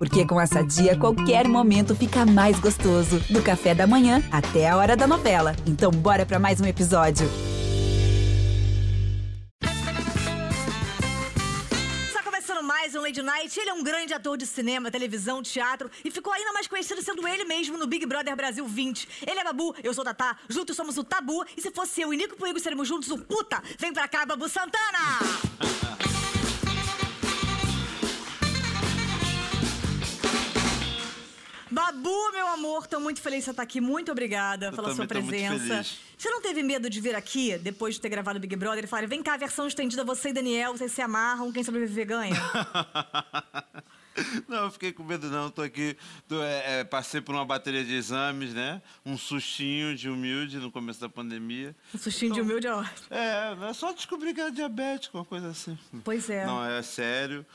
Porque 0.00 0.24
com 0.26 0.40
essa 0.40 0.64
dia, 0.64 0.96
qualquer 0.96 1.46
momento 1.46 1.94
fica 1.94 2.24
mais 2.24 2.58
gostoso. 2.58 3.20
Do 3.28 3.42
café 3.42 3.74
da 3.74 3.86
manhã 3.86 4.22
até 4.32 4.66
a 4.66 4.74
hora 4.74 4.96
da 4.96 5.06
novela. 5.06 5.54
Então, 5.66 5.90
bora 5.90 6.24
para 6.24 6.38
mais 6.38 6.58
um 6.58 6.64
episódio. 6.64 7.28
Está 12.06 12.22
começando 12.22 12.62
mais 12.62 12.94
um 12.94 13.02
Lady 13.02 13.20
Night. 13.20 13.60
Ele 13.60 13.68
é 13.68 13.74
um 13.74 13.84
grande 13.84 14.14
ator 14.14 14.38
de 14.38 14.46
cinema, 14.46 14.90
televisão, 14.90 15.42
teatro 15.42 15.90
e 16.02 16.10
ficou 16.10 16.32
ainda 16.32 16.50
mais 16.54 16.66
conhecido 16.66 17.02
sendo 17.02 17.28
ele 17.28 17.44
mesmo 17.44 17.76
no 17.76 17.86
Big 17.86 18.06
Brother 18.06 18.34
Brasil 18.34 18.66
20. 18.66 19.06
Ele 19.26 19.38
é 19.38 19.44
Babu, 19.44 19.76
eu 19.84 19.92
sou 19.92 20.02
Tatá, 20.02 20.34
juntos 20.48 20.74
somos 20.76 20.96
o 20.96 21.04
Tabu 21.04 21.44
e 21.54 21.60
se 21.60 21.70
fosse 21.70 22.00
eu 22.00 22.14
e 22.14 22.16
Nico 22.16 22.36
Puigo 22.36 22.58
seremos 22.58 22.88
juntos 22.88 23.10
o 23.10 23.18
Puta. 23.18 23.62
Vem 23.78 23.92
pra 23.92 24.08
cá, 24.08 24.24
Babu 24.24 24.48
Santana! 24.48 26.00
Babu, 31.80 32.32
meu 32.32 32.46
amor, 32.46 32.86
tô 32.86 33.00
muito 33.00 33.22
feliz 33.22 33.38
de 33.38 33.44
você 33.46 33.50
estar 33.52 33.62
aqui. 33.62 33.80
Muito 33.80 34.12
obrigada 34.12 34.66
Eu 34.66 34.72
pela 34.72 34.94
sua 34.94 35.06
presença. 35.06 35.82
Você 36.16 36.28
não 36.28 36.42
teve 36.42 36.62
medo 36.62 36.90
de 36.90 37.00
vir 37.00 37.14
aqui, 37.14 37.56
depois 37.56 37.94
de 37.94 38.02
ter 38.02 38.10
gravado 38.10 38.38
Big 38.38 38.54
Brother, 38.54 38.84
e 38.84 38.86
falar: 38.86 39.06
vem 39.06 39.22
cá, 39.22 39.34
versão 39.38 39.66
estendida, 39.66 40.04
você 40.04 40.28
e 40.28 40.32
Daniel, 40.34 40.76
vocês 40.76 40.92
se 40.92 41.00
amarram, 41.00 41.50
quem 41.50 41.64
sobreviver 41.64 42.06
ganha? 42.06 42.36
Não, 44.46 44.64
eu 44.64 44.70
fiquei 44.70 44.92
com 44.92 45.02
medo 45.02 45.30
não, 45.30 45.50
tô 45.50 45.62
aqui, 45.62 45.96
tô, 46.28 46.42
é, 46.42 46.80
é, 46.80 46.84
passei 46.84 47.20
por 47.20 47.34
uma 47.34 47.44
bateria 47.44 47.82
de 47.82 47.94
exames, 47.94 48.52
né? 48.52 48.82
Um 49.06 49.16
sustinho 49.16 49.96
de 49.96 50.10
humilde 50.10 50.58
no 50.58 50.70
começo 50.70 51.00
da 51.00 51.08
pandemia. 51.08 51.74
Um 51.94 51.98
sustinho 51.98 52.34
de 52.34 52.40
humilde 52.40 52.66
é 52.66 52.74
ótimo. 52.74 53.06
É, 53.08 53.70
é 53.70 53.72
só 53.72 53.92
descobrir 53.92 54.34
que 54.34 54.40
era 54.40 54.50
diabético, 54.50 55.16
uma 55.16 55.24
coisa 55.24 55.48
assim. 55.48 55.78
Pois 56.04 56.28
é. 56.28 56.44
Não, 56.44 56.62
é 56.62 56.82
sério. 56.82 57.46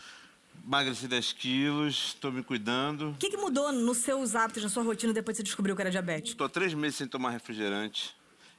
Emagreci 0.66 1.08
10 1.08 1.34
quilos, 1.34 2.18
tô 2.20 2.32
me 2.32 2.42
cuidando. 2.42 3.12
O 3.12 3.18
que, 3.18 3.30
que 3.30 3.38
mudou 3.38 3.72
nos 3.72 3.98
seus 3.98 4.34
hábitos, 4.36 4.64
na 4.64 4.70
sua 4.70 4.82
rotina, 4.82 5.14
depois 5.14 5.36
que 5.36 5.38
você 5.38 5.44
descobriu 5.44 5.76
que 5.76 5.82
era 5.84 5.92
diabético? 5.92 6.36
Tô 6.36 6.44
há 6.44 6.50
três 6.50 6.74
meses 6.74 6.96
sem 6.96 7.08
tomar 7.08 7.30
refrigerante. 7.30 8.16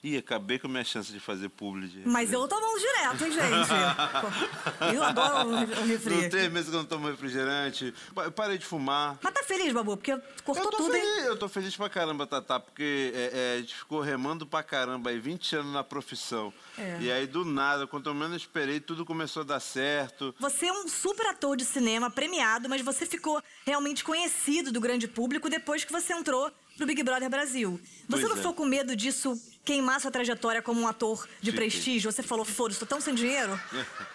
Ih, 0.07 0.19
acabei 0.19 0.57
com 0.57 0.69
a 0.69 0.71
minha 0.71 0.85
chance 0.85 1.11
de 1.11 1.19
fazer 1.19 1.49
publi. 1.49 1.89
de 1.89 2.09
Mas 2.09 2.33
eu 2.33 2.47
tomando 2.47 2.79
direto, 2.79 3.25
hein, 3.25 3.33
gente? 3.33 4.95
Eu 4.95 5.03
adoro 5.03 5.49
um 5.49 5.57
um 5.57 5.87
refri. 5.87 6.15
Não 6.15 6.29
três 6.29 6.53
meses 6.53 6.69
que 6.69 6.77
eu 6.77 6.79
não 6.79 6.87
tomo 6.87 7.09
refrigerante. 7.09 7.93
Eu 8.15 8.31
parei 8.31 8.57
de 8.57 8.65
fumar. 8.65 9.19
Mas 9.21 9.35
tá 9.35 9.43
feliz, 9.43 9.73
Babu, 9.73 9.97
porque 9.97 10.17
cortou 10.45 10.67
eu 10.67 10.71
tô 10.71 10.77
tudo, 10.77 10.95
hein? 10.95 11.03
feliz, 11.03 11.25
eu 11.27 11.37
tô 11.37 11.49
feliz 11.49 11.77
pra 11.77 11.89
caramba, 11.89 12.25
Tatá, 12.25 12.61
porque 12.61 13.13
é, 13.15 13.31
é, 13.33 13.55
a 13.57 13.61
gente 13.61 13.75
ficou 13.75 14.01
remando 14.01 14.47
pra 14.47 14.63
caramba 14.63 15.11
aí, 15.11 15.19
20 15.19 15.57
anos 15.57 15.73
na 15.73 15.83
profissão. 15.83 16.53
É. 16.79 16.99
E 17.01 17.11
aí, 17.11 17.27
do 17.27 17.45
nada, 17.45 17.85
quanto 17.87 18.15
menos 18.15 18.37
esperei, 18.37 18.79
tudo 18.79 19.05
começou 19.05 19.43
a 19.43 19.45
dar 19.45 19.61
certo. 19.61 20.33
Você 20.39 20.67
é 20.67 20.73
um 20.73 20.87
super 20.87 21.27
ator 21.27 21.57
de 21.57 21.65
cinema, 21.65 22.11
premiado, 22.11 22.69
mas 22.69 22.81
você 22.81 23.07
ficou 23.07 23.43
realmente 23.65 24.05
conhecido 24.05 24.71
do 24.71 24.81
grande 24.81 25.09
público 25.09 25.51
depois 25.51 25.85
que 25.85 25.93
você 25.93 26.13
entrou 26.13 26.53
pro 26.77 26.87
Big 26.87 27.03
Brother 27.03 27.29
Brasil. 27.29 27.81
Você 27.83 28.07
Pois 28.09 28.23
não 28.23 28.33
é. 28.33 28.37
ficou 28.37 28.55
com 28.55 28.65
medo 28.67 28.95
disso 28.95 29.41
queimar 29.67 30.01
sua 30.01 30.13
trajetória 30.13 30.63
como 30.63 30.81
um 30.81 30.87
ator 30.87 31.27
de 31.41 31.51
Fiquei. 31.51 31.69
prestígio? 31.69 32.11
Você 32.11 32.23
falou, 32.23 32.45
foda-se, 32.45 32.79
tô 32.79 32.87
tão 32.87 33.01
sem 33.01 33.15
dinheiro 33.15 33.61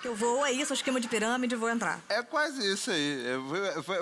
que 0.01 0.07
eu 0.07 0.15
vou, 0.15 0.45
é 0.45 0.51
isso, 0.51 0.73
esquema 0.73 0.99
de 0.99 1.09
pirâmide, 1.09 1.55
vou 1.55 1.69
entrar. 1.69 1.99
É 2.07 2.23
quase 2.23 2.65
isso 2.73 2.89
aí. 2.89 3.23
É, 3.25 3.37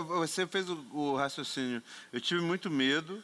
você 0.03 0.45
fez 0.45 0.67
o, 0.69 1.16
raciocínio. 1.16 1.81
Eu 2.14 2.22
tive 2.22 2.39
muito 2.39 2.69
medo, 2.69 3.22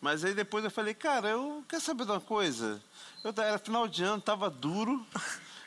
mas 0.00 0.24
aí 0.24 0.32
depois 0.32 0.64
eu 0.64 0.70
falei, 0.70 0.94
cara, 0.94 1.30
eu 1.30 1.64
quero 1.68 1.82
saber 1.82 2.04
de 2.04 2.12
uma 2.12 2.20
coisa. 2.20 2.80
Eu, 3.24 3.34
era 3.36 3.58
final 3.58 3.88
de 3.88 4.04
ano, 4.04 4.22
tava 4.22 4.48
duro. 4.48 5.04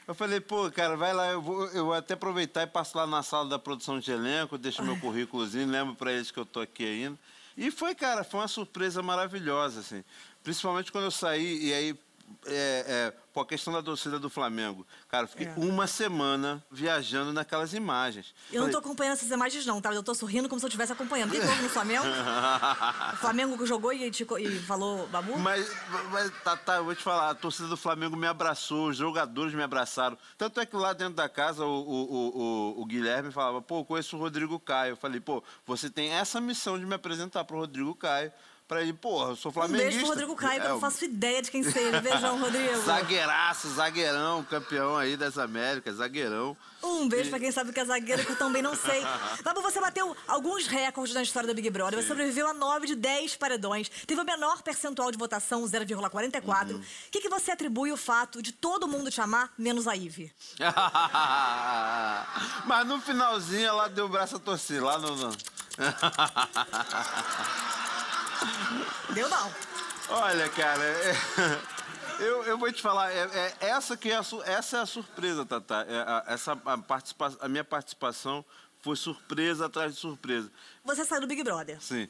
Eu 0.07 0.15
falei, 0.15 0.39
pô, 0.39 0.71
cara, 0.71 0.95
vai 0.95 1.13
lá, 1.13 1.27
eu 1.27 1.41
vou, 1.41 1.65
eu 1.71 1.85
vou 1.87 1.93
até 1.93 2.13
aproveitar 2.13 2.63
e 2.63 2.67
passo 2.67 2.97
lá 2.97 3.05
na 3.05 3.21
sala 3.21 3.49
da 3.49 3.59
produção 3.59 3.99
de 3.99 4.09
elenco, 4.09 4.57
deixo 4.57 4.81
meu 4.81 4.97
currículozinho, 4.97 5.67
lembro 5.67 5.95
pra 5.95 6.13
eles 6.13 6.31
que 6.31 6.39
eu 6.39 6.45
tô 6.45 6.61
aqui 6.61 6.85
ainda. 6.85 7.19
E 7.57 7.71
foi, 7.71 7.93
cara, 7.95 8.23
foi 8.23 8.39
uma 8.39 8.47
surpresa 8.47 9.01
maravilhosa, 9.01 9.81
assim. 9.81 10.03
Principalmente 10.51 10.93
quando 10.93 11.03
eu 11.03 11.11
saí, 11.11 11.61
e 11.61 11.73
aí, 11.73 11.99
é, 12.45 13.11
é, 13.35 13.41
a 13.41 13.45
questão 13.45 13.73
da 13.73 13.83
torcida 13.83 14.17
do 14.17 14.29
Flamengo. 14.29 14.87
Cara, 15.09 15.25
eu 15.25 15.27
fiquei 15.27 15.45
É. 15.47 15.53
uma 15.57 15.87
semana 15.87 16.63
viajando 16.71 17.33
naquelas 17.33 17.73
imagens. 17.73 18.33
Eu 18.49 18.63
não 18.63 18.71
tô 18.71 18.77
acompanhando 18.77 19.13
essas 19.13 19.29
imagens, 19.29 19.65
não, 19.65 19.81
tá? 19.81 19.93
Eu 19.93 20.01
tô 20.01 20.15
sorrindo 20.15 20.47
como 20.47 20.57
se 20.57 20.65
eu 20.65 20.69
estivesse 20.69 20.93
acompanhando. 20.93 21.31
Tem 21.31 21.41
jogo 21.41 21.61
no 21.63 21.69
Flamengo? 21.69 22.05
O 23.13 23.17
Flamengo 23.17 23.57
que 23.57 23.65
jogou 23.65 23.91
e, 23.91 24.09
te 24.09 24.23
e 24.39 24.59
falou, 24.61 25.05
Babu? 25.09 25.37
Mas, 25.37 25.69
mas 26.13 26.31
tá, 26.45 26.55
tá, 26.55 26.75
eu 26.77 26.85
vou 26.85 26.95
te 26.95 27.03
falar, 27.03 27.29
a 27.31 27.35
torcida 27.35 27.67
do 27.67 27.75
Flamengo 27.75 28.15
me 28.15 28.25
abraçou, 28.27 28.87
os 28.87 28.95
jogadores 28.97 29.53
me 29.53 29.61
abraçaram. 29.63 30.17
Tanto 30.37 30.61
é 30.61 30.65
que 30.65 30.75
lá 30.77 30.93
dentro 30.93 31.15
da 31.15 31.27
casa 31.27 31.65
o, 31.65 31.69
o, 31.69 32.37
o, 32.77 32.81
o- 32.81 32.85
Guilherme 32.85 33.31
falava, 33.33 33.61
pô, 33.61 33.83
conheço 33.83 34.15
o 34.15 34.19
Rodrigo 34.19 34.57
Caio. 34.61 34.93
Eu 34.93 34.97
falei, 34.97 35.19
pô, 35.19 35.43
você 35.65 35.89
tem 35.89 36.11
essa 36.13 36.39
missão 36.39 36.79
de 36.79 36.85
me 36.85 36.95
apresentar 36.95 37.43
pro 37.43 37.57
Rodrigo 37.57 37.93
Caio. 37.93 38.31
Pra 38.67 38.81
ele, 38.81 38.91
porra, 38.91 39.29
eu 39.29 39.35
sou 39.37 39.49
Um 39.49 39.53
flamenguista. 39.53 39.85
beijo 39.85 39.99
pro 39.99 40.07
Rodrigo 40.09 40.35
Caio, 40.35 40.59
que 40.59 40.67
eu 40.67 40.71
É, 40.71 40.73
não 40.73 40.79
faço 40.81 41.05
ideia 41.05 41.41
de 41.41 41.49
quem 41.49 41.63
seja. 41.63 42.01
Beijão, 42.01 42.37
Rodrigo. 42.37 42.81
Zagueiraço, 42.81 43.69
zagueirão, 43.69 44.43
campeão 44.43 44.97
aí 44.97 45.15
das 45.15 45.37
Américas, 45.37 45.95
zagueirão. 45.95 46.55
Um 46.83 47.07
beijo 47.07 47.29
pra 47.29 47.39
quem 47.39 47.49
sabe 47.51 47.71
que 47.71 47.79
é 47.79 47.85
zagueiro, 47.85 48.25
que 48.25 48.31
eu 48.33 48.37
também 48.37 48.61
não 48.61 48.75
sei. 48.75 49.01
Babu, 49.41 49.61
você 49.61 49.79
bateu 49.79 50.13
alguns 50.27 50.67
recordes 50.67 51.15
na 51.15 51.23
história 51.23 51.47
do 51.47 51.55
Big 51.55 51.69
Brother. 51.69 52.01
Você 52.01 52.09
sobreviveu 52.09 52.49
a 52.49 52.53
9 52.53 52.87
de 52.87 52.95
10 52.95 53.37
paredões. 53.37 53.87
Teve 54.05 54.19
o 54.19 54.25
menor 54.25 54.61
percentual 54.61 55.11
de 55.11 55.17
votação, 55.17 55.63
0,44. 55.63 56.75
O 56.75 56.81
que, 57.09 57.21
que 57.21 57.29
você 57.29 57.51
atribui 57.51 57.91
o 57.93 57.97
fato 57.97 58.41
de 58.41 58.51
todo 58.51 58.85
mundo 58.87 59.09
te 59.09 59.21
amar, 59.21 59.49
menos 59.57 59.87
a 59.87 59.95
Ive? 59.95 60.29
Mas 62.67 62.85
no 62.85 62.99
finalzinho 62.99 63.65
ela 63.65 63.87
deu 63.87 64.05
o 64.05 64.09
braço 64.09 64.35
a 64.35 64.39
torcer, 64.39 64.83
lá 64.83 64.99
no... 64.99 65.31
Deu 69.13 69.29
não. 69.29 69.53
Olha, 70.09 70.49
cara, 70.49 70.83
é- 70.83 71.15
eu, 72.23 72.43
eu 72.43 72.57
vou 72.57 72.71
te 72.71 72.81
falar, 72.81 73.11
é- 73.11 73.29
é- 73.61 73.67
essa, 73.67 73.95
que 73.97 74.09
é 74.11 74.15
a, 74.17 74.21
essa 74.45 74.77
é 74.77 74.79
a 74.81 74.85
surpresa, 74.85 75.45
Tatá. 75.45 75.85
É 75.87 75.97
a, 75.99 76.23
essa, 76.27 76.53
a, 76.65 76.77
participa, 76.77 77.35
a 77.41 77.47
minha 77.47 77.63
participação 77.63 78.43
foi 78.81 78.95
surpresa 78.95 79.65
atrás 79.65 79.93
de 79.95 79.99
surpresa. 79.99 80.51
Você 80.85 81.03
saiu 81.05 81.21
do 81.21 81.27
Big 81.27 81.43
Brother, 81.43 81.81
Sim. 81.81 82.07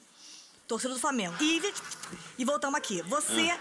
torcida 0.67 0.93
do 0.93 0.99
Flamengo. 0.99 1.35
Ive, 1.41 1.73
e 2.37 2.45
voltamos 2.45 2.77
aqui. 2.77 3.01
Você 3.03 3.49
Ah. 3.51 3.59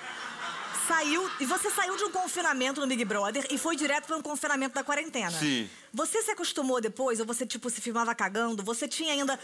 Saiu. 0.87 1.29
E 1.41 1.45
você 1.47 1.71
saiu 1.71 1.97
de 1.97 2.05
um 2.05 2.11
confinamento 2.11 2.81
no 2.81 2.87
Big 2.87 3.05
Brother 3.05 3.47
e 3.51 3.59
foi 3.59 3.77
direto 3.77 4.07
para 4.07 4.17
um 4.17 4.23
confinamento 4.23 4.75
da 4.75 4.85
quarentena. 4.85 5.31
Sim. 5.31 5.69
Você 5.93 6.21
se 6.23 6.31
acostumou 6.31 6.81
depois, 6.81 7.21
ou 7.21 7.27
você, 7.27 7.47
tipo, 7.47 7.71
se 7.71 7.81
filmava 7.81 8.15
cagando? 8.15 8.63
Você 8.63 8.87
tinha 8.87 9.13
ainda 9.13 9.39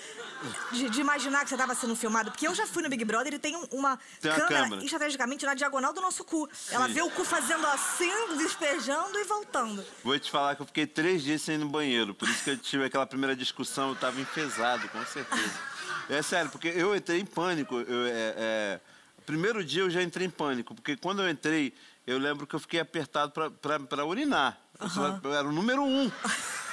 de, 0.71 0.91
de 0.91 1.01
imaginar 1.01 1.43
que 1.45 1.49
você 1.49 1.55
estava 1.55 1.75
sendo 1.75 1.97
filmado? 1.97 2.31
Porque 2.31 2.47
eu 2.47 2.55
já 2.55 2.67
fui 2.67 2.83
no 2.83 2.89
Big 2.91 3.05
Brother 3.05 3.33
e 3.35 3.39
tem 3.39 3.57
um- 3.57 3.67
uma, 3.73 3.99
Tem 4.21 4.31
câmera, 4.33 4.63
câmera. 4.65 4.85
estrategicamente 4.85 5.47
na 5.47 5.55
diagonal 5.55 5.93
do 5.93 6.01
nosso 6.01 6.23
cu. 6.25 6.49
Ela 6.71 6.89
vê 6.89 7.01
o 7.03 7.11
cu 7.11 7.25
fazendo 7.25 7.67
assim, 7.69 8.11
despejando 8.37 9.19
e 9.19 9.25
voltando. 9.25 9.85
Vou 10.05 10.19
te 10.19 10.31
falar 10.31 10.55
que 10.57 10.63
eu 10.63 10.67
fiquei 10.67 10.87
três 10.87 11.23
dias 11.23 11.41
sem 11.43 11.55
ir 11.55 11.59
no 11.59 11.69
banheiro. 11.69 12.15
Por 12.15 12.29
isso 12.29 12.45
que 12.45 12.51
eu 12.51 12.57
tive 12.59 12.85
aquela 12.85 13.07
primeira 13.07 13.35
discussão, 13.35 13.89
eu 13.89 13.95
estava 13.95 14.21
enfesado, 14.21 14.87
com 14.91 15.05
certeza. 15.07 15.73
É 16.11 16.21
sério, 16.21 16.51
porque 16.51 16.69
eu 16.69 16.95
entrei 16.95 17.21
em 17.21 17.25
pânico. 17.25 17.77
Eu, 17.81 18.07
é, 18.07 18.11
é, 18.37 18.81
primeiro 19.27 19.65
dia 19.65 19.83
eu 19.83 19.91
já 19.91 20.03
entrei 20.03 20.27
em 20.27 20.31
pânico, 20.31 20.75
porque 20.75 20.97
quando 20.97 21.23
eu 21.23 21.29
entrei, 21.31 21.73
eu 22.07 22.19
lembro 22.19 22.47
que 22.47 22.55
eu 22.55 22.61
fiquei 22.61 22.81
apertado 22.81 23.33
para 23.33 24.05
urinar. 24.07 24.59
Eu 24.81 24.89
só- 24.89 25.21
Eu 25.23 25.35
era 25.35 25.47
o 25.49 25.53
número 25.53 25.83
um. 25.83 26.11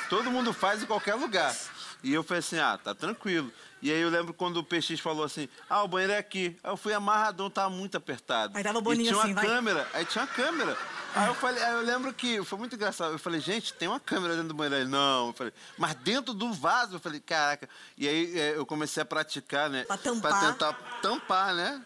Todo 0.09 0.31
mundo 0.31 0.51
faz 0.53 0.81
em 0.81 0.85
qualquer 0.87 1.13
lugar. 1.15 1.55
E 2.03 2.13
eu 2.13 2.23
falei 2.23 2.39
assim, 2.39 2.57
ah, 2.57 2.79
tá 2.81 2.95
tranquilo. 2.95 3.51
E 3.81 3.91
aí 3.91 3.99
eu 4.01 4.09
lembro 4.09 4.33
quando 4.33 4.57
o 4.57 4.63
PX 4.63 4.99
falou 4.99 5.23
assim, 5.23 5.47
ah, 5.69 5.83
o 5.83 5.87
banheiro 5.87 6.13
é 6.13 6.17
aqui. 6.17 6.57
Aí 6.63 6.71
eu 6.71 6.77
fui 6.77 6.93
amarradão, 6.93 7.49
tava 7.49 7.69
muito 7.69 7.95
apertado. 7.95 8.57
Aí 8.57 8.63
tava 8.63 8.79
e 8.79 8.81
boninho 8.81 9.05
tinha 9.05 9.17
uma 9.17 9.23
assim, 9.25 9.33
vai. 9.33 9.45
câmera, 9.45 9.87
aí 9.93 10.05
tinha 10.05 10.23
uma 10.23 10.31
câmera. 10.33 10.77
Aí 11.13 11.27
eu 11.27 11.35
falei, 11.35 11.61
aí 11.63 11.73
eu 11.73 11.81
lembro 11.81 12.13
que 12.13 12.43
foi 12.43 12.57
muito 12.57 12.75
engraçado. 12.75 13.11
Eu 13.13 13.19
falei, 13.19 13.39
gente, 13.39 13.73
tem 13.73 13.87
uma 13.87 13.99
câmera 13.99 14.33
dentro 14.33 14.49
do 14.49 14.53
banheiro. 14.55 14.83
Aí, 14.83 14.85
não, 14.89 15.27
eu 15.27 15.33
falei, 15.33 15.53
mas 15.77 15.93
dentro 15.95 16.33
do 16.33 16.51
vaso, 16.53 16.95
eu 16.95 16.99
falei, 16.99 17.19
caraca. 17.19 17.69
E 17.97 18.07
aí 18.07 18.39
é, 18.39 18.55
eu 18.57 18.65
comecei 18.65 19.03
a 19.03 19.05
praticar, 19.05 19.69
né? 19.69 19.83
Pra 19.83 19.97
tampar. 19.97 20.39
tentar 20.51 20.73
tampar, 21.01 21.53
né? 21.53 21.81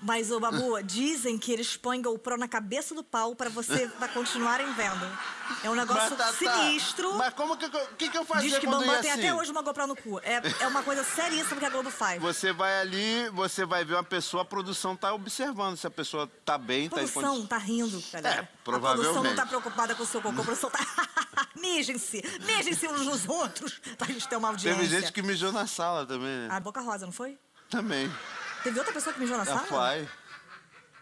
Mas, 0.00 0.30
ô 0.30 0.38
Babu, 0.38 0.82
dizem 0.82 1.38
que 1.38 1.50
eles 1.52 1.76
põem 1.76 2.02
GoPro 2.02 2.36
na 2.36 2.46
cabeça 2.46 2.94
do 2.94 3.02
pau 3.02 3.34
pra 3.34 3.48
você 3.48 3.88
pra 3.98 4.08
continuarem 4.08 4.70
vendo. 4.74 5.18
É 5.64 5.70
um 5.70 5.74
negócio 5.74 6.16
Mas, 6.16 6.18
tá, 6.18 6.32
tá. 6.50 6.62
sinistro. 6.62 7.14
Mas 7.14 7.32
como 7.34 7.56
que, 7.56 7.64
eu- 7.64 7.86
que, 7.96 8.08
que 8.10 8.18
eu 8.18 8.24
fazia 8.24 8.50
Diz 8.50 8.58
que 8.58 8.66
quando 8.66 8.80
Bambam 8.80 8.94
ia 8.96 9.00
tem 9.02 9.10
assim? 9.12 9.20
até 9.20 9.34
hoje 9.34 9.50
uma 9.50 9.62
GoPro 9.62 9.86
no 9.86 9.96
cu. 9.96 10.20
É, 10.20 10.42
é 10.60 10.66
uma 10.66 10.82
coisa 10.82 11.02
seríssima 11.02 11.58
que 11.58 11.64
a 11.64 11.70
Globo 11.70 11.90
faz. 11.90 12.20
Você 12.20 12.52
vai 12.52 12.80
ali, 12.80 13.28
você 13.30 13.64
vai 13.64 13.84
ver 13.84 13.94
uma 13.94 14.04
pessoa, 14.04 14.42
a 14.42 14.46
produção 14.46 14.94
tá 14.96 15.14
observando 15.14 15.76
se 15.76 15.86
a 15.86 15.90
pessoa 15.90 16.30
tá 16.44 16.58
bem, 16.58 16.88
A 16.88 16.90
tá 16.90 17.02
em 17.02 17.08
produção 17.08 17.22
condição. 17.22 17.46
tá 17.46 17.58
rindo, 17.58 18.02
galera. 18.12 18.36
É, 18.36 18.40
A 18.40 18.46
produção 18.64 18.90
não 18.92 18.96
provavelmente. 19.02 19.36
tá 19.36 19.46
preocupada 19.46 19.94
com 19.94 20.02
o 20.02 20.06
seu 20.06 20.20
cocô. 20.20 20.40
A 20.40 20.44
produção 20.44 20.68
tá... 20.70 20.78
mijem-se. 21.56 22.22
Mijem-se 22.44 22.86
uns 22.88 23.00
nos 23.06 23.26
outros 23.28 23.80
pra 23.96 24.06
gente 24.08 24.28
ter 24.28 24.36
uma 24.36 24.48
audiência. 24.48 24.78
Teve 24.82 25.00
gente 25.00 25.12
que 25.12 25.22
mijou 25.22 25.52
na 25.52 25.66
sala 25.66 26.04
também, 26.04 26.28
né? 26.28 26.48
A 26.50 26.60
Boca 26.60 26.80
Rosa, 26.80 27.06
não 27.06 27.12
foi? 27.12 27.38
Também. 27.70 28.12
Teve 28.66 28.80
outra 28.80 28.92
pessoa 28.92 29.14
que 29.14 29.20
mijou 29.20 29.36
na 29.36 29.44
A 29.44 29.46
sala? 29.46 29.60
Fly. 29.60 30.08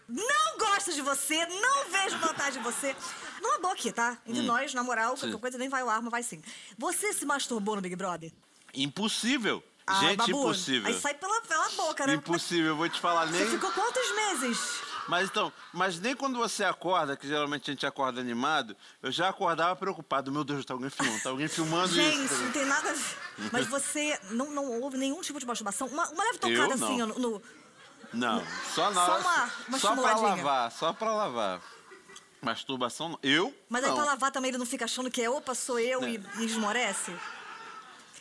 Não 0.07 0.57
gosto 0.59 0.93
de 0.93 1.01
você, 1.01 1.43
não 1.47 1.89
vejo 1.89 2.15
vantagem 2.19 2.59
em 2.59 2.63
você. 2.63 2.95
Não 3.41 3.57
andou 3.57 3.71
aqui, 3.71 3.91
tá? 3.91 4.19
Entre 4.27 4.43
nós, 4.43 4.71
na 4.75 4.83
moral, 4.83 5.13
qualquer 5.13 5.25
Hum. 5.29 5.31
Sim. 5.31 5.37
coisa 5.39 5.57
nem 5.57 5.67
vai 5.67 5.81
ao 5.81 5.89
ar, 5.89 5.99
mas 5.99 6.11
vai 6.11 6.21
sim. 6.21 6.43
Você 6.77 7.11
se 7.11 7.25
masturbou 7.25 7.75
no 7.75 7.81
Big 7.81 7.95
Brother? 7.95 8.31
Impossível. 8.75 9.63
Ah, 9.87 9.99
Gente, 10.01 10.17
Babu, 10.17 10.29
impossível. 10.31 10.87
Aí 10.87 10.99
sai 10.99 11.15
pela, 11.15 11.41
pela 11.41 11.69
boca, 11.69 12.05
né? 12.05 12.13
Impossível, 12.13 12.67
eu 12.67 12.75
vou 12.75 12.87
te 12.87 12.99
falar 13.01 13.25
Você 13.25 13.33
nem. 13.39 13.49
ficou 13.49 13.71
quantos 13.71 14.15
meses? 14.15 14.59
Mas 15.07 15.29
então, 15.29 15.53
mas 15.71 15.99
nem 15.99 16.15
quando 16.15 16.37
você 16.39 16.63
acorda, 16.63 17.15
que 17.15 17.27
geralmente 17.27 17.69
a 17.69 17.73
gente 17.73 17.85
acorda 17.85 18.19
animado, 18.19 18.75
eu 19.03 19.11
já 19.11 19.29
acordava 19.29 19.75
preocupado. 19.75 20.31
Meu 20.31 20.43
Deus, 20.43 20.65
tá 20.65 20.73
alguém 20.73 20.89
filmando, 20.89 21.21
tá 21.21 21.29
alguém 21.29 21.47
filmando 21.47 21.93
Gente, 21.93 22.25
isso. 22.25 22.41
não 22.41 22.51
tem 22.51 22.65
nada 22.65 22.89
a 22.89 22.93
ver. 22.93 23.49
Mas 23.51 23.67
você 23.67 24.19
não, 24.31 24.49
não 24.51 24.81
houve 24.81 24.97
nenhum 24.97 25.21
tipo 25.21 25.39
de 25.39 25.45
masturbação? 25.45 25.87
Uma, 25.87 26.09
uma 26.09 26.23
leve 26.23 26.39
tocada 26.39 26.59
Eu 26.61 26.71
assim, 26.73 26.97
no, 26.97 27.07
no- 27.19 27.41
Não, 28.13 28.43
só 28.73 28.89
na 28.91 29.05
Só 29.05 29.19
uma- 29.19 29.51
uma 29.67 29.79
só 29.79 29.95
pra 29.95 30.15
lavar, 30.17 30.71
só 30.71 30.93
pra 30.93 31.13
lavar. 31.13 31.61
Masturbação, 32.41 33.09
não. 33.09 33.19
eu? 33.23 33.53
Mas 33.69 33.83
aí 33.83 33.89
não. 33.89 33.95
pra 33.97 34.05
lavar 34.05 34.31
também 34.31 34.49
ele 34.49 34.57
não 34.57 34.65
fica 34.65 34.85
achando 34.85 35.09
que 35.09 35.21
é 35.21 35.29
opa, 35.29 35.55
sou 35.55 35.79
eu 35.79 36.03
É. 36.03 36.09
e, 36.11 36.23
e 36.39 36.45
esmorece? 36.45 37.15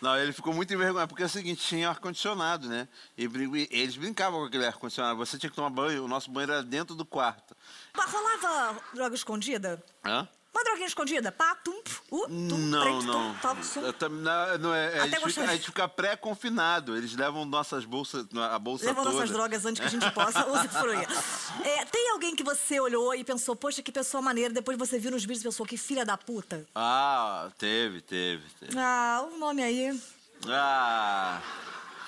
Não, 0.00 0.16
ele 0.16 0.32
ficou 0.32 0.52
muito 0.52 0.72
envergonhado, 0.74 1.08
porque 1.08 1.22
é 1.22 1.26
o 1.26 1.28
seguinte, 1.28 1.66
tinha 1.66 1.88
ar-condicionado, 1.88 2.68
né? 2.68 2.88
E 3.16 3.24
e 3.24 3.68
eles 3.70 3.96
brincavam 3.96 4.40
com 4.40 4.46
aquele 4.46 4.66
ar-condicionado. 4.66 5.16
Você 5.18 5.38
tinha 5.38 5.50
que 5.50 5.56
tomar 5.56 5.70
banho, 5.70 6.04
o 6.04 6.08
nosso 6.08 6.30
banheiro 6.30 6.52
era 6.52 6.62
dentro 6.62 6.94
do 6.94 7.04
quarto. 7.04 7.56
Mas 7.96 8.10
rolava 8.10 8.80
droga 8.92 9.14
escondida? 9.14 9.82
Hã? 10.04 10.28
Uma 10.54 10.62
droguinha 10.62 10.86
escondida? 10.86 11.32
Pá, 11.32 11.56
tum, 11.56 11.72
uh, 12.12 12.26
tum, 12.28 12.28
Não, 12.58 12.80
prete, 12.80 13.06
não. 13.06 13.32
tum, 13.34 13.38
tal, 13.40 13.62
sum. 13.64 13.80
Eu 13.80 13.92
tam- 13.92 14.08
não, 14.08 14.58
não 14.58 14.74
é, 14.74 15.00
a, 15.00 15.04
Até 15.04 15.16
gente 15.18 15.28
fica, 15.32 15.42
a 15.42 15.52
gente 15.56 15.66
fica 15.66 15.88
pré-confinado. 15.88 16.96
Eles 16.96 17.16
levam 17.16 17.44
nossas 17.44 17.84
bolsas, 17.84 18.24
a 18.52 18.58
bolsa 18.58 18.86
Leva 18.86 19.02
toda. 19.02 19.14
nossas 19.16 19.30
drogas 19.30 19.66
antes 19.66 19.80
que 19.80 19.86
a 19.86 19.90
gente 19.90 20.08
possa 20.12 20.46
usufruir. 20.46 21.08
É, 21.64 21.84
tem 21.86 22.10
alguém 22.10 22.36
que 22.36 22.44
você 22.44 22.78
olhou 22.78 23.12
e 23.16 23.24
pensou, 23.24 23.56
poxa, 23.56 23.82
que 23.82 23.90
pessoa 23.90 24.22
maneira, 24.22 24.54
depois 24.54 24.78
você 24.78 24.96
viu 24.96 25.10
nos 25.10 25.22
vídeos 25.22 25.40
e 25.40 25.44
pensou, 25.44 25.66
que 25.66 25.76
filha 25.76 26.04
da 26.04 26.16
puta? 26.16 26.64
Ah, 26.72 27.50
teve, 27.58 28.00
teve, 28.00 28.44
teve. 28.60 28.78
Ah, 28.78 29.26
o 29.28 29.36
nome 29.38 29.60
aí. 29.62 30.00
Ah, 30.48 31.40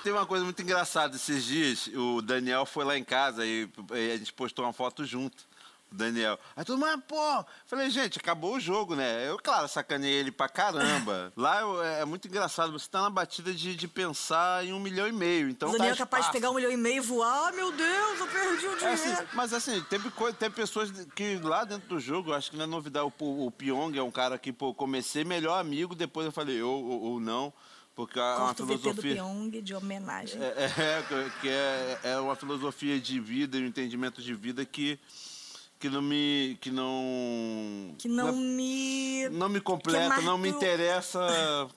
tem 0.03 0.13
uma 0.13 0.25
coisa 0.25 0.45
muito 0.45 0.61
engraçada. 0.61 1.15
Esses 1.15 1.43
dias, 1.43 1.87
o 1.93 2.21
Daniel 2.21 2.65
foi 2.65 2.85
lá 2.85 2.97
em 2.97 3.03
casa 3.03 3.45
e 3.45 3.69
a 3.91 4.17
gente 4.17 4.31
postou 4.31 4.63
uma 4.63 4.71
foto 4.73 5.03
junto. 5.03 5.45
Daniel. 5.91 6.37
Aí 6.55 6.65
todo 6.65 6.77
mundo, 6.77 6.89
ah, 6.89 6.97
pô. 6.97 7.45
Falei, 7.65 7.89
gente, 7.89 8.19
acabou 8.19 8.55
o 8.55 8.59
jogo, 8.59 8.95
né? 8.95 9.27
Eu, 9.29 9.37
claro, 9.37 9.67
sacanei 9.67 10.11
ele 10.11 10.31
pra 10.31 10.49
caramba. 10.49 11.31
Lá 11.37 11.61
eu- 11.61 11.81
é 11.83 12.05
muito 12.05 12.27
engraçado. 12.27 12.71
Você 12.73 12.89
tá 12.89 13.01
na 13.01 13.09
batida 13.09 13.53
de, 13.53 13.75
de 13.75 13.87
pensar 13.87 14.65
em 14.65 14.73
um 14.73 14.79
milhão 14.79 15.07
e 15.07 15.11
meio. 15.11 15.49
Então 15.49 15.69
o 15.69 15.71
Daniel 15.71 15.95
tá 15.95 16.03
é 16.03 16.05
capaz 16.05 16.25
de 16.27 16.31
pegar 16.33 16.51
um 16.51 16.55
milhão 16.55 16.71
e 16.71 16.77
meio 16.77 16.97
e 16.97 16.99
voar. 16.99 17.47
Ah, 17.47 17.51
meu 17.51 17.71
Deus, 17.71 18.19
eu 18.19 18.27
perdi 18.27 18.65
o 18.67 18.73
É 18.73 18.77
dinheiro. 18.95 19.11
assim, 19.13 19.27
mas 19.33 19.53
assim, 19.53 19.81
teve, 19.89 20.11
teve 20.37 20.55
pessoas 20.55 20.91
que 21.15 21.37
lá 21.37 21.63
dentro 21.63 21.87
do 21.87 21.99
jogo, 21.99 22.33
acho 22.33 22.51
que 22.51 22.57
não 22.57 22.63
é 22.65 22.67
novidade, 22.67 23.05
o, 23.19 23.45
o 23.45 23.51
Pyong 23.51 23.97
é 23.97 24.03
um 24.03 24.11
cara 24.11 24.37
que, 24.37 24.51
pô, 24.51 24.73
comecei 24.73 25.23
melhor 25.23 25.59
amigo, 25.59 25.95
depois 25.95 26.25
eu 26.25 26.31
falei, 26.31 26.61
ou, 26.61 26.83
ou, 26.83 27.01
ou 27.03 27.19
não, 27.19 27.53
porque 27.95 28.19
é 28.19 28.21
uma 28.21 28.53
VT 28.53 28.61
do 28.63 28.67
filosofia. 28.77 29.15
Pyong 29.15 29.61
de 29.61 29.73
homenagem. 29.73 30.41
É, 30.41 30.65
é, 30.65 31.03
que 31.41 31.49
é, 31.49 31.99
é 32.03 32.17
uma 32.19 32.35
filosofia 32.35 32.99
de 32.99 33.19
vida 33.19 33.57
e 33.57 33.63
um 33.63 33.67
entendimento 33.67 34.21
de 34.21 34.33
vida 34.33 34.63
que, 34.65 34.99
que 35.79 35.89
não 35.89 36.01
me. 36.01 36.57
que 36.59 36.71
não. 36.71 37.95
Que 37.97 38.07
não 38.07 38.35
me... 38.35 39.29
Não 39.29 39.47
me 39.49 39.59
completa, 39.61 40.21
não 40.21 40.37
me 40.37 40.49
interessa. 40.49 41.19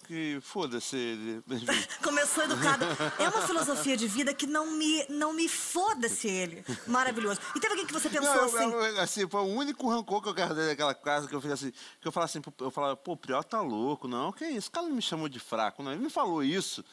Que 0.06 0.38
foda-se 0.40 0.96
ele. 0.96 1.42
Começou 2.02 2.44
educado. 2.44 2.84
É 3.18 3.28
uma 3.28 3.42
filosofia 3.46 3.96
de 3.96 4.06
vida 4.06 4.32
que 4.32 4.46
não 4.46 4.70
me, 4.70 5.04
não 5.08 5.32
me 5.32 5.48
foda-se 5.48 6.28
ele. 6.28 6.64
Maravilhoso. 6.86 7.40
E 7.54 7.60
teve 7.60 7.72
alguém 7.72 7.86
que 7.86 7.92
você 7.92 8.08
pensou 8.08 8.34
Não, 8.34 8.36
eu- 8.42 8.46
assim... 8.46 8.72
eu- 8.72 9.00
assim, 9.00 9.28
foi 9.28 9.40
o 9.40 9.44
único 9.54 9.88
rancor 9.88 10.22
que 10.22 10.28
eu 10.28 10.34
guardei 10.34 10.66
daquela 10.66 10.94
casa 10.94 11.28
que 11.28 11.34
eu 11.34 11.40
fiz 11.40 11.50
assim, 11.52 11.72
que 12.00 12.08
eu 12.08 12.12
falava 12.12 12.30
assim, 12.30 12.40
eu 12.60 12.70
falava, 12.70 12.96
pô, 12.96 13.12
o 13.12 13.16
Prió 13.16 13.42
tá 13.42 13.60
louco, 13.60 14.08
não, 14.08 14.32
que 14.32 14.44
isso? 14.46 14.68
O 14.68 14.72
cara 14.72 14.86
não 14.86 14.94
me 14.96 15.02
chamou 15.02 15.28
de 15.28 15.38
fraco, 15.40 15.82
não. 15.82 15.92
Ele 15.92 16.02
me 16.02 16.10
falou 16.10 16.42
isso 16.42 16.84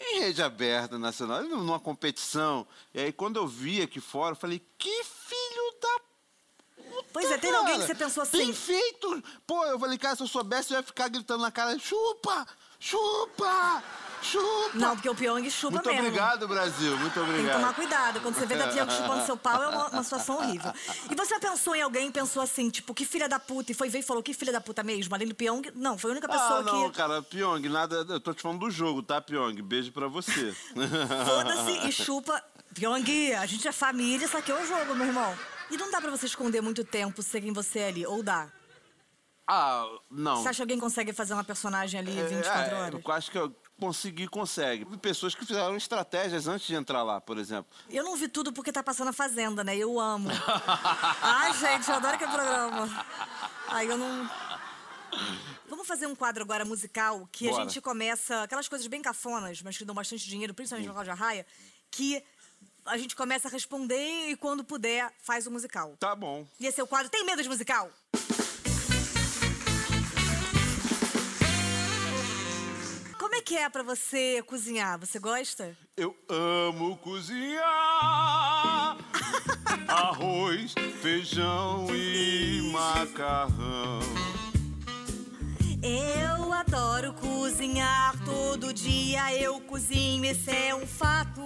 em 0.00 0.20
rede 0.20 0.42
aberta 0.42 0.98
nacional, 0.98 1.42
numa 1.44 1.78
competição. 1.78 2.66
E 2.92 3.00
aí 3.00 3.12
quando 3.12 3.36
eu 3.36 3.46
vi 3.46 3.80
aqui 3.80 4.00
fora, 4.00 4.32
eu 4.32 4.38
falei, 4.38 4.60
que 4.76 5.04
Pois 7.14 7.30
é, 7.30 7.38
teve 7.38 7.56
alguém 7.56 7.78
que 7.78 7.86
você 7.86 7.94
pensou 7.94 8.24
assim... 8.24 8.38
Bem 8.38 8.52
feito! 8.52 9.22
Pô, 9.46 9.64
eu 9.66 9.78
falei, 9.78 9.96
cara, 9.96 10.16
se 10.16 10.22
eu 10.24 10.26
soubesse, 10.26 10.72
eu 10.72 10.78
ia 10.78 10.82
ficar 10.82 11.06
gritando 11.06 11.42
na 11.42 11.50
cara, 11.52 11.78
chupa! 11.78 12.44
Chupa! 12.80 13.82
Chupa! 14.20 14.70
Não, 14.74 14.96
porque 14.96 15.08
o 15.08 15.14
Pyong 15.14 15.48
chupa 15.48 15.76
Muito 15.76 15.86
mesmo. 15.88 16.08
obrigado, 16.08 16.48
Brasil. 16.48 16.96
Muito 16.96 17.14
Tem 17.14 17.22
que 17.24 17.30
obrigado. 17.30 17.60
tomar 17.60 17.74
cuidado. 17.74 18.20
Quando 18.20 18.34
você 18.34 18.46
vê 18.46 18.56
da 18.56 18.66
Pyong 18.66 18.90
chupando 18.90 19.24
seu 19.26 19.36
pau, 19.36 19.62
é 19.62 19.68
uma, 19.68 19.88
uma 19.90 20.02
situação 20.02 20.38
horrível. 20.38 20.72
E 21.08 21.14
você 21.14 21.38
pensou 21.38 21.76
em 21.76 21.82
alguém, 21.82 22.10
pensou 22.10 22.42
assim, 22.42 22.68
tipo, 22.68 22.92
que 22.92 23.04
filha 23.04 23.28
da 23.28 23.38
puta, 23.38 23.70
e 23.70 23.74
foi 23.76 23.88
ver 23.88 24.00
e 24.00 24.02
falou, 24.02 24.20
que 24.20 24.34
filha 24.34 24.50
da 24.52 24.60
puta 24.60 24.82
mesmo? 24.82 25.14
Além 25.14 25.28
do 25.28 25.36
Pyong, 25.36 25.70
não, 25.76 25.96
foi 25.96 26.10
a 26.10 26.12
única 26.14 26.28
pessoa 26.28 26.58
Ah, 26.58 26.62
não, 26.62 26.90
que 26.90 26.96
cara, 26.96 27.22
Pyong, 27.22 27.68
nada. 27.68 28.04
Eu 28.08 28.18
tô 28.18 28.34
te 28.34 28.42
falando 28.42 28.58
do 28.58 28.70
jogo, 28.70 29.04
tá, 29.04 29.20
Pyong? 29.20 29.54
Beijo 29.62 29.92
pra 29.92 30.08
você. 30.08 30.52
foda-se 31.26 31.86
e 31.86 31.92
chupa. 31.92 32.42
Pyong, 32.74 33.34
a 33.38 33.46
gente 33.46 33.68
é 33.68 33.72
família, 33.72 34.24
isso 34.26 34.36
aqui 34.36 34.50
é 34.50 34.60
o 34.60 34.66
jogo, 34.66 34.96
meu 34.96 35.06
irmão. 35.06 35.53
E 35.74 35.76
não 35.76 35.90
dá 35.90 36.00
pra 36.00 36.08
você 36.10 36.26
esconder 36.26 36.60
muito 36.60 36.84
tempo 36.84 37.20
ser 37.20 37.40
quem 37.40 37.52
você 37.52 37.80
é 37.80 37.88
ali, 37.88 38.06
ou 38.06 38.22
dá? 38.22 38.48
ah, 39.46 39.84
não. 40.08 40.36
Você 40.36 40.48
acha 40.50 40.56
que 40.58 40.62
alguém 40.62 40.78
consegue 40.78 41.12
fazer 41.12 41.34
uma 41.34 41.42
personagem 41.44 41.98
ali 41.98 42.12
24 42.12 42.74
É, 42.74 42.80
horas? 42.80 43.02
Eu 43.04 43.12
acho 43.12 43.30
que 43.30 43.36
eu 43.38 43.54
consegui, 43.78 44.28
consegue. 44.28 44.84
Pessoas 44.98 45.34
que 45.34 45.44
fizeram 45.44 45.76
estratégias 45.76 46.46
antes 46.46 46.66
de 46.66 46.74
entrar 46.76 47.02
lá, 47.02 47.20
por 47.20 47.36
exemplo. 47.38 47.66
Eu 47.90 48.04
não 48.04 48.16
vi 48.16 48.28
tudo 48.28 48.52
porque 48.52 48.70
tá 48.72 48.82
passando 48.84 49.08
a 49.08 49.12
Fazenda, 49.12 49.64
né? 49.64 49.76
Eu 49.76 49.98
amo. 49.98 50.28
Ai, 51.20 51.52
gente, 51.54 51.88
eu 51.88 51.96
adoro 51.96 52.14
aquele 52.14 52.30
programa. 52.32 53.06
Aí 53.68 53.88
eu 53.88 53.98
não... 53.98 54.30
Vamos 55.68 55.86
fazer 55.88 56.06
um 56.06 56.14
quadro 56.14 56.42
agora 56.44 56.64
musical 56.64 57.28
que 57.32 57.48
a 57.48 57.50
Bora. 57.50 57.64
gente 57.64 57.80
começa... 57.80 58.44
Aquelas 58.44 58.68
coisas 58.68 58.86
bem 58.86 59.02
cafonas, 59.02 59.60
mas 59.60 59.76
que 59.76 59.84
dão 59.84 59.94
bastante 59.94 60.24
dinheiro, 60.26 60.54
principalmente 60.54 60.86
no 60.86 60.92
Cláudia 60.94 61.14
Raia, 61.14 61.44
que 61.90 62.22
a 62.86 62.98
gente 62.98 63.16
começa 63.16 63.48
a 63.48 63.50
responder 63.50 64.30
e 64.30 64.36
quando 64.36 64.62
puder, 64.62 65.10
faz 65.22 65.46
o 65.46 65.50
musical. 65.50 65.94
Tá 65.98 66.14
bom. 66.14 66.46
E 66.60 66.66
esse 66.66 66.80
é 66.80 66.84
o 66.84 66.86
quadro 66.86 67.10
Tem 67.10 67.24
Medo 67.24 67.42
de 67.42 67.48
Musical? 67.48 67.90
Como 73.18 73.34
é 73.34 73.40
que 73.40 73.56
é 73.56 73.68
pra 73.68 73.82
você 73.82 74.42
cozinhar? 74.46 74.98
Você 74.98 75.18
gosta? 75.18 75.76
Eu 75.96 76.14
amo 76.28 76.96
cozinhar 76.98 77.64
arroz, 79.88 80.74
feijão 81.00 81.86
e 81.94 82.70
macarrão. 82.70 84.00
Eu 85.82 86.52
adoro 86.52 87.12
cozinhar, 87.14 88.14
todo 88.24 88.72
dia 88.72 89.34
eu 89.34 89.60
cozinho, 89.60 90.24
esse 90.24 90.50
é 90.50 90.74
um 90.74 90.86
fato. 90.86 91.42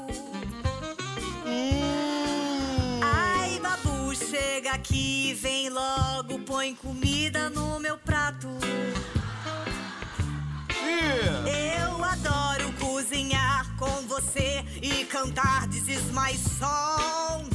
Ai, 3.02 3.60
babu, 3.60 4.14
chega 4.14 4.72
aqui, 4.72 5.34
vem 5.34 5.68
logo, 5.70 6.38
põe 6.40 6.74
comida 6.74 7.48
no 7.50 7.78
meu 7.78 7.96
prato. 7.98 8.48
E 10.80 11.80
Eu 11.84 12.04
adoro 12.04 12.72
cozinhar 12.78 13.66
com 13.76 14.06
você 14.06 14.64
e 14.82 15.04
cantar 15.04 15.68
This 15.68 15.88
is 15.88 16.04
my 16.12 16.34
song. 16.36 17.48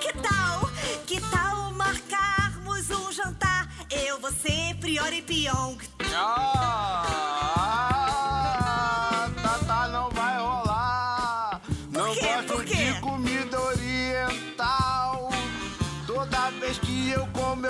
Que 0.00 0.12
tal, 0.12 0.70
que 1.06 1.20
tal 1.30 1.72
marcarmos 1.72 2.90
um 2.90 3.12
jantar? 3.12 3.68
Eu, 3.90 4.18
você, 4.20 4.76
Prior 4.80 5.12
e 5.12 5.22
Pyong. 5.22 5.78
Ah, 6.14 7.04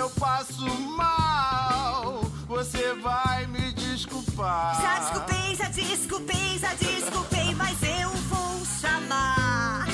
eu 0.09 0.19
passo 0.19 0.65
mal. 0.95 2.21
Você 2.47 2.93
vai 2.95 3.45
me 3.47 3.71
desculpar. 3.73 4.81
Já 4.81 4.99
desculpei, 4.99 5.55
já 5.55 5.69
desculpei, 5.69 6.59
já 6.59 6.73
desculpei, 6.73 7.55
mas 7.55 7.77
eu 7.83 8.09
vou 8.09 8.65
chamar 8.81 9.87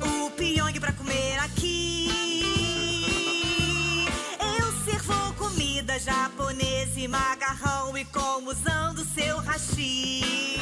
o 0.00 0.30
Pyong 0.32 0.78
pra 0.78 0.92
comer 0.92 1.38
aqui. 1.38 2.10
Eu 4.58 4.72
sirvo 4.84 5.32
comida 5.34 5.98
japonesa 5.98 7.00
e 7.00 7.08
macarrão 7.08 7.96
e 7.96 8.04
como 8.06 8.50
usando 8.50 9.04
seu 9.14 9.38
hashi. 9.38 10.60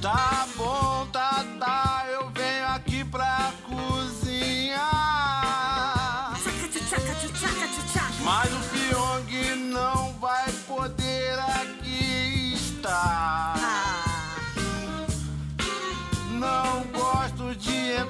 Tá 0.00 0.46
bom, 0.56 1.06
tá, 1.12 1.44
tá. 1.58 1.89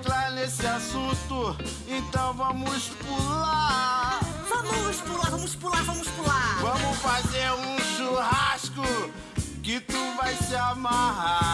Entrar 0.01 0.31
nesse 0.33 0.67
assunto, 0.67 1.57
então 1.87 2.33
vamos 2.33 2.89
pular. 2.89 4.21
vamos 4.49 4.97
pular, 5.03 5.31
vamos 5.31 5.55
pular, 5.55 5.85
vamos 5.85 6.09
pular. 6.09 6.59
Vamos 6.63 6.97
fazer 6.99 7.53
um 7.53 7.79
churrasco 7.97 8.83
que 9.63 9.79
tu 9.81 9.99
se 10.49 10.57
amarrar. 10.57 11.50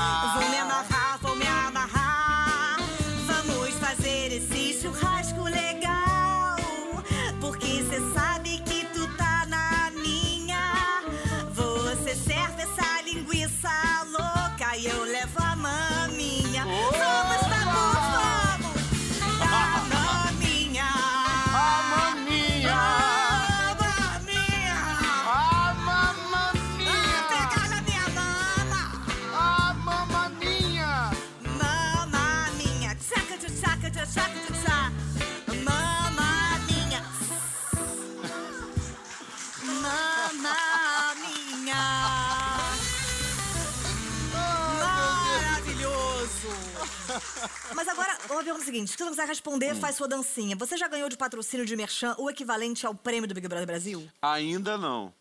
Agora, 48.36 48.44
uma 48.44 48.44
pergunta 48.44 48.64
seguinte. 48.66 48.90
Se 48.90 48.96
você 48.98 49.04
não 49.04 49.10
quiser 49.12 49.26
responder, 49.28 49.74
faz 49.76 49.96
sua 49.96 50.06
dancinha. 50.06 50.54
Você 50.56 50.76
já 50.76 50.86
ganhou 50.88 51.08
de 51.08 51.16
patrocínio 51.16 51.64
de 51.64 51.74
Merchan 51.74 52.14
o 52.18 52.28
equivalente 52.28 52.86
ao 52.86 52.94
prêmio 52.94 53.26
do 53.26 53.34
Big 53.34 53.48
Brother 53.48 53.66
Brasil? 53.66 54.06
Ainda 54.20 54.76
não. 54.76 55.12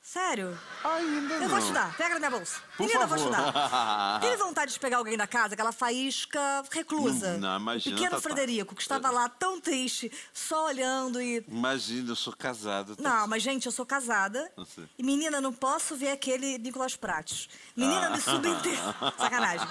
Sério? 0.00 0.56
Ainda 0.84 1.34
Eu 1.34 1.40
não. 1.40 1.48
vou 1.48 1.60
te 1.60 1.72
dar. 1.72 1.96
Pega 1.96 2.10
na 2.14 2.20
minha 2.20 2.30
bolsa. 2.30 2.60
Por 2.76 2.84
Menina, 2.86 3.02
eu 3.04 3.08
vou 3.08 3.16
te 3.18 3.24
favor. 3.24 3.52
dar. 3.52 4.20
Teve 4.20 4.36
vontade 4.36 4.72
de 4.74 4.78
pegar 4.78 4.98
alguém 4.98 5.16
da 5.16 5.26
casa, 5.26 5.54
aquela 5.54 5.72
faísca 5.72 6.62
reclusa? 6.70 7.32
Não, 7.32 7.40
não, 7.40 7.56
imagina, 7.58 7.96
O 7.96 7.98
pequeno 7.98 8.16
Tatá. 8.16 8.22
Frederico, 8.22 8.74
que 8.76 8.82
estava 8.82 9.10
lá 9.10 9.28
tão 9.28 9.58
triste, 9.60 10.12
só 10.32 10.66
olhando 10.66 11.20
e... 11.20 11.42
Imagina, 11.48 12.10
eu 12.12 12.16
sou 12.16 12.36
casado. 12.36 12.94
tá? 12.94 13.02
Não, 13.02 13.26
mas 13.26 13.42
gente, 13.42 13.66
eu 13.66 13.72
sou 13.72 13.84
casada. 13.86 14.52
Eu 14.56 14.64
sei. 14.66 14.84
E 14.98 15.02
menina, 15.02 15.40
não 15.40 15.52
posso 15.54 15.96
ver 15.96 16.10
aquele 16.10 16.58
Nicolas 16.58 16.94
Prates. 16.94 17.48
Menina, 17.74 18.06
Ah. 18.06 18.10
me 18.10 18.20
subentende. 18.22 18.78
Sacanagem. 19.18 19.66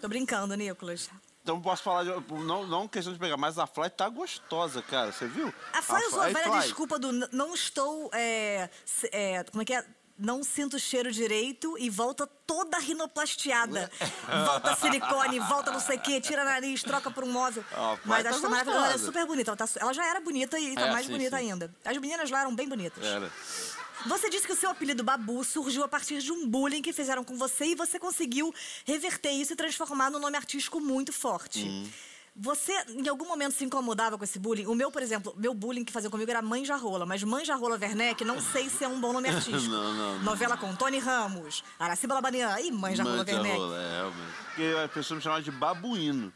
Tô 0.00 0.06
brincando, 0.08 0.54
Nicolas. 0.54 1.08
Então 1.42 1.60
posso 1.60 1.82
falar 1.82 2.04
de. 2.04 2.10
Não, 2.44 2.66
não 2.66 2.86
questão 2.86 3.12
de 3.12 3.18
pegar, 3.18 3.36
mas 3.36 3.58
a 3.58 3.66
Fly 3.66 3.88
tá 3.90 4.08
gostosa, 4.08 4.82
cara. 4.82 5.10
Você 5.12 5.26
viu? 5.26 5.52
A 5.72 5.80
Fly 5.82 6.06
usou 6.06 6.20
a 6.20 6.28
velha 6.28 6.50
Fly, 6.50 6.60
desculpa 6.60 6.98
do 6.98 7.10
não 7.32 7.54
estou. 7.54 8.10
é, 8.12 8.68
é, 9.12 9.44
como 9.44 9.62
é 9.62 9.64
que 9.64 9.74
é? 9.74 9.84
Não 10.22 10.44
sinto 10.44 10.76
o 10.76 10.78
cheiro 10.78 11.10
direito 11.10 11.78
e 11.78 11.88
volta 11.88 12.26
toda 12.26 12.78
rinoplasteada. 12.78 13.90
volta 14.44 14.76
silicone, 14.76 15.40
volta 15.40 15.70
não 15.70 15.80
sei 15.80 15.96
o 15.96 16.00
quê, 16.00 16.20
tira 16.20 16.44
nariz, 16.44 16.82
troca 16.82 17.10
por 17.10 17.24
um 17.24 17.32
móvel. 17.32 17.64
A 17.72 17.96
Fly 17.96 18.00
Mas 18.04 18.22
tá 18.24 18.28
acho 18.28 18.40
que 18.42 18.46
maravilhosa. 18.48 18.84
Ela 18.84 18.94
é 18.94 18.98
super 18.98 19.26
bonita. 19.26 19.50
Ela, 19.50 19.56
tá 19.56 19.64
ela 19.76 19.94
já 19.94 20.06
era 20.06 20.20
bonita 20.20 20.58
e 20.58 20.74
tá 20.74 20.88
É, 20.88 20.90
mais 20.92 21.06
sim, 21.06 21.12
bonita 21.12 21.38
sim. 21.38 21.50
ainda. 21.50 21.74
As 21.82 21.96
meninas 21.96 22.30
lá 22.30 22.40
eram 22.42 22.54
bem 22.54 22.68
bonitas. 22.68 23.02
Era. 23.02 23.32
Você 24.06 24.30
disse 24.30 24.46
que 24.46 24.52
o 24.52 24.56
seu 24.56 24.70
apelido 24.70 25.04
Babu 25.04 25.44
surgiu 25.44 25.84
a 25.84 25.88
partir 25.88 26.20
de 26.20 26.32
um 26.32 26.48
bullying 26.48 26.82
que 26.82 26.92
fizeram 26.92 27.22
com 27.22 27.36
você 27.36 27.66
e 27.66 27.74
você 27.74 27.98
conseguiu 27.98 28.54
reverter 28.84 29.30
isso 29.30 29.52
e 29.52 29.56
transformar 29.56 30.10
num 30.10 30.18
nome 30.18 30.36
artístico 30.36 30.80
muito 30.80 31.12
forte. 31.12 31.64
Hum. 31.64 31.88
Você, 32.36 32.72
em 32.88 33.06
algum 33.08 33.26
momento, 33.26 33.52
se 33.54 33.64
incomodava 33.64 34.16
com 34.16 34.24
esse 34.24 34.38
bullying? 34.38 34.66
O 34.66 34.74
meu, 34.74 34.90
por 34.90 35.02
exemplo, 35.02 35.34
meu 35.36 35.52
bullying 35.52 35.84
que 35.84 35.92
fazia 35.92 36.08
comigo 36.08 36.30
era 36.30 36.40
Mãe 36.40 36.64
Rola, 36.64 37.04
mas 37.04 37.22
Mãe 37.22 37.44
Rola 37.44 37.76
Werneck 37.76 38.24
não 38.24 38.40
sei 38.40 38.70
se 38.70 38.84
é 38.84 38.88
um 38.88 39.00
bom 39.00 39.12
nome 39.12 39.28
artístico. 39.30 39.70
Não, 39.70 39.94
não, 39.94 40.14
não. 40.16 40.22
Novela 40.22 40.56
com 40.56 40.74
Tony 40.74 40.98
Ramos, 40.98 41.62
Araciba 41.78 42.14
Labanian 42.14 42.58
e 42.60 42.70
Mãe 42.70 42.94
Rola 42.94 43.16
Manja 43.16 43.32
Werneck. 43.32 43.58
rola, 43.58 43.82
é, 43.82 43.90
realmente. 43.96 44.32
Porque 44.44 44.74
a 44.84 44.88
pessoa 44.88 45.16
me 45.16 45.22
chamava 45.22 45.42
de 45.42 45.50
babuíno. 45.50 46.32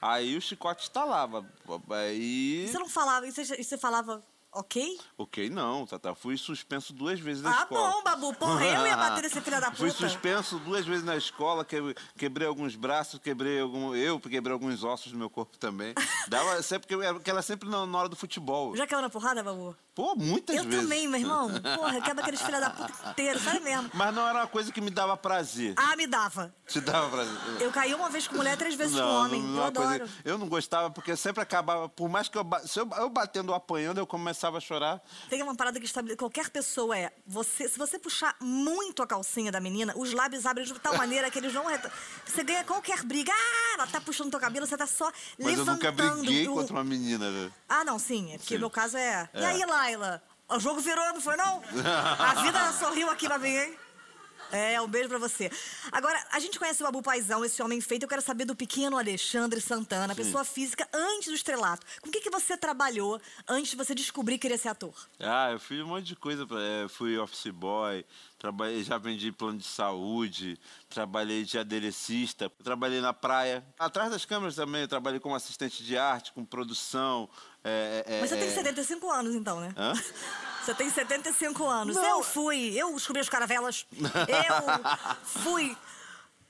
Aí 0.00 0.36
o 0.36 0.40
chicote 0.40 0.82
estalava. 0.82 1.44
Aí. 1.90 2.68
Você 2.70 2.78
não 2.78 2.88
falava, 2.88 3.26
e 3.26 3.32
você, 3.32 3.42
e 3.58 3.64
você 3.64 3.76
falava, 3.76 4.22
ok? 4.52 4.98
Ok, 5.16 5.50
não, 5.50 5.86
Tata. 5.86 6.14
Fui 6.14 6.36
suspenso 6.36 6.92
duas 6.92 7.18
vezes 7.20 7.42
na 7.42 7.50
Ah, 7.50 7.62
escola. 7.62 7.90
bom, 7.90 8.02
Babu. 8.02 8.34
Porra, 8.34 8.64
eu 8.64 8.86
ia 8.86 8.96
bater 8.96 9.22
nesse 9.22 9.40
filho 9.40 9.60
da 9.60 9.70
Fui 9.72 9.90
puta. 9.90 10.08
suspenso 10.08 10.58
duas 10.60 10.84
vezes 10.86 11.04
na 11.04 11.16
escola, 11.16 11.64
que- 11.64 11.94
quebrei 12.16 12.46
alguns 12.48 12.74
braços, 12.76 13.20
quebrei 13.20 13.60
algum. 13.60 13.94
Eu 13.94 14.18
quebrei 14.20 14.52
alguns 14.52 14.82
ossos 14.84 15.12
do 15.12 15.18
meu 15.18 15.30
corpo 15.30 15.56
também. 15.58 15.94
Dava 16.28 16.60
sempre, 16.62 16.96
porque 16.98 17.30
ela 17.30 17.42
sempre 17.42 17.68
na, 17.68 17.86
na 17.86 17.98
hora 17.98 18.08
do 18.08 18.16
futebol. 18.16 18.74
Já 18.76 18.86
caiu 18.86 19.02
na 19.02 19.10
porrada, 19.10 19.42
Babu? 19.42 19.76
Pô, 19.94 20.14
muitas 20.14 20.54
Eu 20.56 20.62
vezes. 20.64 20.80
também, 20.80 21.08
meu 21.08 21.18
irmão. 21.20 21.48
Porra, 21.74 22.00
quebra 22.00 22.22
aqueles 22.22 22.40
filha 22.40 22.60
da 22.60 22.70
puta 22.70 23.10
inteiro, 23.10 23.38
sério 23.40 23.60
mesmo. 23.62 23.90
Mas 23.92 24.14
não 24.14 24.26
era 24.28 24.40
uma 24.40 24.46
coisa 24.46 24.70
que 24.72 24.80
me 24.80 24.90
dava 24.90 25.16
prazer. 25.16 25.74
Ah, 25.76 25.96
me 25.96 26.06
dava. 26.06 26.54
Te 26.68 26.80
dava 26.80 27.08
prazer. 27.10 27.36
Eu 27.60 27.72
caí 27.72 27.92
uma 27.94 28.08
vez 28.08 28.28
com 28.28 28.36
mulher, 28.36 28.56
três 28.56 28.76
vezes 28.76 28.94
com 28.98 29.02
homem. 29.04 29.42
não 29.42 29.56
eu 29.56 29.58
é 29.58 29.64
uma 29.64 29.72
coisa- 29.72 29.94
adoro. 29.96 30.10
eu 30.24 30.38
não 30.38 30.48
gostava, 30.48 30.88
porque 30.90 31.16
sempre 31.16 31.42
acabava, 31.42 31.88
por 31.88 32.08
mais 32.08 32.28
que 32.28 32.38
eu, 32.38 32.46
se 32.64 32.78
eu, 32.78 32.88
eu 32.96 33.10
batendo 33.10 33.48
ou 33.48 33.54
apanhando, 33.56 33.98
eu 33.98 34.06
começava 34.06 34.37
a 34.46 34.60
chorar. 34.60 35.02
Tem 35.28 35.42
uma 35.42 35.54
parada 35.54 35.78
que 35.80 35.86
estabelece. 35.86 36.16
Qualquer 36.16 36.48
pessoa 36.50 36.96
é. 36.96 37.12
Você, 37.26 37.68
se 37.68 37.78
você 37.78 37.98
puxar 37.98 38.36
muito 38.40 39.02
a 39.02 39.06
calcinha 39.06 39.50
da 39.50 39.60
menina, 39.60 39.92
os 39.96 40.12
lábios 40.12 40.46
abrem 40.46 40.64
de 40.66 40.74
tal 40.78 40.96
maneira 40.96 41.30
que 41.30 41.38
eles 41.38 41.52
não. 41.52 41.64
Você 42.24 42.44
ganha 42.44 42.64
qualquer 42.64 43.02
briga. 43.02 43.32
Ah, 43.32 43.74
ela 43.74 43.86
tá 43.86 44.00
puxando 44.00 44.30
teu 44.30 44.40
cabelo, 44.40 44.66
você 44.66 44.76
tá 44.76 44.86
só 44.86 45.10
Mas 45.38 45.58
eu 45.58 45.64
nunca 45.64 45.90
levantando. 45.90 46.20
briguei 46.24 46.48
o- 46.48 46.54
contra 46.54 46.72
uma 46.74 46.84
menina, 46.84 47.30
né? 47.30 47.50
Ah, 47.68 47.84
não, 47.84 47.98
sim. 47.98 48.32
É 48.34 48.38
porque 48.38 48.54
Sim. 48.54 48.60
meu 48.60 48.70
caso 48.70 48.96
é. 48.96 49.28
E 49.34 49.38
É. 49.42 49.46
aí, 49.46 49.64
Laila? 49.66 50.22
O 50.50 50.58
jogo 50.58 50.80
virou, 50.80 51.04
não 51.12 51.20
foi, 51.20 51.36
não? 51.36 51.62
A 52.18 52.42
vida 52.42 52.72
sorriu 52.72 53.10
aqui 53.10 53.26
pra 53.26 53.38
mim, 53.38 53.50
hein? 53.54 53.76
É, 54.50 54.80
um 54.80 54.88
beijo 54.88 55.08
pra 55.08 55.18
você. 55.18 55.50
Agora, 55.92 56.18
a 56.32 56.38
gente 56.40 56.58
conhece 56.58 56.82
o 56.82 56.86
Babu 56.86 57.02
Paizão, 57.02 57.44
esse 57.44 57.62
homem 57.62 57.80
feito. 57.80 58.04
Eu 58.04 58.08
quero 58.08 58.22
saber 58.22 58.44
do 58.44 58.56
pequeno 58.56 58.96
Alexandre 58.96 59.60
Santana, 59.60 60.14
pessoa 60.14 60.44
física 60.44 60.88
antes 60.92 61.28
do 61.28 61.34
estrelato. 61.34 61.84
Com 62.00 62.08
o 62.08 62.12
que, 62.12 62.20
que 62.20 62.30
você 62.30 62.56
trabalhou 62.56 63.20
antes 63.46 63.70
de 63.72 63.76
você 63.76 63.94
descobrir 63.94 64.34
que 64.34 64.42
queria 64.42 64.56
ser 64.58 64.68
ator? 64.68 64.94
Ah, 65.20 65.50
eu 65.52 65.58
fiz 65.60 65.80
um 65.80 65.86
monte 65.88 66.06
de 66.06 66.16
coisa. 66.16 66.46
pra- 66.46 66.62
é, 66.62 66.88
fui 66.88 67.18
office 67.18 67.50
boy, 67.52 68.04
trabalhei, 68.38 68.84
já 68.84 68.96
vendi 68.98 69.32
plano 69.32 69.58
de 69.58 69.66
saúde, 69.66 70.58
trabalhei 70.88 71.44
de 71.44 71.58
aderecista, 71.58 72.48
trabalhei 72.62 73.00
na 73.00 73.12
praia. 73.12 73.64
Atrás 73.78 74.10
das 74.10 74.24
câmeras 74.24 74.54
também, 74.54 74.82
eu 74.82 74.88
trabalhei 74.88 75.18
como 75.18 75.34
assistente 75.34 75.82
de 75.82 75.98
arte, 75.98 76.32
com 76.32 76.44
produção. 76.44 77.28
é, 77.64 78.04
é, 78.06 78.20
Mas 78.20 78.30
você 78.30 78.36
tem 78.36 78.48
é- 78.48 78.52
75 78.52 79.10
anos, 79.10 79.34
então, 79.34 79.60
né? 79.60 79.74
Hã? 79.76 79.92
Você 80.64 80.74
tem 80.74 80.90
75 80.90 81.66
anos. 81.66 81.96
Não. 81.96 82.04
Eu 82.04 82.22
fui, 82.22 82.74
eu 82.76 82.92
descobri 82.94 83.20
as 83.20 83.28
caravelas. 83.28 83.86
Eu 84.28 85.42
fui. 85.42 85.76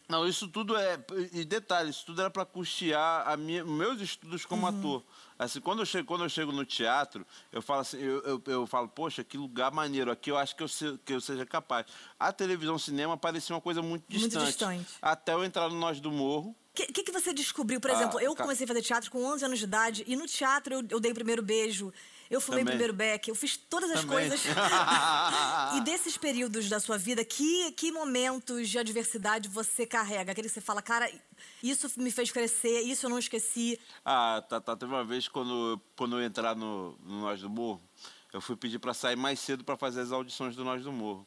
Não, 0.08 0.26
isso 0.26 0.48
tudo 0.48 0.74
é. 0.74 0.98
E 1.32 1.44
detalhe, 1.44 1.90
isso 1.90 2.06
tudo 2.06 2.20
era 2.22 2.30
para 2.30 2.44
custear 2.46 3.28
a 3.28 3.36
minha, 3.36 3.62
meus 3.62 4.00
estudos 4.00 4.46
como 4.46 4.62
Uhum. 4.66 4.78
ator. 4.78 5.04
Assim, 5.38 5.60
quando 5.60 5.80
eu, 5.80 5.86
chego, 5.86 6.06
quando 6.08 6.24
eu 6.24 6.28
chego 6.30 6.50
no 6.50 6.64
teatro, 6.64 7.26
eu 7.52 7.60
falo 7.60 7.80
assim, 7.82 7.98
eu, 7.98 8.22
eu, 8.22 8.42
eu 8.46 8.66
falo, 8.66 8.88
poxa, 8.88 9.22
que 9.22 9.36
lugar 9.36 9.70
maneiro, 9.70 10.10
aqui 10.10 10.30
eu 10.30 10.38
acho 10.38 10.56
que 10.56 10.62
eu, 10.62 10.68
se- 10.68 10.98
que 11.04 11.12
eu 11.12 11.20
seja 11.20 11.44
capaz. 11.44 11.86
A 12.18 12.32
televisão 12.32 12.76
e 12.76 12.80
cinema 12.80 13.16
parecia 13.18 13.54
uma 13.54 13.60
coisa 13.60 13.82
muito 13.82 14.04
Muito 14.10 14.22
distante. 14.28 14.46
distante. 14.46 14.94
Até 15.02 15.34
eu 15.34 15.44
entrar 15.44 15.68
no 15.68 15.76
Nós 15.78 16.00
do 16.00 16.10
Morro. 16.10 16.50
O 16.50 16.56
que, 16.74 16.86
que, 16.86 17.02
que 17.02 17.12
você 17.12 17.34
descobriu? 17.34 17.78
Por 17.80 17.90
Ah, 17.90 17.94
exemplo, 17.94 18.18
eu 18.20 18.34
comecei 18.34 18.64
a 18.64 18.68
fazer 18.68 18.82
teatro 18.82 19.10
com 19.10 19.22
11 19.24 19.44
anos 19.44 19.58
de 19.58 19.64
idade 19.64 20.04
e 20.06 20.16
no 20.16 20.26
teatro 20.26 20.74
eu, 20.74 20.84
eu 20.90 21.00
dei 21.00 21.10
o 21.12 21.14
primeiro 21.14 21.42
beijo, 21.42 21.92
eu 22.30 22.40
fumei 22.40 22.60
Também. 22.60 22.72
primeiro 22.72 22.92
beck, 22.92 23.28
eu 23.28 23.34
fiz 23.34 23.56
todas 23.56 23.90
as 23.90 24.00
Também. 24.00 24.28
coisas. 24.28 24.40
e 25.76 25.80
desses 25.80 26.16
períodos 26.16 26.68
da 26.68 26.78
sua 26.78 26.98
vida, 26.98 27.24
que, 27.24 27.72
que 27.72 27.90
momentos 27.90 28.68
de 28.68 28.78
adversidade 28.78 29.48
você 29.48 29.86
carrega? 29.86 30.32
Aquele 30.32 30.48
que 30.48 30.54
você 30.54 30.60
fala, 30.60 30.82
cara, 30.82 31.10
isso 31.62 31.90
me 31.96 32.10
fez 32.10 32.30
crescer, 32.30 32.80
isso 32.82 33.06
eu 33.06 33.10
não 33.10 33.18
esqueci. 33.18 33.80
Ah, 34.04 34.44
tá, 34.48 34.60
tá. 34.60 34.76
Teve 34.76 34.92
uma 34.92 35.04
vez 35.04 35.26
quando, 35.28 35.80
quando 35.96 36.18
eu 36.18 36.24
entrar 36.24 36.54
no, 36.54 36.98
no 37.02 37.20
Nós 37.22 37.40
do 37.40 37.48
Morro, 37.48 37.82
eu 38.32 38.40
fui 38.40 38.56
pedir 38.56 38.78
para 38.78 38.92
sair 38.92 39.16
mais 39.16 39.40
cedo 39.40 39.64
para 39.64 39.76
fazer 39.76 40.00
as 40.00 40.12
audições 40.12 40.54
do 40.54 40.64
Nós 40.64 40.82
do 40.82 40.92
Morro. 40.92 41.26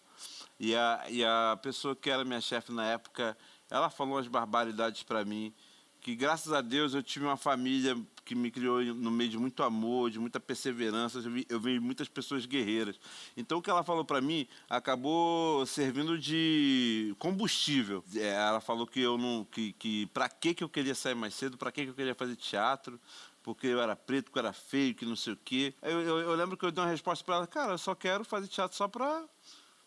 E 0.60 0.75
a, 0.75 1.05
e 1.10 1.25
a 1.25 1.58
pessoa 1.62 1.96
que 1.96 2.10
era 2.10 2.24
minha 2.24 2.39
chefe 2.39 2.72
na 2.72 2.86
época, 2.86 3.36
ela 3.70 3.89
falou 3.89 4.15
umas 4.15 4.27
barbaridades 4.27 5.01
para 5.01 5.25
mim, 5.25 5.51
que 6.00 6.15
graças 6.15 6.53
a 6.53 6.62
Deus 6.62 6.93
eu 6.93 7.01
tive 7.01 7.25
uma 7.25 7.38
família 7.38 7.98
que 8.31 8.35
me 8.35 8.50
criou 8.50 8.81
no 8.81 9.11
meio 9.11 9.29
de 9.29 9.38
muito 9.38 9.61
amor, 9.61 10.09
de 10.09 10.17
muita 10.17 10.39
perseverança. 10.39 11.19
Eu 11.19 11.31
vi, 11.31 11.45
eu 11.50 11.59
vi 11.59 11.79
muitas 11.81 12.07
pessoas 12.07 12.45
guerreiras. 12.45 12.97
Então 13.35 13.57
o 13.57 13.61
que 13.61 13.69
ela 13.69 13.83
falou 13.83 14.05
para 14.05 14.21
mim 14.21 14.47
acabou 14.69 15.65
servindo 15.65 16.17
de 16.17 17.13
combustível. 17.19 18.01
É, 18.15 18.29
ela 18.29 18.61
falou 18.61 18.88
que 18.88 19.01
eu 19.01 19.17
não, 19.17 19.43
que, 19.43 19.73
que 19.73 20.05
para 20.07 20.29
que 20.29 20.53
que 20.53 20.63
eu 20.63 20.69
queria 20.69 20.95
sair 20.95 21.13
mais 21.13 21.33
cedo, 21.33 21.57
para 21.57 21.73
que 21.73 21.83
que 21.83 21.89
eu 21.89 21.93
queria 21.93 22.15
fazer 22.15 22.38
teatro, 22.38 22.97
porque 23.43 23.67
eu 23.67 23.81
era 23.81 23.97
preto, 23.97 24.31
que 24.31 24.38
eu 24.38 24.41
era 24.41 24.53
feio, 24.53 24.95
que 24.95 25.05
não 25.05 25.17
sei 25.17 25.33
o 25.33 25.38
quê. 25.43 25.73
Eu, 25.81 26.00
eu, 26.00 26.19
eu 26.19 26.35
lembro 26.35 26.55
que 26.55 26.65
eu 26.65 26.71
dei 26.71 26.81
uma 26.81 26.89
resposta 26.89 27.25
para 27.25 27.35
ela, 27.35 27.47
cara, 27.47 27.73
eu 27.73 27.77
só 27.77 27.93
quero 27.93 28.23
fazer 28.23 28.47
teatro 28.47 28.77
só 28.77 28.88
para 28.88 29.25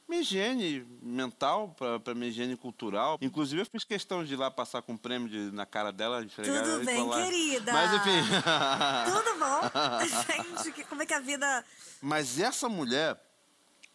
minha 0.08 0.20
higiene 0.20 0.86
mental, 1.02 1.74
para 2.04 2.14
minha 2.14 2.28
higiene 2.28 2.56
cultural. 2.56 3.18
Inclusive, 3.20 3.62
eu 3.62 3.66
fiz 3.66 3.84
questão 3.84 4.24
de 4.24 4.34
ir 4.34 4.36
lá 4.36 4.50
passar 4.50 4.82
com 4.82 4.92
um 4.92 4.96
prêmio 4.96 5.28
de- 5.28 5.54
na 5.54 5.64
cara 5.66 5.90
dela. 5.90 6.22
esfregar 6.24 6.62
Tudo 6.64 6.84
bem, 6.84 6.96
falar. 7.08 7.24
querida? 7.24 7.72
Mas, 7.72 7.92
enfim. 7.94 8.20
Tudo 9.12 9.38
bom? 9.38 9.60
Gente, 10.66 10.84
como 10.84 11.02
é 11.02 11.06
que 11.06 11.14
a 11.14 11.20
vida. 11.20 11.64
Mas 12.02 12.38
essa 12.38 12.68
mulher, 12.68 13.18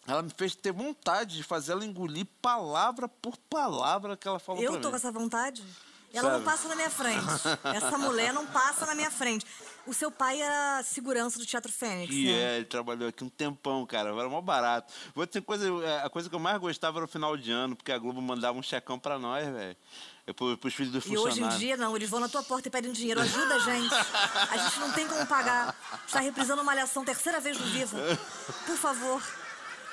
ela 0.08 0.22
me 0.24 0.32
fez 0.36 0.56
ter 0.56 0.72
vontade 0.72 1.36
de 1.38 1.44
fazer 1.44 1.74
ela 1.74 1.86
engolir 1.86 2.25
palavra 2.42 3.08
por 3.08 3.38
palavra 3.50 4.18
que 4.18 4.28
ela 4.28 4.39
falou 4.39 4.62
Eu 4.63 4.74
tô 4.74 4.88
mim. 4.88 4.89
com 4.92 4.96
essa 4.96 5.12
vontade. 5.12 5.63
Ela 6.12 6.24
não 6.24 6.39
Sério? 6.39 6.46
passa 6.46 6.68
na 6.68 6.75
minha 6.75 6.89
frente. 6.89 7.24
Essa 7.75 7.96
mulher 8.00 8.34
não 8.34 8.48
passa 8.48 8.84
na 8.88 8.96
minha 8.96 9.12
frente. 9.12 9.46
O 9.89 9.93
seu 9.93 10.12
pai 10.12 10.39
era 10.39 10.84
segurança 10.84 11.39
do 11.39 11.46
Teatro 11.48 11.72
Fênix, 11.72 12.13
Que 12.13 12.25
né? 12.27 12.31
é, 12.31 12.55
ele 12.58 12.65
trabalhou 12.65 13.10
aqui 13.10 13.24
um 13.24 13.29
tempão, 13.29 13.84
cara. 13.88 14.10
Era 14.10 14.29
mó 14.29 14.39
barato. 14.39 14.93
Vou 15.15 15.25
dizer 15.25 15.41
coisa, 15.41 15.67
é, 15.84 16.03
a 16.05 16.10
coisa 16.12 16.29
que 16.29 16.36
eu 16.36 16.39
mais 16.39 16.60
gostava 16.60 17.00
era 17.00 17.05
o 17.05 17.08
final 17.08 17.36
de 17.36 17.51
ano, 17.51 17.75
porque 17.75 17.91
a 17.91 17.98
Globo 17.98 18.22
mandava 18.22 18.55
um 18.55 18.62
checão 18.62 19.00
pra 19.00 19.17
nós, 19.17 19.48
velho. 19.48 19.75
Pro, 20.36 20.55
pros 20.60 20.75
filhos 20.75 20.91
dos 20.91 21.05
E 21.08 21.17
hoje 21.17 21.41
em 21.41 21.50
dia, 21.58 21.75
não, 21.75 21.96
eles 21.96 22.08
vão 22.08 22.19
na 22.19 22.29
tua 22.29 22.43
porta 22.43 22.67
e 22.67 22.72
pedem 22.72 22.91
dinheiro. 22.91 23.19
Ajuda 23.22 23.55
a 23.55 23.60
gente. 23.60 23.96
A 24.51 24.58
gente 24.58 24.79
não 24.79 24.91
tem 24.91 25.08
como 25.08 25.25
pagar. 25.25 25.75
Está 26.05 26.19
reprisando 26.19 26.62
uma 26.62 26.65
malhação 26.65 27.03
terceira 27.03 27.39
vez 27.39 27.58
no 27.58 27.65
Viva. 27.65 27.98
Por 28.67 28.77
favor, 28.77 29.24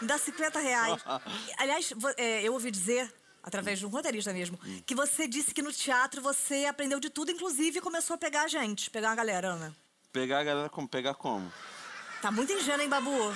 me 0.02 0.06
dá 0.06 0.18
50 0.18 0.58
reais. 0.60 1.02
Aliás, 1.56 1.90
é, 2.18 2.42
eu 2.42 2.52
ouvi 2.52 2.70
dizer, 2.70 3.10
através 3.42 3.78
de 3.78 3.86
um 3.86 3.88
roteirista 3.88 4.30
mesmo, 4.34 4.58
que 4.84 4.94
você 4.94 5.26
disse 5.26 5.54
que 5.54 5.62
no 5.62 5.72
teatro 5.72 6.20
você 6.20 6.66
aprendeu 6.66 7.00
de 7.00 7.08
tudo, 7.08 7.30
inclusive 7.30 7.80
começou 7.80 8.12
a 8.12 8.18
pegar 8.18 8.42
a 8.42 8.48
gente, 8.48 8.90
pegar 8.90 9.12
a 9.12 9.14
galera, 9.14 9.48
Ana. 9.52 9.74
Pegar 10.16 10.38
a 10.38 10.44
galera 10.44 10.68
como? 10.70 10.88
Pegar 10.88 11.12
como? 11.14 11.52
Tá 12.22 12.30
muito 12.30 12.50
ingênuo, 12.50 12.80
hein, 12.80 12.88
Babu? 12.88 13.34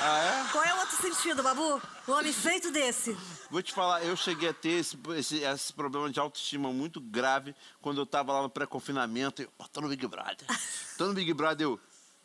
Ah, 0.00 0.48
Qual 0.52 0.64
é 0.64 0.72
o 0.72 0.78
outro 0.78 0.96
sentido, 0.96 1.42
Babu? 1.42 1.82
Um 2.08 2.12
homem 2.12 2.32
feito 2.32 2.70
desse. 2.70 3.10
é? 3.12 3.16
Vou 3.50 3.60
te 3.62 3.74
falar, 3.74 4.02
eu 4.02 4.16
cheguei 4.16 4.48
a 4.48 4.54
ter 4.54 4.70
esse, 4.70 4.98
esse, 5.18 5.42
esse 5.42 5.70
problema 5.70 6.08
de 6.08 6.18
autoestima 6.18 6.72
muito 6.72 6.98
grave 6.98 7.54
quando 7.82 8.00
eu 8.00 8.06
tava 8.06 8.32
lá 8.32 8.40
no 8.40 8.48
pré-confinamento. 8.48 9.42
Eu, 9.42 9.50
"Pô, 9.58 9.68
tô 9.68 9.82
no 9.82 9.88
Big 9.90 10.06
Brother. 10.06 10.46
Tô 10.96 11.08
no 11.08 11.12
Big 11.12 11.30
Brother, 11.34 11.66
eu. 11.66 11.78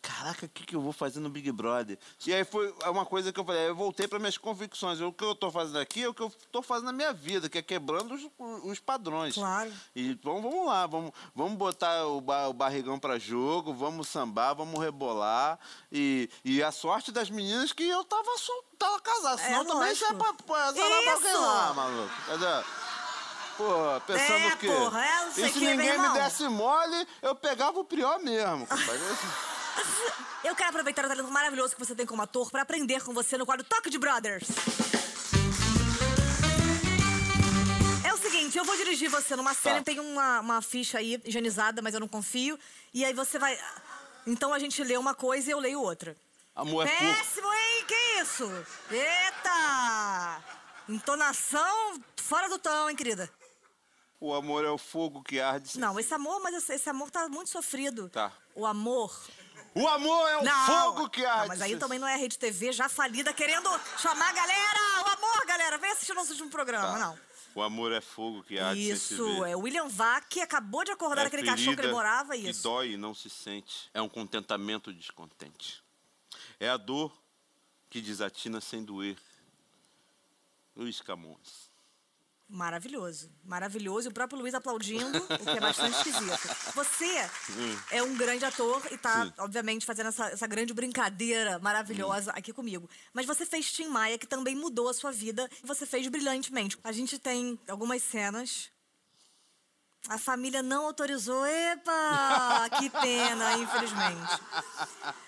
Caraca, 0.04 0.46
o 0.46 0.50
que, 0.50 0.66
que 0.66 0.76
eu 0.76 0.82
vou 0.82 0.92
fazer 0.92 1.22
no 1.22 1.30
Big 1.30 1.50
Brother? 1.50 1.98
E 2.28 2.34
aí 2.34 2.44
foi 2.44 2.76
uma 2.88 3.06
coisa 3.06 3.32
que 3.32 3.40
eu 3.40 3.46
falei, 3.46 3.70
eu 3.70 3.76
voltei 3.76 4.06
para 4.06 4.20
minhas 4.20 4.38
convicções. 4.38 5.00
O 5.00 5.14
que 5.14 5.24
eu 5.24 5.34
tô 5.34 5.50
fazendo 5.50 5.80
aqui 5.80 6.04
é 6.04 6.10
o 6.10 6.14
que 6.14 6.22
eu 6.22 6.30
tô 6.52 6.62
fazendo 6.62 6.88
na 6.88 6.92
minha 6.92 7.14
vida, 7.14 7.48
que 7.48 7.58
é 7.58 7.62
quebrando 7.62 8.14
os, 8.14 8.28
os 8.66 8.80
padrões. 8.82 9.34
Claro. 9.36 9.72
E 9.96 10.10
então 10.12 10.42
vamos 10.42 10.68
lá, 10.68 10.86
vamos, 10.88 11.12
vamos 11.34 11.54
botar 11.58 12.06
o, 12.06 12.20
ba- 12.20 12.50
o 12.50 12.54
barrigão 12.54 13.00
para 13.00 13.18
jogo, 13.18 13.74
vamos 13.74 14.10
sambar, 14.10 14.54
vamos 14.54 14.78
rebolar. 14.78 15.58
E, 15.90 16.30
e 16.44 16.62
a 16.62 16.72
sorte 16.74 17.10
das 17.10 17.30
meninas 17.30 17.72
que 17.72 17.84
eu 17.88 18.04
tava, 18.04 18.28
tava 18.78 19.00
casado, 19.00 19.40
É, 19.40 19.46
senão 19.46 19.64
também 19.66 19.88
lógico. 19.88 19.94
isso 19.96 20.06
é 20.06 20.18
pra, 20.18 20.34
pra 20.34 20.74
pra 20.74 21.14
alguém 21.14 21.34
lá, 21.34 21.74
maluco. 21.74 22.14
Cadê? 22.28 22.66
Pô, 23.56 24.02
pensando 24.08 24.48
É, 24.48 24.56
que. 24.58 24.68
porra, 24.68 25.06
é, 25.06 25.26
não 25.26 25.32
sei 25.32 25.46
e 25.46 25.48
se 25.48 25.60
que, 25.60 25.66
ninguém 25.66 25.98
me 25.98 26.10
desse 26.10 26.48
mole, 26.50 27.08
eu 27.22 27.36
pegava 27.36 27.80
o 27.80 27.86
prior 27.86 28.20
mesmo, 28.20 28.66
compadre. 28.68 29.00
Eu 30.44 30.56
quero 30.56 30.70
aproveitar 30.70 31.06
o 31.06 31.08
talento 31.08 31.32
maravilhoso 31.32 31.74
que 31.75 31.80
você 31.86 31.96
tem 31.96 32.06
como 32.06 32.22
ator 32.22 32.51
para 32.51 32.62
aprender 32.63 33.01
com 33.03 33.13
você 33.13 33.38
no 33.38 33.46
quadro 33.46 33.65
Toque 33.65 33.89
de 33.89 33.98
Brothers. 33.98 34.48
É 38.06 38.13
o 38.13 38.18
seguinte, 38.18 38.58
eu 38.58 38.65
vou 38.65 38.75
dirigir 38.75 39.10
você 39.10 39.36
numa 39.36 39.53
cena, 39.53 39.77
Tá. 39.77 39.84
tem 39.86 40.00
uma, 40.00 40.42
uma 40.42 40.62
ficha 40.62 40.98
aí 40.98 41.20
higienizada, 41.24 41.82
mas 41.82 41.94
eu 41.94 42.00
não 42.01 42.08
confio. 42.10 42.60
E 42.94 43.06
aí 43.06 43.13
você 43.13 43.39
vai. 43.39 43.58
Então 44.27 44.53
a 44.53 44.60
gente 44.60 44.84
lê 44.84 44.98
uma 44.98 45.13
coisa 45.15 45.50
e 45.50 45.53
eu 45.53 45.60
leio 45.60 45.82
outra. 45.82 46.15
Amor 46.56 46.86
é. 46.88 46.89
Péssimo, 46.98 47.48
hein? 47.51 47.86
Que 47.88 48.22
isso? 48.22 48.51
Eita! 48.92 50.44
Entonação 50.89 52.01
fora 52.18 52.50
do 52.50 52.60
tom, 52.60 52.89
hein, 52.89 52.96
querida? 52.96 53.30
O 54.20 54.34
amor 54.34 54.63
é 54.65 54.70
o 54.70 54.77
fogo 54.77 55.24
que 55.24 55.39
arde. 55.39 55.80
Não, 55.80 55.98
esse 56.00 56.13
amor, 56.13 56.42
mas 56.42 56.56
esse, 56.56 56.74
esse 56.74 56.89
amor 56.89 57.10
tá 57.10 57.27
muito 57.30 57.50
sofrido. 57.50 58.10
Tá. 58.10 58.32
O 58.56 58.65
amor 58.65 59.13
O 59.75 59.88
amor 59.88 60.30
é 60.30 60.38
o 60.38 60.44
Não, 60.44 60.65
fogo 60.65 61.10
que 61.10 61.25
arde. 61.25 61.42
Não, 61.42 61.48
mas 61.48 61.62
aí 61.62 61.75
também 61.77 61.98
não 61.98 62.08
é 62.08 62.13
a 62.13 62.18
Rede 62.18 62.38
TV 62.38 62.72
já 62.72 62.88
falida 62.88 63.34
querendo 63.34 63.68
chamar 63.98 64.30
a 64.30 64.34
galera. 64.34 64.80
O 65.06 65.10
amor, 65.18 65.46
galera, 65.48 65.77
vem 65.80 65.92
assistir 65.92 66.13
nosso 66.13 66.32
último 66.32 66.50
programa, 66.50 66.94
Tá. 66.94 67.00
não. 67.00 67.20
O 67.56 67.62
amor 67.62 67.92
é 67.92 68.01
fogo 68.01 68.44
que 68.44 68.58
arde 68.58 68.89
Isso, 68.89 69.46
é 69.46 69.56
William 69.56 69.88
Vac 69.88 70.25
que 70.27 70.42
acabou 70.42 70.84
de 70.84 70.92
acordar 70.92 71.22
É 71.22 71.24
daquele 71.25 71.44
caixão 71.46 71.75
que 71.75 71.82
ele 71.82 71.91
morava, 71.91 72.34
que 72.34 72.50
isso. 72.50 72.63
dói 72.63 72.93
e 72.93 72.98
não 72.98 73.13
se 73.13 73.30
sente. 73.30 73.89
É 73.93 74.02
um 74.02 74.10
contentamento 74.10 74.91
descontente. 74.91 75.84
É 76.60 76.67
a 76.69 76.78
dor 76.78 77.12
que 77.91 78.02
desatina 78.02 78.60
sem 78.60 78.84
doer. 78.84 79.17
Luiz 80.76 81.00
Camões. 81.02 81.69
Maravilhoso, 82.54 83.32
maravilhoso. 83.44 84.08
E 84.08 84.12
o 84.12 84.13
próprio 84.13 84.38
Luiz 84.39 84.54
aplaudindo, 84.54 85.18
o 85.18 85.44
que 85.44 85.58
é 85.58 85.60
bastante 85.60 85.98
esquisito. 85.98 86.38
Você 86.76 87.28
é 87.89 88.04
um 88.04 88.16
grande 88.16 88.46
ator 88.46 88.80
e 88.92 88.98
tá, 88.98 89.26
Sim. 89.26 89.34
obviamente, 89.39 89.88
fazendo 89.88 90.10
essa, 90.10 90.28
essa 90.28 90.46
grande 90.46 90.72
brincadeira 90.72 91.58
maravilhosa 91.58 92.32
aqui 92.32 92.54
comigo. 92.54 92.88
Mas 93.12 93.26
você 93.26 93.44
fez 93.44 93.72
Tim 93.72 93.88
Maia, 93.88 94.20
que 94.20 94.28
também 94.28 94.56
mudou 94.56 94.88
a 94.88 94.94
sua 94.94 95.12
vida, 95.12 95.50
e 95.63 95.66
você 95.66 95.84
fez 95.88 96.08
brilhantemente. 96.08 96.78
A 96.84 96.92
gente 96.92 97.18
tem 97.18 97.60
algumas 97.68 98.04
cenas. 98.04 98.70
A 100.10 100.18
família 100.18 100.62
não 100.62 100.86
autorizou. 100.86 101.46
Epa! 101.46 102.70
Que 102.80 102.89
pena, 102.89 103.58
infelizmente. 103.58 104.42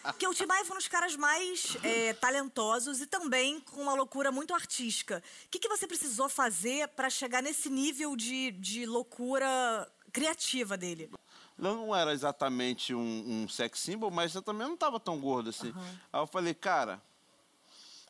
Porque 0.03 0.27
o 0.27 0.33
Tim 0.33 0.45
Maia 0.45 0.65
foi 0.65 0.75
um 0.75 0.79
dos 0.79 0.87
caras 0.87 1.15
mais 1.15 1.77
é, 1.81 2.13
talentosos 2.13 2.99
e 3.01 3.07
também 3.07 3.59
com 3.61 3.81
uma 3.81 3.93
loucura 3.93 4.31
muito 4.31 4.53
artística. 4.53 5.23
O 5.45 5.49
que, 5.49 5.59
que 5.59 5.69
você 5.69 5.87
precisou 5.87 6.27
fazer 6.27 6.89
para 6.89 7.09
chegar 7.09 7.41
nesse 7.41 7.69
nível 7.69 8.15
de, 8.15 8.51
de 8.51 8.85
loucura 8.85 9.89
criativa 10.11 10.77
dele? 10.77 11.09
Não 11.57 11.95
era 11.95 12.11
exatamente 12.11 12.93
um, 12.93 13.23
um 13.43 13.47
sex 13.47 13.79
symbol, 13.79 14.11
mas 14.11 14.35
eu 14.35 14.41
também 14.41 14.67
não 14.67 14.73
estava 14.75 14.99
tão 14.99 15.19
gordo 15.21 15.51
assim. 15.51 15.73
Aí 16.11 16.19
eu 16.19 16.27
falei, 16.27 16.53
cara, 16.53 17.01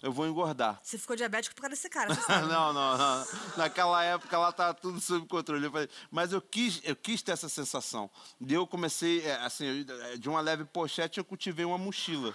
eu 0.05 0.11
vou 0.11 0.27
engordar. 0.27 0.79
Você 0.83 0.97
ficou 0.99 1.15
diabético 1.15 1.55
por 1.55 1.61
causa 1.61 1.75
desse 1.75 1.89
cara, 1.89 2.13
sabe. 2.15 2.47
não, 2.47 2.71
não, 2.71 2.97
não. 2.97 3.27
Naquela 3.57 4.03
época 4.03 4.37
lá 4.37 4.49
estava 4.49 4.73
tudo 4.75 5.01
sob 5.01 5.25
controle. 5.27 5.65
Eu 5.65 5.71
falei, 5.71 5.89
mas 6.11 6.31
eu 6.31 6.39
quis, 6.41 6.79
eu 6.83 6.95
quis 6.95 7.21
ter 7.23 7.31
essa 7.31 7.49
sensação. 7.49 8.09
E 8.39 8.53
eu 8.53 8.67
comecei, 8.67 9.21
é, 9.25 9.35
assim, 9.37 9.65
eu- 9.65 10.17
de 10.17 10.29
uma 10.29 10.41
leve 10.41 10.63
pochete, 10.63 11.17
eu 11.17 11.25
cultivei 11.25 11.65
uma 11.65 11.77
mochila. 11.77 12.33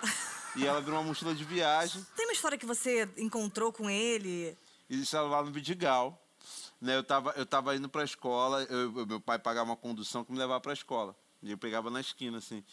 E 0.57 0.67
ela 0.67 0.81
virou 0.81 0.99
uma 0.99 1.07
mochila 1.07 1.33
de 1.33 1.45
viagem. 1.45 2.05
Tem 2.17 2.27
uma 2.27 2.33
história 2.33 2.59
que 2.59 2.67
você 2.67 3.09
encontrou 3.17 3.73
com 3.73 3.89
ele? 3.89 4.59
E 4.89 5.01
estava 5.01 5.29
lá 5.29 5.43
no 5.45 5.53
Vidigal. 5.53 6.21
Né, 6.81 6.97
eu 6.97 7.01
estava 7.03 7.31
eu 7.37 7.45
tava 7.47 7.77
indo 7.77 7.89
para 7.91 8.01
a 8.01 8.05
escola, 8.05 8.63
eu- 8.65 8.97
eu- 8.99 9.07
meu 9.07 9.21
pai 9.21 9.39
pagava 9.39 9.69
uma 9.71 9.77
condução 9.77 10.25
que 10.25 10.33
me 10.33 10.39
levava 10.39 10.61
para 10.61 10.73
a 10.73 10.75
escola. 10.75 11.15
E 11.43 11.51
eu 11.53 11.59
pegava 11.59 11.89
na 11.91 12.01
esquina, 12.01 12.39
assim. 12.39 12.65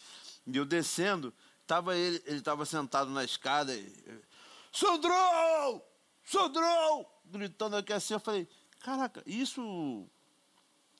E 0.46 0.56
eu 0.56 0.64
descendo, 0.64 1.32
tava 1.66 1.94
ele 1.94 2.20
ele 2.26 2.38
estava 2.38 2.64
sentado 2.64 3.10
na 3.10 3.22
escada. 3.22 3.72
E, 3.74 3.80
Sandrão! 4.72 5.82
Sandrão! 6.24 7.06
Gritando 7.24 7.76
aqui 7.76 7.92
assim, 7.92 8.14
eu 8.14 8.20
falei, 8.20 8.48
caraca, 8.80 9.22
isso 9.26 10.06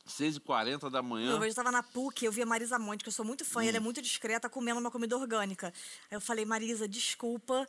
6h40 0.09 0.91
da 0.91 1.03
manhã. 1.03 1.33
Eu 1.33 1.45
estava 1.45 1.71
na 1.71 1.83
PUC, 1.83 2.25
eu 2.25 2.33
vi 2.33 2.43
a 2.43 2.47
Marisa 2.47 2.79
Monte, 2.79 3.03
que 3.03 3.09
eu 3.09 3.13
sou 3.13 3.25
muito 3.25 3.45
fã, 3.45 3.65
e 3.65 3.69
ela 3.69 3.77
é 3.77 3.81
muito 3.81 4.03
discreta, 4.03 4.49
comendo 4.49 4.81
uma 4.81 4.91
comida 4.91 5.17
orgânica. 5.17 5.73
Aí 6.11 6.17
eu 6.17 6.21
falei, 6.21 6.45
Marisa, 6.45 6.89
desculpa, 6.89 7.69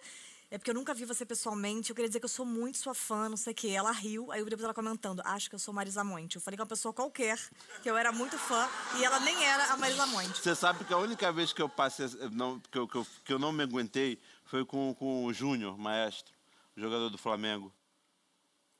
é 0.51 0.57
porque 0.57 0.71
eu 0.71 0.73
nunca 0.73 0.93
vi 0.95 1.05
você 1.05 1.25
pessoalmente, 1.25 1.91
eu 1.91 1.95
queria 1.95 2.09
dizer 2.09 2.19
que 2.19 2.25
eu 2.25 2.29
sou 2.29 2.45
muito 2.45 2.77
sua 2.79 2.95
fã, 2.95 3.29
não 3.29 3.37
sei 3.37 3.53
o 3.53 3.55
quê. 3.55 3.69
Ela 3.69 3.91
riu, 3.91 4.31
aí 4.31 4.39
eu 4.39 4.45
depois 4.45 4.63
ela 4.63 4.73
comentando, 4.73 5.21
acho 5.23 5.47
que 5.47 5.55
eu 5.55 5.59
sou 5.59 5.73
Marisa 5.73 6.03
Monte. 6.03 6.37
Eu 6.37 6.41
falei 6.41 6.57
que 6.57 6.61
é 6.61 6.63
uma 6.63 6.69
pessoa 6.69 6.91
qualquer, 6.91 7.37
que 7.83 7.89
eu 7.89 7.95
era 7.95 8.11
muito 8.11 8.37
fã, 8.37 8.67
e 8.97 9.03
ela 9.03 9.19
nem 9.19 9.43
era 9.45 9.65
a 9.73 9.77
Marisa 9.77 10.07
Monte. 10.07 10.39
Você 10.39 10.55
sabe 10.55 10.83
que 10.85 10.93
a 10.93 10.97
única 10.97 11.31
vez 11.31 11.53
que 11.53 11.61
eu 11.61 11.69
passei, 11.69 12.07
não, 12.31 12.59
que, 12.59 12.77
eu, 12.79 12.87
que, 12.87 12.95
eu, 12.95 13.07
que 13.25 13.33
eu 13.33 13.37
não 13.39 13.51
me 13.51 13.61
aguentei 13.63 14.19
foi 14.45 14.65
com, 14.65 14.93
com 14.95 15.25
o 15.25 15.33
Júnior, 15.33 15.77
maestro, 15.77 16.33
jogador 16.75 17.09
do 17.09 17.17
Flamengo. 17.17 17.71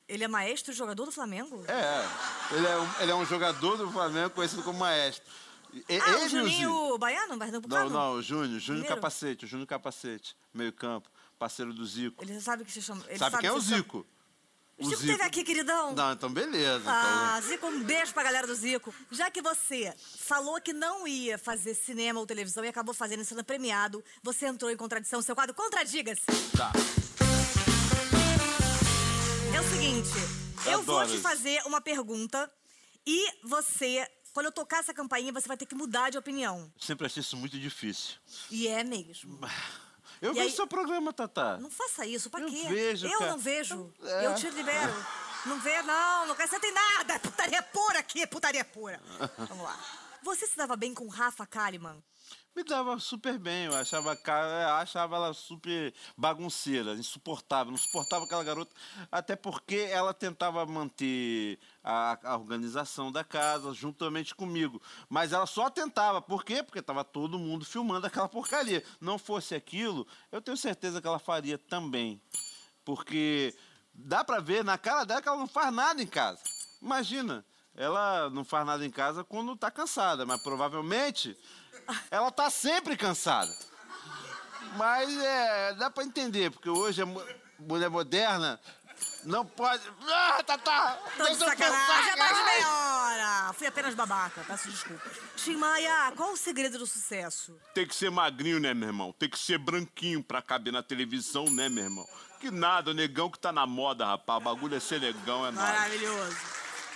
Ele 0.08 0.24
é 0.24 0.28
maestro 0.28 0.72
jogador 0.72 1.04
do 1.04 1.12
Flamengo? 1.12 1.64
É, 1.68 2.56
ele 2.56 2.66
é 2.66 2.76
um, 2.76 3.02
ele 3.02 3.10
é 3.12 3.14
um 3.14 3.24
jogador 3.24 3.76
do 3.76 3.88
Flamengo 3.92 4.30
conhecido 4.30 4.64
como 4.64 4.80
maestro. 4.80 5.24
E- 5.72 5.84
ah, 5.88 6.10
ele 6.14 6.24
o 6.24 6.28
Juninho 6.28 6.72
Zico. 6.84 6.98
Baiano, 6.98 7.36
Não, 7.68 7.88
não, 7.88 8.12
o 8.14 8.22
Júnior, 8.22 8.58
Júnior? 8.58 8.86
Capacete, 8.86 9.44
o 9.44 9.48
Júnior 9.48 9.68
Capacete, 9.68 10.36
meio 10.52 10.72
campo, 10.72 11.08
parceiro 11.40 11.72
do 11.72 11.84
Zico. 11.86 12.22
Ele 12.22 12.38
sabe 12.40 12.64
que 12.64 12.70
se 12.70 12.82
chama... 12.82 13.02
Ele 13.08 13.18
sabe, 13.18 13.38
quem 13.38 13.48
é 13.48 13.52
o 13.52 13.60
se 13.60 13.68
chama- 13.70 13.76
Zico? 13.78 14.06
O 14.78 14.84
Zico 14.84 15.00
esteve 15.02 15.22
aqui, 15.22 15.42
queridão. 15.44 15.94
Não, 15.94 16.12
então 16.12 16.30
beleza. 16.32 16.84
Ah, 16.86 17.38
Zico, 17.42 17.66
um 17.66 17.82
beijo 17.82 18.12
pra 18.14 18.22
galera 18.22 18.46
do 18.46 18.54
Zico. 18.54 18.94
Já 19.10 19.30
que 19.30 19.42
você 19.42 19.92
falou 20.18 20.60
que 20.60 20.72
não 20.72 21.06
ia 21.08 21.36
fazer 21.38 21.74
cinema 21.74 22.18
ou 22.20 22.26
televisão 22.26 22.64
e 22.64 22.68
acabou 22.68 22.94
fazendo 22.94 23.24
sendo 23.24 23.42
premiado, 23.44 24.02
você 24.22 24.46
entrou 24.46 24.70
em 24.70 24.76
contradição. 24.76 25.20
Seu 25.20 25.34
quadro 25.34 25.54
Contradiga-se. 25.54 26.22
Então, 26.28 26.50
tá. 26.56 26.72
É 29.54 29.60
o 29.60 29.64
seguinte, 29.70 30.08
Eu 30.66 30.72
eu, 30.72 30.82
vou 30.82 31.04
te 31.06 31.12
isso. 31.14 31.22
fazer 31.22 31.60
uma 31.66 31.80
pergunta 31.82 32.50
e 33.06 33.30
você, 33.44 34.06
quando 34.32 34.46
eu 34.46 34.52
tocar 34.52 34.78
essa 34.80 34.94
campainha, 34.94 35.30
você 35.32 35.46
vai 35.48 35.56
ter 35.58 35.66
que 35.66 35.74
mudar 35.74 36.08
de 36.10 36.16
opinião. 36.16 36.72
Sempre 36.80 37.04
achei 37.06 37.20
isso 37.20 37.36
muito 37.36 37.58
difícil. 37.58 38.16
E 38.50 38.66
é 38.66 38.82
mesmo. 38.84 39.38
Eu 40.20 40.32
E 40.32 40.34
vejo 40.34 40.46
aí- 40.48 40.52
seu 40.52 40.66
programa, 40.66 41.12
Tatá. 41.12 41.56
Não 41.58 41.70
faça 41.70 42.04
isso, 42.06 42.28
pra 42.30 42.40
Eu 42.40 42.48
quê? 42.48 42.66
vejo, 42.68 43.06
eu 43.06 43.18
cara. 43.18 43.30
não 43.30 43.38
vejo. 43.38 43.92
É. 44.02 44.26
Eu 44.26 44.34
te 44.34 44.50
libero. 44.50 45.06
Não 45.46 45.58
vê, 45.60 45.80
não, 45.82 46.26
não 46.26 46.32
acrescenta 46.32 46.66
em 46.66 46.72
nada. 46.72 47.14
É 47.14 47.18
putaria 47.18 47.62
pura 47.62 47.98
aqui, 47.98 48.26
putaria 48.26 48.64
pura. 48.64 49.00
Vamos 49.48 49.64
lá. 49.64 49.78
Você 50.22 50.46
se 50.46 50.56
dava 50.56 50.76
bem 50.76 50.92
com 50.92 51.08
Rafa 51.08 51.46
Kalimann? 51.46 52.02
Me 52.54 52.64
dava 52.64 52.98
super 52.98 53.38
bem, 53.38 53.66
eu 53.66 53.76
achava, 53.76 54.18
achava 54.80 55.16
ela 55.16 55.32
super 55.32 55.94
bagunceira, 56.16 56.94
insuportável, 56.94 57.70
não 57.70 57.78
suportava 57.78 58.24
aquela 58.24 58.42
garota, 58.42 58.74
até 59.10 59.36
porque 59.36 59.76
ela 59.88 60.12
tentava 60.12 60.66
manter 60.66 61.60
a, 61.82 62.18
a 62.24 62.36
organização 62.36 63.12
da 63.12 63.22
casa 63.22 63.72
juntamente 63.72 64.34
comigo. 64.34 64.82
Mas 65.08 65.32
ela 65.32 65.46
só 65.46 65.70
tentava, 65.70 66.20
por 66.20 66.44
quê? 66.44 66.60
Porque 66.60 66.80
estava 66.80 67.04
todo 67.04 67.38
mundo 67.38 67.64
filmando 67.64 68.08
aquela 68.08 68.28
porcaria. 68.28 68.82
Não 69.00 69.16
fosse 69.16 69.54
aquilo, 69.54 70.04
eu 70.32 70.42
tenho 70.42 70.56
certeza 70.56 71.00
que 71.00 71.06
ela 71.06 71.20
faria 71.20 71.56
também. 71.56 72.20
Porque 72.84 73.54
dá 73.94 74.24
pra 74.24 74.40
ver 74.40 74.64
na 74.64 74.76
cara 74.76 75.04
dela 75.04 75.22
que 75.22 75.28
ela 75.28 75.38
não 75.38 75.46
faz 75.46 75.72
nada 75.72 76.02
em 76.02 76.06
casa. 76.06 76.42
Imagina, 76.82 77.44
ela 77.76 78.28
não 78.30 78.44
faz 78.44 78.66
nada 78.66 78.84
em 78.84 78.90
casa 78.90 79.24
quando 79.24 79.56
tá 79.56 79.70
cansada, 79.70 80.24
mas 80.26 80.40
provavelmente 80.42 81.36
ela 82.10 82.30
tá 82.30 82.50
sempre 82.50 82.96
cansada. 82.96 83.54
Mas 84.76 85.10
é, 85.18 85.74
dá 85.74 85.90
pra 85.90 86.04
entender, 86.04 86.50
porque 86.50 86.68
hoje 86.70 87.02
a 87.02 87.06
mu- 87.06 87.24
mulher 87.58 87.90
moderna 87.90 88.60
não 89.24 89.44
pode. 89.44 89.82
Ah, 90.08 90.42
tá, 90.44 90.56
tá! 90.58 90.98
Tô 91.16 91.26
de 91.26 91.36
sacanagem, 91.36 92.16
mais 92.16 92.36
de 92.36 92.44
meia 92.44 92.68
hora. 92.68 93.52
Fui 93.54 93.66
apenas 93.66 93.94
babaca, 93.94 94.44
peço 94.46 94.70
desculpas. 94.70 95.12
Tim 95.36 95.56
Maia, 95.56 96.12
qual 96.16 96.32
o 96.32 96.36
segredo 96.36 96.78
do 96.78 96.86
sucesso? 96.86 97.58
Tem 97.74 97.86
que 97.86 97.94
ser 97.96 98.10
magrinho, 98.10 98.60
né, 98.60 98.72
meu 98.72 98.88
irmão? 98.90 99.12
Tem 99.12 99.28
que 99.28 99.38
ser 99.38 99.58
branquinho 99.58 100.22
pra 100.22 100.40
caber 100.40 100.72
na 100.72 100.82
televisão, 100.82 101.46
né, 101.50 101.68
meu 101.68 101.84
irmão? 101.84 102.08
Que 102.38 102.50
nada, 102.50 102.90
o 102.92 102.94
negão 102.94 103.28
que 103.30 103.38
tá 103.38 103.50
na 103.52 103.66
moda, 103.66 104.06
rapaz. 104.06 104.40
O 104.40 104.44
bagulho 104.44 104.76
é 104.76 104.80
ser 104.80 105.00
negão, 105.00 105.44
é 105.46 105.50
nóis. 105.50 105.68
Maravilhoso. 105.68 106.36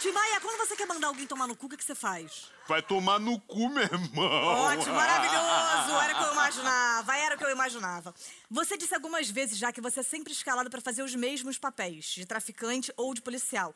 Tim 0.04 0.12
Maia, 0.12 0.38
quando 0.38 0.58
você 0.58 0.76
quer 0.76 0.86
mandar 0.86 1.06
alguém 1.06 1.26
tomar 1.26 1.46
no 1.46 1.56
cu, 1.56 1.64
o 1.64 1.68
que, 1.70 1.78
que 1.78 1.84
você 1.84 1.94
faz? 1.94 2.50
Vai 2.68 2.82
tomar 2.82 3.18
no 3.18 3.40
cu, 3.40 3.70
meu 3.70 3.82
irmão. 3.84 4.26
Ótimo, 4.26 4.94
maravilhoso. 4.94 5.94
Era 5.98 6.12
o 6.12 6.18
que 6.18 6.24
eu 6.24 6.32
imaginava, 6.36 7.16
era 7.16 7.34
o 7.34 7.38
que 7.38 7.44
eu 7.44 7.50
imaginava. 7.50 8.14
Você 8.50 8.76
disse 8.76 8.94
algumas 8.94 9.30
vezes 9.30 9.56
já 9.56 9.72
que 9.72 9.80
você 9.80 10.00
é 10.00 10.02
sempre 10.02 10.30
escalado 10.30 10.68
pra 10.68 10.82
fazer 10.82 11.02
os 11.02 11.14
mesmos 11.14 11.56
papéis, 11.56 12.04
de 12.04 12.26
traficante 12.26 12.92
ou 12.98 13.14
de 13.14 13.22
policial. 13.22 13.74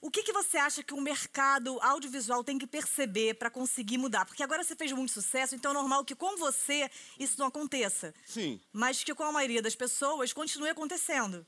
O 0.00 0.10
que, 0.10 0.22
que 0.22 0.32
você 0.32 0.56
acha 0.56 0.82
que 0.82 0.94
o 0.94 1.00
mercado 1.02 1.78
audiovisual 1.82 2.42
tem 2.42 2.56
que 2.56 2.66
perceber 2.66 3.34
pra 3.34 3.50
conseguir 3.50 3.98
mudar? 3.98 4.24
Porque 4.24 4.42
agora 4.42 4.64
você 4.64 4.74
fez 4.74 4.90
muito 4.92 5.12
sucesso, 5.12 5.54
então 5.54 5.72
é 5.72 5.74
normal 5.74 6.06
que 6.06 6.14
com 6.14 6.38
você 6.38 6.90
isso 7.18 7.38
não 7.38 7.48
aconteça. 7.48 8.14
Sim. 8.24 8.58
Mas 8.72 9.04
que 9.04 9.14
com 9.14 9.24
a 9.24 9.32
maioria 9.32 9.60
das 9.60 9.74
pessoas 9.74 10.32
continue 10.32 10.70
acontecendo. 10.70 11.46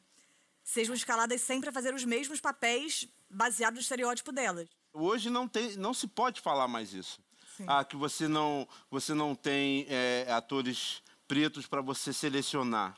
Sejam 0.72 0.94
escaladas 0.94 1.42
sempre 1.42 1.68
a 1.68 1.72
fazer 1.72 1.92
os 1.92 2.02
mesmos 2.02 2.40
papéis 2.40 3.06
baseados 3.28 3.76
no 3.76 3.82
estereótipo 3.82 4.32
delas. 4.32 4.70
Hoje 4.90 5.28
não, 5.28 5.46
tem, 5.46 5.76
não 5.76 5.92
se 5.92 6.06
pode 6.06 6.40
falar 6.40 6.66
mais 6.66 6.94
isso. 6.94 7.20
Sim. 7.58 7.66
Ah, 7.66 7.84
que 7.84 7.94
você 7.94 8.26
não, 8.26 8.66
você 8.90 9.12
não 9.12 9.34
tem 9.34 9.84
é, 9.90 10.26
atores 10.32 11.02
pretos 11.28 11.66
para 11.66 11.82
você 11.82 12.10
selecionar. 12.10 12.96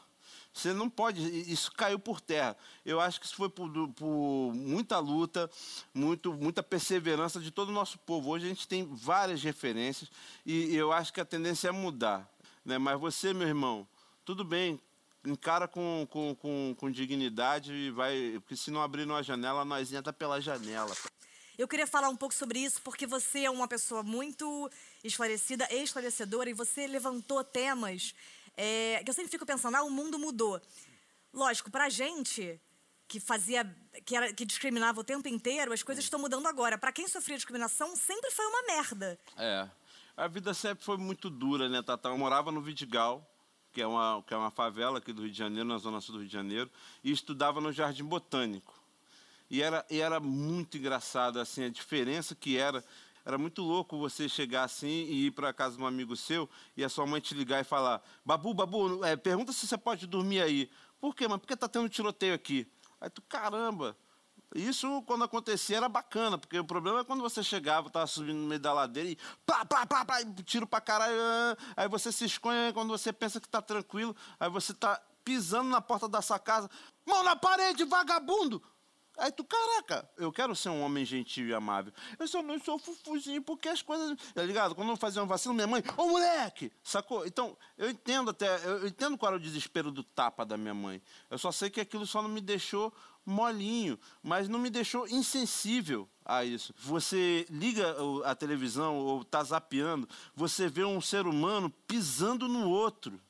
Você 0.52 0.72
não 0.72 0.88
pode, 0.88 1.20
isso 1.50 1.72
caiu 1.72 1.98
por 1.98 2.20
terra. 2.20 2.56
Eu 2.86 3.00
acho 3.00 3.18
que 3.18 3.26
isso 3.26 3.34
foi 3.34 3.48
por, 3.48 3.68
por 3.94 4.52
muita 4.54 5.00
luta, 5.00 5.50
muito, 5.92 6.32
muita 6.32 6.62
perseverança 6.62 7.40
de 7.40 7.50
todo 7.50 7.70
o 7.70 7.72
nosso 7.72 7.98
povo. 7.98 8.30
Hoje 8.30 8.44
a 8.44 8.48
gente 8.50 8.68
tem 8.68 8.88
várias 8.88 9.42
referências 9.42 10.08
e 10.46 10.76
eu 10.76 10.92
acho 10.92 11.12
que 11.12 11.20
a 11.20 11.24
tendência 11.24 11.70
é 11.70 11.72
mudar. 11.72 12.32
Né? 12.64 12.78
Mas 12.78 13.00
você, 13.00 13.34
meu 13.34 13.48
irmão, 13.48 13.84
tudo 14.24 14.44
bem, 14.44 14.80
encara 15.24 15.66
com, 15.66 16.06
com, 16.10 16.34
com, 16.34 16.74
com 16.78 16.90
dignidade 16.90 17.72
e 17.72 17.90
vai. 17.90 18.32
Porque 18.40 18.56
se 18.56 18.70
não 18.70 18.82
abrir 18.82 19.04
uma 19.04 19.22
janela, 19.22 19.64
nós 19.64 19.92
entra 19.92 20.12
pela 20.12 20.40
janela. 20.40 20.94
Eu 21.56 21.68
queria 21.68 21.86
falar 21.86 22.08
um 22.08 22.16
pouco 22.16 22.34
sobre 22.34 22.58
isso 22.58 22.82
porque 22.82 23.06
você 23.06 23.44
é 23.44 23.50
uma 23.50 23.68
pessoa 23.68 24.02
muito 24.02 24.70
esclarecida 25.04 25.68
e 25.70 25.82
esclarecedora 25.82 26.50
e 26.50 26.52
você 26.52 26.86
levantou 26.86 27.44
temas 27.44 28.14
é, 28.56 29.02
que 29.04 29.10
eu 29.10 29.14
sempre 29.14 29.30
fico 29.30 29.46
pensando, 29.46 29.76
ah, 29.76 29.82
o 29.82 29.90
mundo 29.90 30.18
mudou. 30.18 30.60
Lógico, 31.32 31.70
pra 31.70 31.88
gente 31.88 32.60
que 33.06 33.20
fazia, 33.20 33.64
que, 34.04 34.16
era, 34.16 34.32
que 34.32 34.44
discriminava 34.44 35.00
o 35.00 35.04
tempo 35.04 35.28
inteiro, 35.28 35.72
as 35.72 35.82
coisas 35.82 36.04
estão 36.04 36.18
mudando 36.18 36.46
agora. 36.46 36.78
Pra 36.78 36.92
quem 36.92 37.06
sofria 37.06 37.36
discriminação, 37.36 37.94
sempre 37.96 38.30
foi 38.30 38.46
uma 38.46 38.62
merda. 38.62 39.18
É. 39.36 39.68
A 40.16 40.28
vida 40.28 40.54
sempre 40.54 40.84
foi 40.84 40.96
muito 40.96 41.28
dura, 41.28 41.68
né, 41.68 41.82
Tata? 41.82 42.08
Eu 42.08 42.18
morava 42.18 42.52
no 42.52 42.62
Vidigal, 42.62 43.28
que 43.74 43.82
é, 43.82 43.86
uma, 43.86 44.22
que 44.22 44.32
é 44.32 44.36
uma 44.36 44.52
favela 44.52 44.98
aqui 44.98 45.12
do 45.12 45.22
Rio 45.22 45.32
de 45.32 45.36
Janeiro, 45.36 45.68
na 45.68 45.78
zona 45.78 46.00
sul 46.00 46.14
do 46.14 46.18
Rio 46.20 46.28
de 46.28 46.32
Janeiro, 46.32 46.70
e 47.02 47.10
estudava 47.10 47.60
no 47.60 47.72
Jardim 47.72 48.04
Botânico. 48.04 48.72
E 49.50 49.60
era, 49.60 49.84
e 49.90 50.00
era 50.00 50.20
muito 50.20 50.78
engraçado, 50.78 51.40
assim, 51.40 51.64
a 51.64 51.68
diferença 51.68 52.36
que 52.36 52.56
era. 52.56 52.84
Era 53.26 53.36
muito 53.36 53.62
louco 53.62 53.98
você 53.98 54.28
chegar 54.28 54.64
assim 54.64 54.86
e 54.86 55.26
ir 55.26 55.30
para 55.30 55.52
casa 55.52 55.76
de 55.76 55.82
um 55.82 55.86
amigo 55.86 56.14
seu 56.14 56.48
e 56.76 56.84
a 56.84 56.88
sua 56.90 57.06
mãe 57.06 57.20
te 57.20 57.34
ligar 57.34 57.60
e 57.60 57.64
falar: 57.64 58.02
Babu, 58.24 58.52
Babu, 58.54 59.04
é, 59.04 59.16
pergunta 59.16 59.52
se 59.52 59.66
você 59.66 59.78
pode 59.78 60.06
dormir 60.06 60.42
aí. 60.42 60.70
Por 61.00 61.14
quê, 61.14 61.26
mano? 61.26 61.40
Porque 61.40 61.56
tá 61.56 61.66
tendo 61.66 61.88
tiroteio 61.88 62.34
aqui. 62.34 62.66
Aí 63.00 63.08
tu, 63.08 63.22
caramba. 63.22 63.96
Isso, 64.54 65.02
quando 65.02 65.24
acontecia, 65.24 65.78
era 65.78 65.88
bacana, 65.88 66.38
porque 66.38 66.56
o 66.58 66.64
problema 66.64 67.00
é 67.00 67.04
quando 67.04 67.22
você 67.22 67.42
chegava, 67.42 67.90
tava 67.90 68.06
subindo 68.06 68.38
no 68.38 68.46
meio 68.46 68.60
da 68.60 68.72
ladeira 68.72 69.10
e 69.10 69.18
plá, 69.44 69.64
plá, 69.64 69.84
plá, 69.84 70.22
e 70.22 70.42
tiro 70.44 70.64
pra 70.64 70.80
caralho. 70.80 71.16
ah, 71.20 71.56
Aí 71.76 71.88
você 71.88 72.12
se 72.12 72.24
esconde 72.24 72.72
quando 72.72 72.88
você 72.90 73.12
pensa 73.12 73.40
que 73.40 73.48
tá 73.48 73.60
tranquilo, 73.60 74.14
aí 74.38 74.48
você 74.48 74.72
tá 74.72 75.02
pisando 75.24 75.70
na 75.70 75.80
porta 75.80 76.08
da 76.08 76.22
sua 76.22 76.38
casa, 76.38 76.70
mão 77.04 77.24
na 77.24 77.34
parede, 77.34 77.84
vagabundo! 77.84 78.62
Aí 79.16 79.30
tu, 79.30 79.44
caraca, 79.44 80.08
eu 80.16 80.32
quero 80.32 80.56
ser 80.56 80.70
um 80.70 80.82
homem 80.82 81.04
gentil 81.04 81.46
e 81.46 81.54
amável. 81.54 81.92
Eu 82.18 82.26
só 82.26 82.42
não 82.42 82.58
sou 82.58 82.78
fufuzinho 82.78 83.42
porque 83.42 83.68
as 83.68 83.80
coisas. 83.80 84.16
Tá 84.34 84.42
ligado? 84.42 84.74
Quando 84.74 84.90
eu 84.90 84.96
fazia 84.96 85.22
um 85.22 85.26
vacilo, 85.26 85.54
minha 85.54 85.66
mãe, 85.66 85.82
ô 85.96 86.08
moleque! 86.08 86.72
Sacou? 86.82 87.24
Então, 87.26 87.56
eu 87.78 87.90
entendo 87.90 88.30
até. 88.30 88.56
Eu 88.64 88.86
entendo 88.86 89.16
qual 89.16 89.30
era 89.30 89.36
o 89.36 89.42
desespero 89.42 89.90
do 89.90 90.02
tapa 90.02 90.44
da 90.44 90.56
minha 90.56 90.74
mãe. 90.74 91.00
Eu 91.30 91.38
só 91.38 91.52
sei 91.52 91.70
que 91.70 91.80
aquilo 91.80 92.06
só 92.06 92.22
não 92.22 92.28
me 92.28 92.40
deixou 92.40 92.92
molinho, 93.24 93.98
mas 94.22 94.48
não 94.48 94.58
me 94.58 94.68
deixou 94.68 95.08
insensível 95.08 96.08
a 96.24 96.44
isso. 96.44 96.74
Você 96.78 97.46
liga 97.48 97.96
a 98.24 98.34
televisão 98.34 98.98
ou 98.98 99.24
tá 99.24 99.42
zapeando, 99.42 100.08
você 100.34 100.68
vê 100.68 100.84
um 100.84 101.00
ser 101.00 101.26
humano 101.26 101.70
pisando 101.86 102.48
no 102.48 102.68
outro 102.68 103.20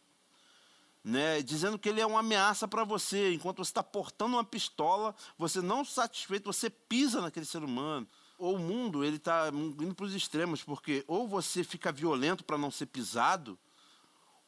né, 1.05 1.43
dizendo 1.43 1.79
que 1.79 1.87
ele 1.87 2.01
é 2.01 2.07
uma 2.07 2.21
ameaça 2.21 2.67
para 2.67 2.83
você, 2.83 3.35
enquanto 3.35 3.59
você 3.59 3.71
está 3.71 3.83
portando 3.83 4.37
uma 4.37 4.45
pistola, 4.45 5.15
você 5.37 5.61
não 5.61 5.85
satisfeito, 5.85 6.51
você 6.51 6.71
pisa 6.71 7.21
naquele 7.21 7.45
ser 7.45 7.63
humano. 7.63 8.09
Ou 8.39 8.57
o 8.57 8.59
mundo 8.59 9.05
ele 9.05 9.17
está 9.17 9.49
indo 9.53 9.95
para 9.95 10.07
os 10.07 10.15
extremos, 10.15 10.63
porque 10.65 11.05
ou 11.07 11.29
você 11.29 11.63
fica 11.63 11.93
violento 11.93 12.43
para 12.43 12.57
não 12.57 12.71
ser 12.71 12.87
pisado, 12.87 13.59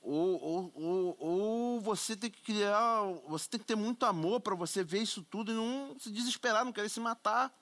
ou, 0.01 0.43
ou, 0.43 0.73
ou, 0.75 1.17
ou 1.19 1.81
você 1.81 2.17
tem 2.17 2.31
que 2.31 2.41
criar, 2.41 3.03
você 3.29 3.49
tem 3.51 3.61
que 3.61 3.67
ter 3.67 3.77
muito 3.77 4.07
amor 4.07 4.41
para 4.41 4.55
você 4.55 4.83
ver 4.83 5.03
isso 5.03 5.23
tudo 5.23 5.53
e 5.53 5.55
não 5.55 5.95
se 5.99 6.11
desesperar, 6.11 6.65
não 6.65 6.73
querer 6.73 6.89
se 6.89 7.01
matar. 7.01 7.53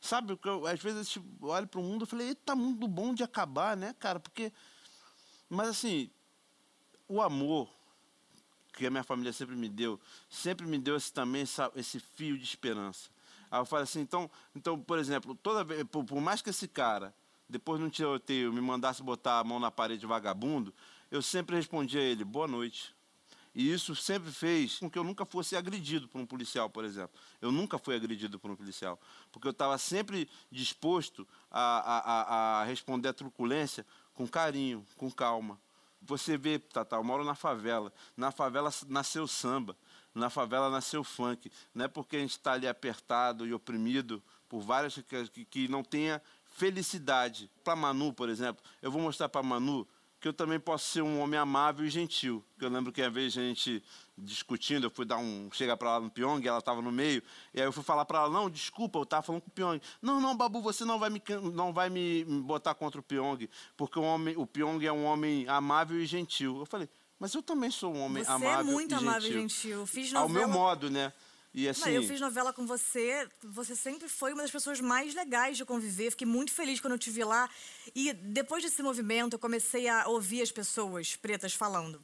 Sabe, 0.00 0.38
eu, 0.44 0.66
às 0.66 0.80
vezes 0.80 1.08
tipo, 1.08 1.46
eu 1.46 1.50
olho 1.50 1.66
para 1.66 1.80
o 1.80 1.82
mundo 1.82 2.04
e 2.04 2.06
falei, 2.06 2.28
eita, 2.28 2.54
mundo 2.54 2.86
bom 2.86 3.14
de 3.14 3.22
acabar, 3.22 3.76
né, 3.76 3.94
cara? 3.98 4.20
Porque. 4.20 4.52
Mas 5.48 5.68
assim, 5.68 6.10
o 7.08 7.22
amor 7.22 7.70
que 8.72 8.86
a 8.86 8.90
minha 8.90 9.04
família 9.04 9.32
sempre 9.32 9.54
me 9.54 9.68
deu, 9.68 10.00
sempre 10.28 10.66
me 10.66 10.78
deu 10.78 10.96
esse, 10.96 11.12
também 11.12 11.42
essa- 11.42 11.70
esse 11.76 12.00
fio 12.00 12.36
de 12.38 12.44
esperança. 12.44 13.10
Aí 13.50 13.60
eu 13.60 13.66
falo 13.66 13.82
assim, 13.82 14.00
então, 14.00 14.30
então 14.56 14.78
por 14.80 14.98
exemplo, 14.98 15.34
toda 15.34 15.62
vez, 15.62 15.84
por, 15.84 16.04
por 16.04 16.20
mais 16.20 16.40
que 16.40 16.50
esse 16.50 16.66
cara, 16.66 17.14
depois 17.48 17.78
de 17.78 17.84
um 17.86 17.90
tiroteio, 17.90 18.52
me 18.52 18.60
mandasse 18.60 19.02
botar 19.02 19.38
a 19.40 19.44
mão 19.44 19.60
na 19.60 19.70
parede 19.70 20.06
vagabundo, 20.06 20.72
eu 21.10 21.20
sempre 21.20 21.54
respondia 21.56 22.00
a 22.00 22.04
ele, 22.04 22.24
boa 22.24 22.48
noite. 22.48 22.94
E 23.54 23.70
isso 23.70 23.94
sempre 23.94 24.32
fez 24.32 24.78
com 24.78 24.88
que 24.88 24.98
eu 24.98 25.04
nunca 25.04 25.26
fosse 25.26 25.54
agredido 25.54 26.08
por 26.08 26.18
um 26.18 26.24
policial, 26.24 26.70
por 26.70 26.86
exemplo. 26.86 27.20
Eu 27.38 27.52
nunca 27.52 27.76
fui 27.78 27.94
agredido 27.94 28.38
por 28.38 28.50
um 28.50 28.56
policial. 28.56 28.98
Porque 29.30 29.46
eu 29.46 29.50
estava 29.50 29.76
sempre 29.76 30.26
disposto 30.50 31.28
a, 31.50 31.60
a, 31.60 31.98
a- 31.98 32.60
a 32.62 32.64
responder 32.64 33.08
a 33.08 33.12
truculência 33.12 33.84
com 34.14 34.26
carinho, 34.26 34.86
com 34.96 35.10
calma. 35.10 35.60
Você 36.04 36.36
vê, 36.36 36.58
Tata, 36.58 36.96
eu 36.96 37.04
moro 37.04 37.24
na 37.24 37.34
favela. 37.34 37.92
Na 38.16 38.30
favela 38.30 38.70
nasceu 38.88 39.26
samba. 39.26 39.76
Na 40.14 40.28
favela 40.28 40.68
nasceu 40.68 41.02
funk. 41.02 41.50
Não 41.74 41.84
é 41.84 41.88
porque 41.88 42.16
a 42.16 42.18
gente 42.20 42.32
está 42.32 42.52
ali 42.52 42.66
apertado 42.68 43.46
e 43.46 43.54
oprimido 43.54 44.22
por 44.48 44.60
várias 44.60 44.94
que- 45.32 45.44
que 45.46 45.68
não 45.68 45.82
tenha 45.82 46.20
felicidade. 46.50 47.50
Para 47.64 47.74
Manu, 47.76 48.12
por 48.12 48.28
exemplo, 48.28 48.62
eu 48.82 48.90
vou 48.90 49.00
mostrar 49.00 49.28
para 49.28 49.42
Manu 49.42 49.86
que 50.22 50.28
eu 50.28 50.32
também 50.32 50.60
posso 50.60 50.88
ser 50.88 51.02
um 51.02 51.18
homem 51.20 51.38
amável 51.38 51.84
e 51.84 51.90
gentil. 51.90 52.44
Eu 52.60 52.68
lembro 52.70 52.92
que 52.92 53.02
a 53.02 53.10
vez 53.10 53.36
a 53.36 53.40
gente 53.40 53.82
discutindo, 54.16 54.84
eu 54.86 54.90
fui 54.90 55.04
dar 55.04 55.16
um 55.18 55.50
chega 55.52 55.76
para 55.76 55.90
ela 55.90 56.00
no 56.00 56.10
Pyong, 56.10 56.46
ela 56.46 56.60
estava 56.60 56.80
no 56.80 56.92
meio, 56.92 57.20
e 57.52 57.60
aí 57.60 57.66
eu 57.66 57.72
fui 57.72 57.82
falar 57.82 58.04
para 58.04 58.20
ela, 58.20 58.28
não, 58.30 58.48
desculpa, 58.48 59.00
eu 59.00 59.02
estava 59.02 59.20
falando 59.24 59.42
com 59.42 59.48
o 59.48 59.52
Pyong. 59.52 59.80
Não, 60.00 60.20
não, 60.20 60.36
Babu, 60.36 60.62
você 60.62 60.84
não 60.84 60.96
vai 60.96 61.10
me 61.10 61.20
não 61.52 61.72
vai 61.72 61.90
me 61.90 62.24
botar 62.24 62.72
contra 62.72 63.00
o 63.00 63.02
Pyong, 63.02 63.50
porque 63.76 63.98
o 63.98 64.02
homem, 64.02 64.36
o 64.36 64.46
Pyong 64.46 64.80
é 64.86 64.92
um 64.92 65.04
homem 65.04 65.44
amável 65.48 66.00
e 66.00 66.06
gentil. 66.06 66.56
Eu 66.60 66.66
falei, 66.66 66.88
mas 67.18 67.34
eu 67.34 67.42
também 67.42 67.72
sou 67.72 67.92
um 67.92 68.00
homem 68.04 68.22
Você 68.22 68.30
amável 68.30 68.60
é 68.60 68.62
muito 68.62 68.92
e 68.92 68.94
amável 68.94 69.28
e 69.28 69.32
gentil. 69.32 69.84
Fiz 69.86 70.14
Ao 70.14 70.28
meu 70.28 70.42
novela- 70.42 70.52
modo, 70.52 70.88
né? 70.88 71.12
E 71.54 71.68
assim. 71.68 71.90
Eu 71.90 72.02
fiz 72.02 72.20
novela 72.20 72.52
com 72.52 72.66
você, 72.66 73.28
você 73.42 73.76
sempre 73.76 74.08
foi 74.08 74.32
uma 74.32 74.42
das 74.42 74.50
pessoas 74.50 74.80
mais 74.80 75.14
legais 75.14 75.56
de 75.56 75.64
conviver. 75.64 76.10
Fiquei 76.10 76.26
muito 76.26 76.52
feliz 76.52 76.80
quando 76.80 76.94
eu 76.94 76.98
te 76.98 77.10
vi 77.10 77.24
lá. 77.24 77.48
E 77.94 78.12
depois 78.12 78.62
desse 78.62 78.82
movimento, 78.82 79.34
eu 79.34 79.38
comecei 79.38 79.88
a 79.88 80.08
ouvir 80.08 80.42
as 80.42 80.50
pessoas 80.50 81.14
pretas 81.14 81.52
falando. 81.52 82.02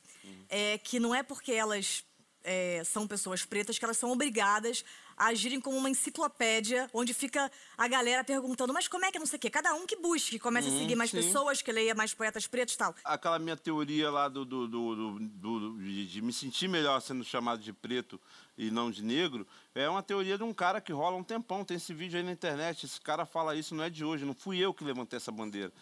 É, 0.48 0.76
que 0.78 1.00
não 1.00 1.14
é 1.14 1.22
porque 1.22 1.52
elas 1.52 2.04
é, 2.44 2.82
são 2.84 3.06
pessoas 3.06 3.44
pretas 3.44 3.78
que 3.78 3.84
elas 3.84 3.96
são 3.96 4.10
obrigadas 4.10 4.84
agirem 5.18 5.60
como 5.60 5.76
uma 5.76 5.90
enciclopédia, 5.90 6.88
onde 6.92 7.12
fica 7.12 7.50
a 7.76 7.88
galera 7.88 8.22
perguntando, 8.24 8.72
mas 8.72 8.86
como 8.88 9.04
é 9.04 9.10
que 9.12 9.18
não 9.18 9.26
sei 9.26 9.36
o 9.36 9.40
quê? 9.40 9.50
Cada 9.50 9.74
um 9.74 9.86
que 9.86 9.96
busque, 9.96 10.30
que 10.32 10.38
comece 10.38 10.68
a 10.68 10.70
seguir 10.70 10.94
mais 10.96 11.10
sim. 11.10 11.16
pessoas, 11.18 11.60
que 11.62 11.72
leia 11.72 11.94
mais 11.94 12.14
poetas 12.14 12.46
pretos 12.46 12.74
e 12.74 12.78
tal. 12.78 12.94
aquela 13.04 13.38
minha 13.38 13.56
teoria 13.56 14.10
lá 14.10 14.28
do, 14.28 14.44
do, 14.44 14.66
do- 14.68 14.96
do- 14.96 15.18
do- 15.20 15.78
de, 15.82 16.06
de 16.06 16.22
me 16.22 16.32
sentir 16.32 16.68
melhor 16.68 17.00
sendo 17.00 17.24
chamado 17.24 17.60
de 17.62 17.72
preto 17.72 18.20
e 18.56 18.70
não 18.70 18.90
de 18.90 19.02
negro, 19.04 19.46
é 19.74 19.88
uma 19.88 20.02
teoria 20.02 20.36
de 20.36 20.42
um 20.44 20.52
cara 20.52 20.80
que 20.80 20.92
rola 20.92 21.16
um 21.16 21.22
tempão. 21.24 21.64
Tem 21.64 21.76
esse 21.76 21.92
vídeo 21.94 22.16
aí 22.18 22.24
na 22.24 22.32
internet. 22.32 22.86
Esse 22.86 23.00
cara 23.00 23.24
fala 23.24 23.54
isso, 23.54 23.74
não 23.74 23.84
é 23.84 23.90
de 23.90 24.04
hoje, 24.04 24.24
não 24.24 24.34
fui 24.34 24.58
eu 24.58 24.74
que 24.74 24.82
levantei 24.84 25.16
essa 25.16 25.30
bandeira. 25.30 25.72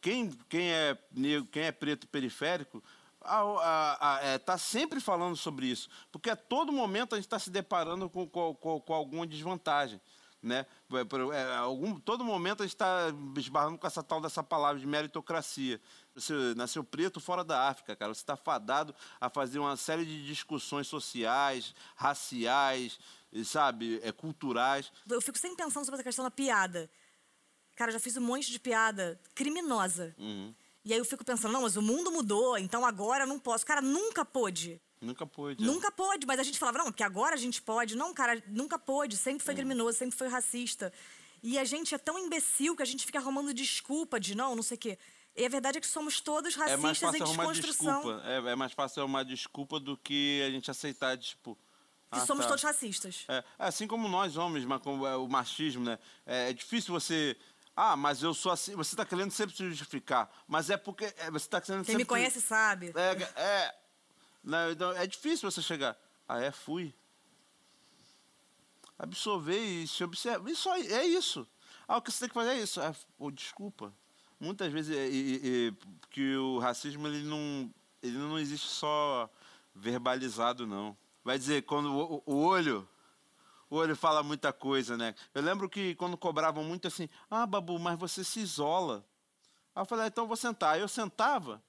Quem, 0.00 0.30
quem 0.48 0.72
é 0.72 0.98
negro, 1.12 1.46
quem 1.52 1.62
é 1.64 1.70
preto 1.72 2.06
periférico, 2.08 2.82
está 4.36 4.58
sempre 4.58 5.00
falando 5.00 5.36
sobre 5.36 5.66
isso. 5.66 5.88
Porque 6.10 6.30
a 6.30 6.36
todo 6.36 6.72
momento 6.72 7.14
a 7.14 7.16
gente 7.18 7.26
está 7.26 7.38
se 7.38 7.50
deparando 7.50 8.08
com, 8.08 8.26
com, 8.28 8.54
com- 8.54 8.94
alguma 8.94 9.26
desvantagem. 9.26 10.00
Né? 10.42 10.66
É, 10.90 11.36
é, 11.36 11.56
algum, 11.56 12.00
todo 12.00 12.24
momento 12.24 12.62
a 12.62 12.66
gente 12.66 12.74
está 12.74 13.06
esbarrando 13.36 13.78
com 13.78 13.86
essa 13.86 14.02
tal 14.02 14.20
dessa 14.20 14.42
palavra 14.42 14.80
de 14.80 14.86
meritocracia. 14.86 15.80
Você 16.16 16.32
nasceu 16.56 16.82
preto 16.82 17.20
fora 17.20 17.44
da 17.44 17.68
África, 17.68 17.94
cara. 17.94 18.12
Você 18.12 18.22
está 18.22 18.34
fadado 18.36 18.92
a 19.20 19.30
fazer 19.30 19.60
uma 19.60 19.76
série 19.76 20.04
de 20.04 20.26
discussões 20.26 20.88
sociais, 20.88 21.72
raciais, 21.94 22.98
sabe, 23.44 24.00
é, 24.02 24.10
culturais. 24.10 24.92
Eu 25.08 25.22
fico 25.22 25.38
sempre 25.38 25.56
pensando 25.56 25.84
sobre 25.84 25.94
essa 25.94 26.04
questão 26.04 26.24
da 26.24 26.30
piada. 26.30 26.90
Cara, 27.76 27.90
eu 27.90 27.94
já 27.94 28.00
fiz 28.00 28.16
um 28.16 28.20
monte 28.20 28.50
de 28.50 28.58
piada 28.58 29.18
criminosa. 29.34 30.14
Uhum. 30.18 30.52
E 30.84 30.92
aí 30.92 30.98
eu 30.98 31.04
fico 31.04 31.24
pensando, 31.24 31.52
não, 31.52 31.62
mas 31.62 31.76
o 31.76 31.82
mundo 31.82 32.10
mudou, 32.10 32.58
então 32.58 32.84
agora 32.84 33.24
eu 33.24 33.28
não 33.28 33.38
posso. 33.38 33.64
Cara, 33.64 33.80
nunca 33.80 34.24
pôde. 34.24 34.80
Nunca 35.00 35.26
pôde. 35.26 35.62
é. 35.62 35.66
Nunca 35.66 35.90
pôde, 35.90 36.26
mas 36.26 36.38
a 36.38 36.42
gente 36.42 36.58
falava, 36.58 36.78
não, 36.78 36.86
porque 36.86 37.02
agora 37.02 37.34
a 37.34 37.38
gente 37.38 37.60
pode. 37.60 37.96
Não, 37.96 38.12
cara, 38.14 38.42
nunca 38.46 38.78
pôde. 38.78 39.16
Sempre 39.16 39.44
foi 39.44 39.54
criminoso, 39.54 39.98
sempre 39.98 40.16
foi 40.16 40.28
racista. 40.28 40.92
E 41.42 41.58
a 41.58 41.64
gente 41.64 41.94
é 41.94 41.98
tão 41.98 42.18
imbecil 42.18 42.76
que 42.76 42.82
a 42.82 42.86
gente 42.86 43.04
fica 43.04 43.18
arrumando 43.18 43.52
desculpa 43.52 44.20
de 44.20 44.34
não, 44.34 44.54
não 44.54 44.62
sei 44.62 44.76
o 44.76 44.80
quê. 44.80 44.98
E 45.36 45.44
a 45.44 45.48
verdade 45.48 45.78
é 45.78 45.80
que 45.80 45.86
somos 45.86 46.20
todos 46.20 46.54
É 46.54 46.58
mais 46.58 46.72
racistas 46.72 47.00
fácil 47.00 47.18
em 47.18 47.22
arrumar 47.22 47.52
desconstrução. 47.52 48.02
desculpa. 48.02 48.28
É, 48.28 48.52
é 48.52 48.56
mais 48.56 48.72
fácil 48.72 49.02
arrumar 49.02 49.22
desculpa 49.24 49.80
do 49.80 49.96
que 49.96 50.42
a 50.46 50.50
gente 50.50 50.70
aceitar, 50.70 51.16
tipo. 51.18 51.56
Que 52.12 52.18
ah, 52.18 52.26
somos 52.26 52.44
tá. 52.44 52.50
todos 52.50 52.62
racistas. 52.62 53.24
É, 53.26 53.42
assim 53.58 53.86
como 53.86 54.06
nós 54.06 54.36
homens, 54.36 54.66
mas 54.66 54.82
como 54.82 55.06
é 55.06 55.16
o 55.16 55.26
machismo, 55.26 55.82
né? 55.82 55.98
É, 56.26 56.50
é 56.50 56.52
difícil 56.52 56.92
você. 56.92 57.36
Ah, 57.74 57.96
mas 57.96 58.22
eu 58.22 58.34
sou 58.34 58.52
assim. 58.52 58.74
Você 58.76 58.94
está 58.94 59.04
querendo 59.04 59.30
sempre 59.30 59.56
se 59.56 59.66
justificar. 59.70 60.30
Mas 60.46 60.68
é 60.70 60.76
porque 60.76 61.06
é, 61.16 61.30
você 61.30 61.46
está 61.46 61.60
querendo 61.60 61.80
Quem 61.84 61.92
sempre. 61.94 62.02
me 62.02 62.06
conhece 62.06 62.40
sabe. 62.40 62.92
É, 62.94 63.40
é, 63.40 63.74
Não, 64.44 64.70
então, 64.70 64.92
é 64.92 65.06
difícil 65.06 65.50
você 65.50 65.62
chegar. 65.62 65.96
Ah, 66.28 66.40
é? 66.40 66.50
Fui. 66.52 66.94
Absorver 68.98 69.58
e 69.58 69.88
se 69.88 70.04
observar. 70.04 70.48
Isso 70.50 70.68
é 70.70 71.04
isso. 71.06 71.46
Ah, 71.88 71.96
o 71.96 72.02
que 72.02 72.10
você 72.12 72.20
tem 72.20 72.28
que 72.28 72.34
fazer 72.34 72.50
é 72.50 72.58
isso. 72.60 72.80
Ah, 72.80 72.94
pô, 73.18 73.30
desculpa. 73.30 73.92
Muitas 74.38 74.72
vezes 74.72 74.96
é, 74.96 75.08
e- 75.08 75.40
e- 75.68 75.74
que 76.10 76.36
o 76.36 76.58
racismo 76.58 77.06
ele 77.06 77.22
não, 77.24 77.72
ele 78.02 78.18
não 78.18 78.38
existe 78.38 78.68
só 78.68 79.30
verbalizado, 79.74 80.66
não. 80.66 80.96
Vai 81.24 81.38
dizer, 81.38 81.62
quando 81.62 81.90
o- 81.92 82.22
o 82.26 82.36
olho. 82.44 82.86
O 83.72 83.76
olho 83.76 83.96
fala 83.96 84.22
muita 84.22 84.52
coisa, 84.52 84.98
né? 84.98 85.14
Eu 85.32 85.40
lembro 85.40 85.66
que 85.66 85.94
quando 85.94 86.14
cobravam 86.14 86.62
muito 86.62 86.86
assim, 86.88 87.08
ah, 87.30 87.46
Babu, 87.46 87.78
mas 87.78 87.98
você 87.98 88.22
se 88.22 88.38
isola. 88.38 89.02
Aí 89.74 89.80
eu 89.80 89.86
falei, 89.86 90.04
ah, 90.04 90.08
então 90.08 90.24
eu 90.24 90.28
vou 90.28 90.36
sentar. 90.36 90.74
Aí 90.74 90.82
eu 90.82 90.88
sentava, 90.88 91.62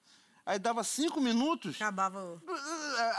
aí 0.46 0.60
dava 0.60 0.84
cinco 0.84 1.22
minutos. 1.22 1.78
Acabava. 1.78 2.20
o- 2.22 2.42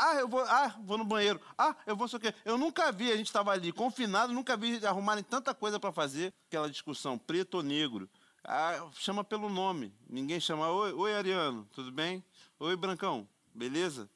Ah, 0.01 0.16
eu 0.16 0.29
vou, 0.29 0.42
ah, 0.42 0.77
vou 0.85 0.99
no 0.99 1.05
banheiro. 1.07 1.40
Ah, 1.57 1.75
eu 1.87 1.97
vou 1.97 2.07
sei 2.09 2.18
o 2.18 2.20
quê. 2.20 2.35
Eu 2.44 2.59
nunca 2.59 2.92
vi, 2.92 3.11
a 3.11 3.16
gente 3.16 3.29
estava 3.29 3.53
ali 3.53 3.73
confinado, 3.73 4.35
nunca 4.35 4.55
vi 4.55 4.85
arrumarem 4.85 5.25
tanta 5.25 5.55
coisa 5.55 5.81
para 5.81 5.90
fazer. 5.90 6.35
Aquela 6.49 6.68
discussão, 6.68 7.16
preto 7.16 7.55
ou 7.55 7.62
negro. 7.62 8.07
Ah, 8.44 8.87
chama 8.92 9.25
pelo 9.25 9.49
nome. 9.49 9.94
Ninguém 10.07 10.38
chama, 10.40 10.68
oi, 10.68 10.92
oi 10.92 11.14
Ariano, 11.14 11.66
tudo 11.73 11.90
bem? 11.90 12.23
Oi, 12.61 12.77
Brancão, 12.77 13.27
beleza? 13.55 14.11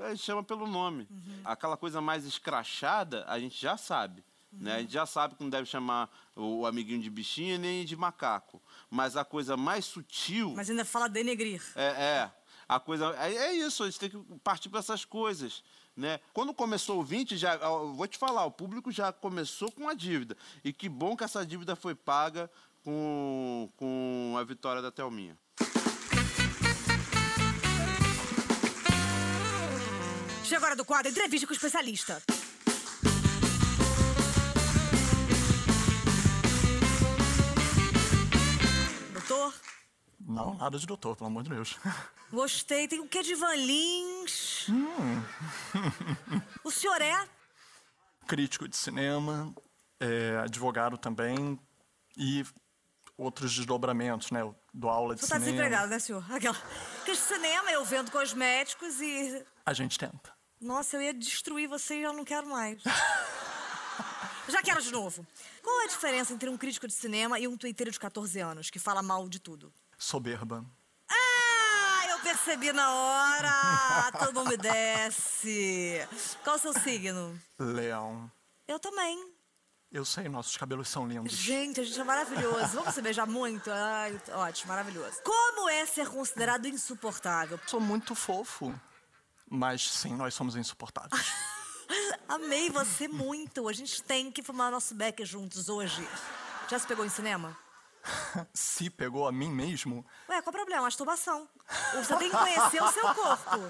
Aí 0.00 0.16
chama 0.16 0.42
pelo 0.42 0.66
nome. 0.66 1.08
Aquela 1.44 1.76
coisa 1.76 2.00
mais 2.00 2.24
escrachada, 2.24 3.24
a 3.28 3.38
gente 3.38 3.60
já 3.60 3.76
sabe. 3.76 4.24
Né? 4.52 4.76
A 4.76 4.80
gente 4.80 4.92
já 4.92 5.06
sabe 5.06 5.34
que 5.34 5.42
não 5.42 5.50
deve 5.50 5.66
chamar 5.66 6.10
o 6.36 6.66
amiguinho 6.66 7.00
de 7.00 7.08
bichinha 7.08 7.56
nem 7.56 7.84
de 7.84 7.96
macaco. 7.96 8.60
Mas 8.90 9.16
a 9.16 9.24
coisa 9.24 9.56
mais 9.56 9.84
sutil. 9.84 10.52
Mas 10.54 10.68
ainda 10.68 10.84
fala 10.84 11.08
denegrir. 11.08 11.62
É, 11.74 11.84
é. 11.84 12.32
A 12.68 12.78
coisa 12.78 13.14
é, 13.18 13.34
é 13.34 13.52
isso, 13.54 13.82
a 13.82 13.86
gente 13.86 13.98
tem 13.98 14.10
que 14.10 14.18
partir 14.42 14.68
para 14.68 14.78
essas 14.78 15.04
coisas, 15.04 15.62
né? 15.94 16.20
Quando 16.32 16.54
começou 16.54 17.00
o 17.00 17.04
20, 17.04 17.36
já, 17.36 17.54
eu 17.56 17.92
vou 17.92 18.06
te 18.06 18.16
falar, 18.16 18.46
o 18.46 18.50
público 18.50 18.90
já 18.90 19.12
começou 19.12 19.70
com 19.72 19.88
a 19.88 19.94
dívida. 19.94 20.36
E 20.64 20.72
que 20.72 20.88
bom 20.88 21.16
que 21.16 21.24
essa 21.24 21.44
dívida 21.44 21.76
foi 21.76 21.94
paga 21.94 22.50
com, 22.82 23.70
com 23.76 24.36
a 24.38 24.44
vitória 24.44 24.80
da 24.80 24.90
Thelminha. 24.90 25.36
Chega 30.52 30.66
agora 30.66 30.76
do 30.76 30.84
quadro 30.84 31.10
Entrevista 31.10 31.46
com 31.46 31.54
o 31.54 31.56
Especialista. 31.56 32.22
Doutor, 39.14 39.54
Não, 40.20 40.54
nada 40.56 40.78
de 40.78 40.86
doutor, 40.86 41.16
pelo 41.16 41.28
amor 41.28 41.42
de 41.42 41.48
Deus. 41.48 41.78
gostei. 42.30 42.86
Tem 42.86 43.00
o 43.00 43.08
que 43.08 43.22
de 43.22 43.34
Van 43.34 43.54
Lins? 43.54 44.66
Hum. 44.68 45.22
O 46.62 46.70
senhor 46.70 47.00
é? 47.00 47.26
Crítico 48.26 48.68
de 48.68 48.76
cinema, 48.76 49.54
é, 49.98 50.36
advogado 50.44 50.98
também 50.98 51.58
e 52.14 52.44
outros 53.16 53.54
desdobramentos, 53.54 54.30
né? 54.30 54.42
Eu 54.42 54.54
dou 54.74 54.90
aula 54.90 55.14
de 55.14 55.22
Você 55.22 55.28
tá 55.28 55.36
cinema. 55.36 55.50
desempregado, 55.50 55.88
né, 55.88 55.98
senhor? 55.98 56.30
Aquela. 56.30 56.58
Porque 56.96 57.14
cinema 57.14 57.72
eu 57.72 57.86
vendo 57.86 58.10
cosméticos 58.10 59.00
e. 59.00 59.42
A 59.64 59.72
gente 59.72 59.98
tenta. 59.98 60.31
Nossa, 60.62 60.96
eu 60.96 61.02
ia 61.02 61.12
destruir 61.12 61.68
você 61.68 61.96
e 61.96 62.02
eu 62.02 62.12
não 62.12 62.24
quero 62.24 62.46
mais. 62.46 62.80
Já 64.48 64.62
quero 64.62 64.80
de 64.80 64.92
novo. 64.92 65.26
Qual 65.60 65.80
é 65.80 65.84
a 65.84 65.88
diferença 65.88 66.32
entre 66.32 66.48
um 66.48 66.56
crítico 66.56 66.86
de 66.86 66.94
cinema 66.94 67.38
e 67.38 67.48
um 67.48 67.56
twitteiro 67.56 67.90
de 67.90 67.98
14 67.98 68.38
anos 68.38 68.70
que 68.70 68.78
fala 68.78 69.02
mal 69.02 69.28
de 69.28 69.40
tudo? 69.40 69.72
Soberba. 69.98 70.64
Ah, 71.08 72.06
eu 72.10 72.18
percebi 72.20 72.72
na 72.72 72.92
hora! 72.94 74.12
Todo 74.18 74.34
mundo 74.34 74.50
me 74.50 74.56
desce. 74.56 76.06
Qual 76.44 76.56
o 76.56 76.58
seu 76.58 76.72
signo? 76.74 77.40
Leão. 77.58 78.30
Eu 78.68 78.78
também. 78.78 79.32
Eu 79.90 80.04
sei, 80.04 80.28
nossos 80.28 80.56
cabelos 80.56 80.88
são 80.88 81.06
lindos. 81.08 81.32
Gente, 81.32 81.80
a 81.80 81.84
gente 81.84 82.00
é 82.00 82.04
maravilhoso. 82.04 82.68
Vamos 82.68 82.94
se 82.94 83.02
beijar 83.02 83.26
muito? 83.26 83.68
Ai, 83.70 84.18
ótimo, 84.30 84.68
maravilhoso. 84.68 85.22
Como 85.24 85.68
é 85.68 85.84
ser 85.86 86.08
considerado 86.08 86.66
insuportável? 86.66 87.58
Sou 87.66 87.80
muito 87.80 88.14
fofo. 88.14 88.72
Mas 89.54 89.82
sim, 89.82 90.16
nós 90.16 90.32
somos 90.32 90.56
insuportáveis. 90.56 91.30
Amei 92.26 92.70
você 92.70 93.06
muito. 93.06 93.68
A 93.68 93.72
gente 93.74 94.02
tem 94.02 94.32
que 94.32 94.42
fumar 94.42 94.72
nosso 94.72 94.94
beck 94.94 95.22
juntos 95.26 95.68
hoje. 95.68 96.08
Já 96.70 96.78
se 96.78 96.86
pegou 96.86 97.04
em 97.04 97.10
cinema? 97.10 97.54
Se 98.52 98.90
pegou 98.90 99.26
a 99.26 99.32
mim 99.32 99.50
mesmo, 99.50 100.04
Ué, 100.28 100.42
qual 100.42 100.50
o 100.50 100.56
problema? 100.56 100.82
Masturbação. 100.82 101.48
Você 101.94 102.16
tem 102.16 102.30
que 102.30 102.36
conhecer 102.36 102.82
o 102.82 102.92
seu 102.92 103.14
corpo. 103.14 103.60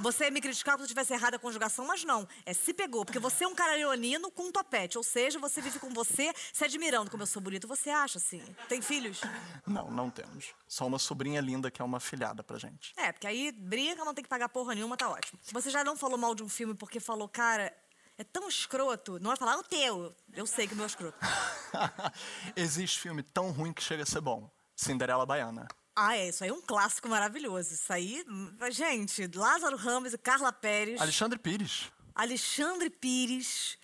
Você 0.00 0.24
ia 0.24 0.30
me 0.30 0.40
criticar 0.40 0.76
se 0.76 0.84
eu 0.84 0.88
tivesse 0.88 1.12
errado 1.12 1.34
a 1.34 1.38
conjugação, 1.38 1.86
mas 1.86 2.04
não. 2.04 2.26
É 2.46 2.52
se 2.52 2.72
pegou, 2.72 3.04
porque 3.04 3.18
você 3.18 3.44
é 3.44 3.48
um 3.48 3.54
cara 3.54 3.74
leonino 3.74 4.30
com 4.30 4.44
um 4.44 4.52
topete. 4.52 4.96
Ou 4.96 5.04
seja, 5.04 5.38
você 5.38 5.60
vive 5.60 5.78
com 5.78 5.90
você 5.90 6.32
se 6.52 6.64
admirando 6.64 7.10
como 7.10 7.22
eu 7.22 7.26
sou 7.26 7.42
bonito. 7.42 7.68
Você 7.68 7.90
acha, 7.90 8.18
assim? 8.18 8.42
Tem 8.68 8.80
filhos? 8.80 9.20
não, 9.66 9.90
não 9.90 10.10
temos. 10.10 10.54
Só 10.66 10.86
uma 10.86 10.98
sobrinha 10.98 11.40
linda 11.40 11.70
que 11.70 11.82
é 11.82 11.84
uma 11.84 12.00
filhada 12.00 12.42
pra 12.42 12.58
gente. 12.58 12.92
É, 12.96 13.12
porque 13.12 13.26
aí 13.26 13.52
brinca, 13.52 14.04
não 14.04 14.14
tem 14.14 14.22
que 14.22 14.28
pagar 14.28 14.48
porra 14.48 14.74
nenhuma, 14.74 14.96
tá 14.96 15.08
ótimo. 15.08 15.38
Você 15.52 15.70
já 15.70 15.84
não 15.84 15.96
falou 15.96 16.18
mal 16.18 16.34
de 16.34 16.42
um 16.42 16.48
filme 16.48 16.74
porque 16.74 17.00
falou, 17.00 17.28
cara, 17.28 17.72
é 18.18 18.24
tão 18.24 18.48
escroto. 18.48 19.18
Não 19.20 19.28
vai 19.28 19.36
falar 19.36 19.52
"Ah, 19.54 19.58
o 19.58 19.64
teu. 19.64 20.14
Eu 20.32 20.46
sei 20.46 20.66
que 20.66 20.74
o 20.74 20.76
meu 20.76 20.84
é 20.84 20.88
escroto. 20.88 21.18
Existe 22.56 23.00
filme 23.00 23.22
tão 23.22 23.50
ruim 23.50 23.72
que 23.72 23.82
chega 23.82 24.02
a 24.02 24.06
ser 24.06 24.20
bom. 24.20 24.50
Cinderela 24.76 25.24
Baiana. 25.26 25.68
Ah, 25.96 26.16
é, 26.16 26.28
isso 26.28 26.42
aí 26.42 26.50
é 26.50 26.52
um 26.52 26.60
clássico 26.62 27.08
maravilhoso. 27.08 27.72
Isso 27.74 27.92
aí, 27.92 28.24
gente, 28.72 29.28
Lázaro 29.34 29.76
Ramos 29.76 30.12
e 30.12 30.18
Carla 30.18 30.52
Pérez. 30.52 31.00
Alexandre 31.00 31.38
Pires. 31.38 31.92
Alexandre 32.14 32.90
Pires. 32.90 33.78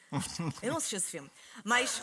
Eu 0.60 0.70
não 0.70 0.78
assisti 0.78 0.96
esse 0.96 1.10
filme. 1.10 1.30
Mas 1.64 2.02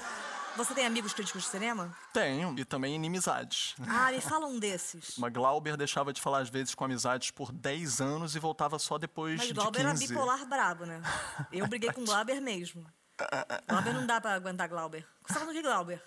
você 0.55 0.73
tem 0.73 0.85
amigos 0.85 1.13
críticos 1.13 1.43
de 1.43 1.49
cinema? 1.49 1.95
Tenho. 2.11 2.55
E 2.57 2.65
também 2.65 2.95
inimizades. 2.95 3.75
Ah, 3.87 4.11
me 4.11 4.19
fala 4.19 4.47
um 4.47 4.57
desses. 4.59 5.17
Uma 5.17 5.29
Glauber 5.29 5.77
deixava 5.77 6.11
de 6.11 6.19
falar 6.21 6.39
às 6.39 6.49
vezes 6.49 6.73
com 6.73 6.83
amizades 6.85 7.29
por 7.31 7.51
10 7.51 8.01
anos 8.01 8.35
e 8.35 8.39
voltava 8.39 8.79
só 8.79 8.97
depois 8.97 9.37
Mas 9.37 9.47
de 9.47 9.53
Glauber 9.53 9.81
era 9.81 9.91
15. 9.91 10.07
bipolar 10.07 10.45
brabo, 10.47 10.85
né? 10.85 11.01
Eu 11.51 11.65
briguei 11.69 11.91
com 11.93 12.03
Glauber 12.03 12.41
mesmo. 12.41 12.85
Glauber 13.67 13.93
não 13.93 14.05
dá 14.05 14.19
pra 14.21 14.33
aguentar 14.33 14.67
Glauber. 14.67 15.05
Gostava 15.21 15.45
do 15.45 15.51
que 15.51 15.61
Glauber? 15.61 16.01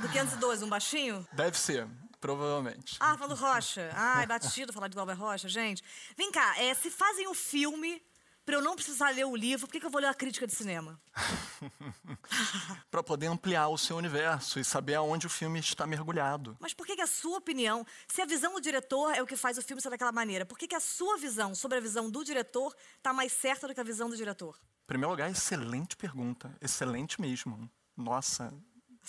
Do 0.00 0.08
512, 0.08 0.64
um 0.64 0.68
baixinho? 0.68 1.26
Deve 1.32 1.58
ser, 1.58 1.86
provavelmente. 2.20 2.96
Ah, 3.00 3.16
falou 3.16 3.36
Rocha. 3.36 3.90
Ai, 3.94 4.26
batido 4.26 4.72
falar 4.72 4.88
de 4.88 4.94
Glauber 4.94 5.14
Rocha, 5.14 5.48
gente. 5.48 5.82
Vem 6.16 6.30
cá, 6.32 6.58
é, 6.58 6.72
se 6.74 6.90
fazem 6.90 7.28
o 7.28 7.34
filme 7.34 8.02
pra 8.44 8.56
eu 8.56 8.62
não 8.62 8.74
precisar 8.74 9.10
ler 9.10 9.24
o 9.24 9.36
livro, 9.36 9.66
por 9.66 9.72
que, 9.72 9.80
que 9.80 9.86
eu 9.86 9.90
vou 9.90 10.00
ler 10.00 10.08
a 10.08 10.14
crítica 10.14 10.46
de 10.46 10.54
cinema? 10.54 11.00
Pra 12.90 13.02
poder 13.02 13.26
ampliar 13.26 13.68
o 13.68 13.78
seu 13.78 13.96
universo 13.96 14.58
e 14.58 14.64
saber 14.64 14.94
aonde 14.94 15.26
o 15.26 15.30
filme 15.30 15.58
está 15.60 15.86
mergulhado. 15.86 16.56
Mas 16.60 16.74
por 16.74 16.86
que, 16.86 16.96
que 16.96 17.02
a 17.02 17.06
sua 17.06 17.38
opinião, 17.38 17.86
se 18.08 18.20
a 18.20 18.26
visão 18.26 18.52
do 18.54 18.60
diretor 18.60 19.14
é 19.14 19.22
o 19.22 19.26
que 19.26 19.36
faz 19.36 19.58
o 19.58 19.62
filme 19.62 19.80
ser 19.80 19.90
daquela 19.90 20.12
maneira, 20.12 20.44
por 20.44 20.58
que, 20.58 20.66
que 20.66 20.74
a 20.74 20.80
sua 20.80 21.16
visão 21.16 21.54
sobre 21.54 21.78
a 21.78 21.80
visão 21.80 22.10
do 22.10 22.24
diretor 22.24 22.74
tá 23.02 23.12
mais 23.12 23.32
certa 23.32 23.68
do 23.68 23.74
que 23.74 23.80
a 23.80 23.84
visão 23.84 24.08
do 24.08 24.16
diretor? 24.16 24.56
Em 24.84 24.86
primeiro 24.86 25.10
lugar, 25.10 25.30
excelente 25.30 25.96
pergunta. 25.96 26.54
Excelente 26.60 27.20
mesmo. 27.20 27.70
Nossa. 27.96 28.52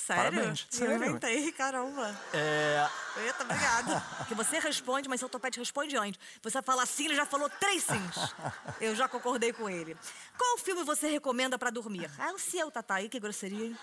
Sério? 0.01 0.31
Parabéns, 0.31 0.67
Eu 0.71 0.77
sério. 0.77 0.95
inventei, 0.95 1.51
caramba. 1.51 2.19
É. 2.33 2.89
Eita, 3.17 3.43
obrigada. 3.43 3.99
Porque 4.17 4.33
você 4.33 4.57
responde, 4.59 5.07
mas 5.07 5.19
seu 5.19 5.29
topete 5.29 5.59
responde 5.59 5.95
antes. 5.95 6.19
Você 6.41 6.61
fala 6.61 6.85
sim, 6.87 7.05
ele 7.05 7.15
já 7.15 7.25
falou 7.25 7.47
três 7.49 7.83
sims. 7.83 8.15
Eu 8.81 8.95
já 8.95 9.07
concordei 9.07 9.53
com 9.53 9.69
ele. 9.69 9.95
Qual 10.37 10.57
filme 10.57 10.83
você 10.83 11.07
recomenda 11.07 11.57
pra 11.59 11.69
dormir? 11.69 12.09
Ah, 12.17 12.31
o 12.33 12.39
seu, 12.39 12.71
Tatá. 12.71 12.95
Aí, 12.95 13.09
que 13.09 13.19
grosseria, 13.19 13.65
hein? 13.67 13.77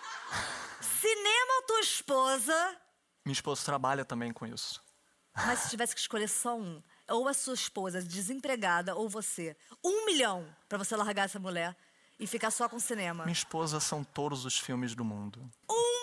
Cinema 1.00 1.52
ou 1.60 1.62
tua 1.66 1.80
esposa? 1.80 2.76
Minha 3.24 3.32
esposa 3.34 3.64
trabalha 3.64 4.04
também 4.04 4.32
com 4.32 4.44
isso. 4.46 4.82
Mas 5.36 5.60
se 5.60 5.70
tivesse 5.70 5.94
que 5.94 6.00
escolher 6.00 6.28
só 6.28 6.56
um, 6.58 6.82
ou 7.08 7.28
a 7.28 7.34
sua 7.34 7.54
esposa 7.54 8.02
desempregada, 8.02 8.96
ou 8.96 9.08
você, 9.08 9.56
um 9.84 10.04
milhão 10.06 10.44
pra 10.68 10.76
você 10.78 10.96
largar 10.96 11.26
essa 11.26 11.38
mulher 11.38 11.76
e 12.18 12.26
ficar 12.26 12.50
só 12.50 12.68
com 12.68 12.80
cinema. 12.80 13.22
Minha 13.24 13.32
esposa 13.32 13.78
são 13.78 14.02
todos 14.02 14.44
os 14.44 14.58
filmes 14.58 14.94
do 14.96 15.04
mundo. 15.04 15.48
Um 15.70 15.97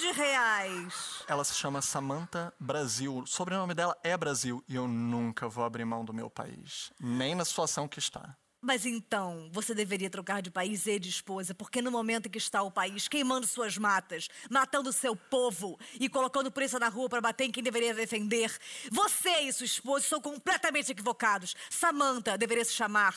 de 0.00 0.10
reais. 0.12 1.22
Ela 1.28 1.44
se 1.44 1.54
chama 1.54 1.82
Samantha 1.82 2.52
Brasil. 2.58 3.18
O 3.18 3.26
sobrenome 3.26 3.74
dela 3.74 3.96
é 4.02 4.16
Brasil 4.16 4.64
e 4.66 4.74
eu 4.74 4.88
nunca 4.88 5.46
vou 5.46 5.62
abrir 5.62 5.84
mão 5.84 6.04
do 6.04 6.14
meu 6.14 6.30
país. 6.30 6.90
Nem 6.98 7.34
na 7.34 7.44
situação 7.44 7.86
que 7.86 7.98
está. 7.98 8.34
Mas 8.62 8.84
então, 8.84 9.48
você 9.52 9.74
deveria 9.74 10.10
trocar 10.10 10.42
de 10.42 10.50
país 10.50 10.86
e 10.86 10.98
de 10.98 11.08
esposa, 11.08 11.54
porque 11.54 11.80
no 11.80 11.90
momento 11.90 12.26
em 12.26 12.30
que 12.30 12.38
está 12.38 12.62
o 12.62 12.70
país 12.70 13.08
queimando 13.08 13.46
suas 13.46 13.78
matas, 13.78 14.28
matando 14.50 14.92
seu 14.92 15.14
povo 15.14 15.78
e 15.98 16.08
colocando 16.08 16.50
polícia 16.50 16.78
na 16.78 16.88
rua 16.88 17.08
para 17.08 17.22
bater 17.22 17.44
em 17.44 17.50
quem 17.50 17.62
deveria 17.62 17.94
defender, 17.94 18.54
você 18.90 19.40
e 19.40 19.52
sua 19.52 19.64
esposa 19.64 20.06
são 20.06 20.20
completamente 20.20 20.92
equivocados. 20.92 21.54
Samantha 21.70 22.36
deveria 22.36 22.64
se 22.64 22.72
chamar. 22.72 23.14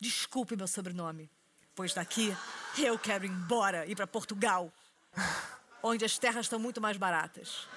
Desculpe 0.00 0.56
meu 0.56 0.66
sobrenome, 0.66 1.30
pois 1.74 1.94
daqui 1.94 2.36
eu 2.76 2.98
quero 2.98 3.24
ir 3.24 3.30
embora, 3.30 3.86
ir 3.86 3.94
para 3.94 4.08
Portugal, 4.08 4.72
onde 5.84 6.02
as 6.04 6.16
terras 6.18 6.46
estão 6.46 6.58
muito 6.58 6.80
mais 6.80 6.96
baratas. 6.96 7.68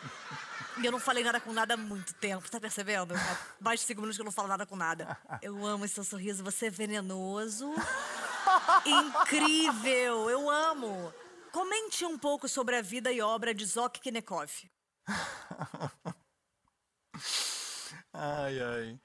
E 0.77 0.85
eu 0.85 0.91
não 0.91 0.99
falei 0.99 1.23
nada 1.23 1.41
com 1.41 1.51
nada 1.51 1.73
há 1.73 1.77
muito 1.77 2.13
tempo, 2.13 2.49
tá 2.49 2.59
percebendo? 2.59 3.13
Há 3.13 3.37
mais 3.59 3.81
de 3.81 3.85
cinco 3.85 3.99
minutos 3.99 4.17
que 4.17 4.21
eu 4.21 4.25
não 4.25 4.31
falo 4.31 4.47
nada 4.47 4.65
com 4.65 4.77
nada. 4.77 5.17
Eu 5.41 5.65
amo 5.65 5.83
esse 5.83 5.95
seu 5.95 6.05
sorriso, 6.05 6.43
você 6.43 6.67
é 6.67 6.69
venenoso. 6.69 7.73
Incrível, 8.85 10.29
eu 10.29 10.49
amo. 10.49 11.13
Comente 11.51 12.05
um 12.05 12.17
pouco 12.17 12.47
sobre 12.47 12.77
a 12.77 12.81
vida 12.81 13.11
e 13.11 13.19
obra 13.21 13.53
de 13.53 13.65
Zok 13.65 13.99
Kinekov. 13.99 14.51
Ai, 18.13 18.59
ai. 18.61 18.99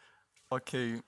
Ok. 0.50 1.02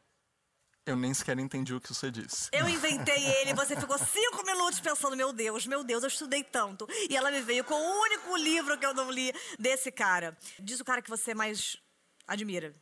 Eu 0.86 0.96
nem 0.96 1.14
sequer 1.14 1.38
entendi 1.38 1.72
o 1.74 1.80
que 1.80 1.88
você 1.94 2.10
disse. 2.10 2.50
Eu 2.52 2.68
inventei 2.68 3.24
ele, 3.40 3.54
você 3.54 3.74
ficou 3.74 3.96
cinco 3.98 4.44
minutos 4.44 4.80
pensando, 4.80 5.16
meu 5.16 5.32
Deus, 5.32 5.66
meu 5.66 5.82
Deus, 5.82 6.02
eu 6.02 6.08
estudei 6.08 6.44
tanto. 6.44 6.86
E 7.08 7.16
ela 7.16 7.30
me 7.30 7.40
veio 7.40 7.64
com 7.64 7.74
o 7.74 8.00
único 8.02 8.36
livro 8.36 8.78
que 8.78 8.84
eu 8.84 8.92
não 8.92 9.10
li 9.10 9.32
desse 9.58 9.90
cara. 9.90 10.36
Diz 10.58 10.80
o 10.80 10.84
cara 10.84 11.00
que 11.00 11.08
você 11.08 11.34
mais 11.34 11.78
admira. 12.26 12.74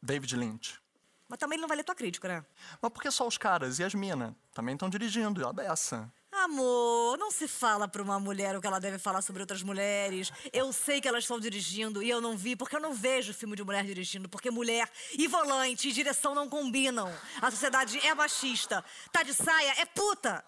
David 0.00 0.36
Lynch. 0.36 0.80
Mas 1.28 1.38
também 1.38 1.56
ele 1.56 1.62
não 1.62 1.68
vai 1.68 1.76
ler 1.76 1.84
tua 1.84 1.94
crítica, 1.94 2.28
né? 2.28 2.44
Mas 2.80 2.92
por 2.92 3.02
que 3.02 3.10
só 3.10 3.26
os 3.26 3.38
caras 3.38 3.78
e 3.78 3.84
as 3.84 3.94
minas? 3.94 4.34
Também 4.52 4.74
estão 4.74 4.88
dirigindo, 4.88 5.40
e 5.40 5.44
a 5.44 5.52
beça. 5.52 6.12
Amor, 6.44 7.16
não 7.18 7.30
se 7.30 7.46
fala 7.46 7.86
pra 7.86 8.02
uma 8.02 8.18
mulher 8.18 8.56
o 8.56 8.60
que 8.60 8.66
ela 8.66 8.80
deve 8.80 8.98
falar 8.98 9.22
sobre 9.22 9.42
outras 9.42 9.62
mulheres. 9.62 10.32
Eu 10.52 10.72
sei 10.72 11.00
que 11.00 11.06
elas 11.06 11.24
estão 11.24 11.38
dirigindo 11.38 12.02
e 12.02 12.10
eu 12.10 12.20
não 12.20 12.36
vi 12.36 12.56
porque 12.56 12.74
eu 12.76 12.80
não 12.80 12.92
vejo 12.92 13.32
filme 13.32 13.54
de 13.56 13.62
mulher 13.62 13.84
dirigindo. 13.84 14.28
Porque 14.28 14.50
mulher 14.50 14.90
e 15.16 15.28
volante 15.28 15.88
e 15.88 15.92
direção 15.92 16.34
não 16.34 16.48
combinam. 16.48 17.12
A 17.40 17.50
sociedade 17.50 17.98
é 18.06 18.14
machista. 18.14 18.84
Tá 19.12 19.22
de 19.22 19.32
saia, 19.34 19.74
é 19.80 19.84
puta. 19.86 20.44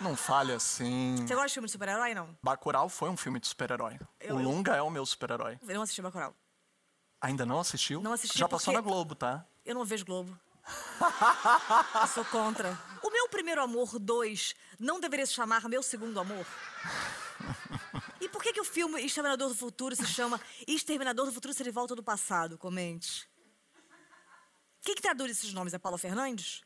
Não 0.00 0.14
fale 0.14 0.52
assim. 0.52 1.16
Você 1.26 1.34
gosta 1.34 1.48
de 1.48 1.54
filme 1.54 1.66
de 1.66 1.72
super-herói, 1.72 2.14
não? 2.14 2.36
Bacurau 2.42 2.88
foi 2.88 3.08
um 3.08 3.16
filme 3.16 3.40
de 3.40 3.48
super-herói. 3.48 3.98
Eu- 4.20 4.36
O 4.36 4.42
Lunga 4.42 4.76
é 4.76 4.82
o 4.82 4.90
meu 4.90 5.04
super-herói. 5.06 5.58
Eu 5.66 5.74
não 5.74 5.82
assisti 5.82 6.00
Bacurau. 6.02 6.34
Ainda 7.20 7.44
não 7.46 7.58
assistiu? 7.58 8.00
Não 8.02 8.12
assisti 8.12 8.38
Já 8.38 8.46
passou 8.48 8.72
na 8.74 8.80
Globo, 8.80 9.14
tá? 9.14 9.44
Eu 9.64 9.74
não 9.74 9.84
vejo 9.84 10.04
Globo. 10.04 10.38
Eu 12.02 12.06
sou 12.08 12.24
contra. 12.26 12.78
O 13.26 13.28
meu 13.28 13.28
primeiro 13.28 13.60
amor 13.60 13.98
2 13.98 14.54
não 14.78 15.00
deveria 15.00 15.26
se 15.26 15.32
chamar 15.32 15.68
Meu 15.68 15.82
Segundo 15.82 16.20
Amor? 16.20 16.46
E 18.18 18.28
por 18.28 18.42
que, 18.42 18.52
que 18.52 18.60
o 18.60 18.64
filme 18.64 19.00
Exterminador 19.04 19.48
do 19.48 19.54
Futuro 19.54 19.94
se 19.94 20.06
chama 20.06 20.40
Exterminador 20.66 21.26
do 21.26 21.32
Futuro 21.32 21.52
se 21.52 21.62
ele 21.62 21.70
volta 21.70 21.94
do 21.94 22.02
passado? 22.02 22.56
Comente. 22.56 23.28
Quem 24.80 24.94
que 24.94 25.02
traduz 25.02 25.30
esses 25.30 25.52
nomes? 25.52 25.74
É 25.74 25.78
Paulo 25.78 25.98
Fernandes? 25.98 26.62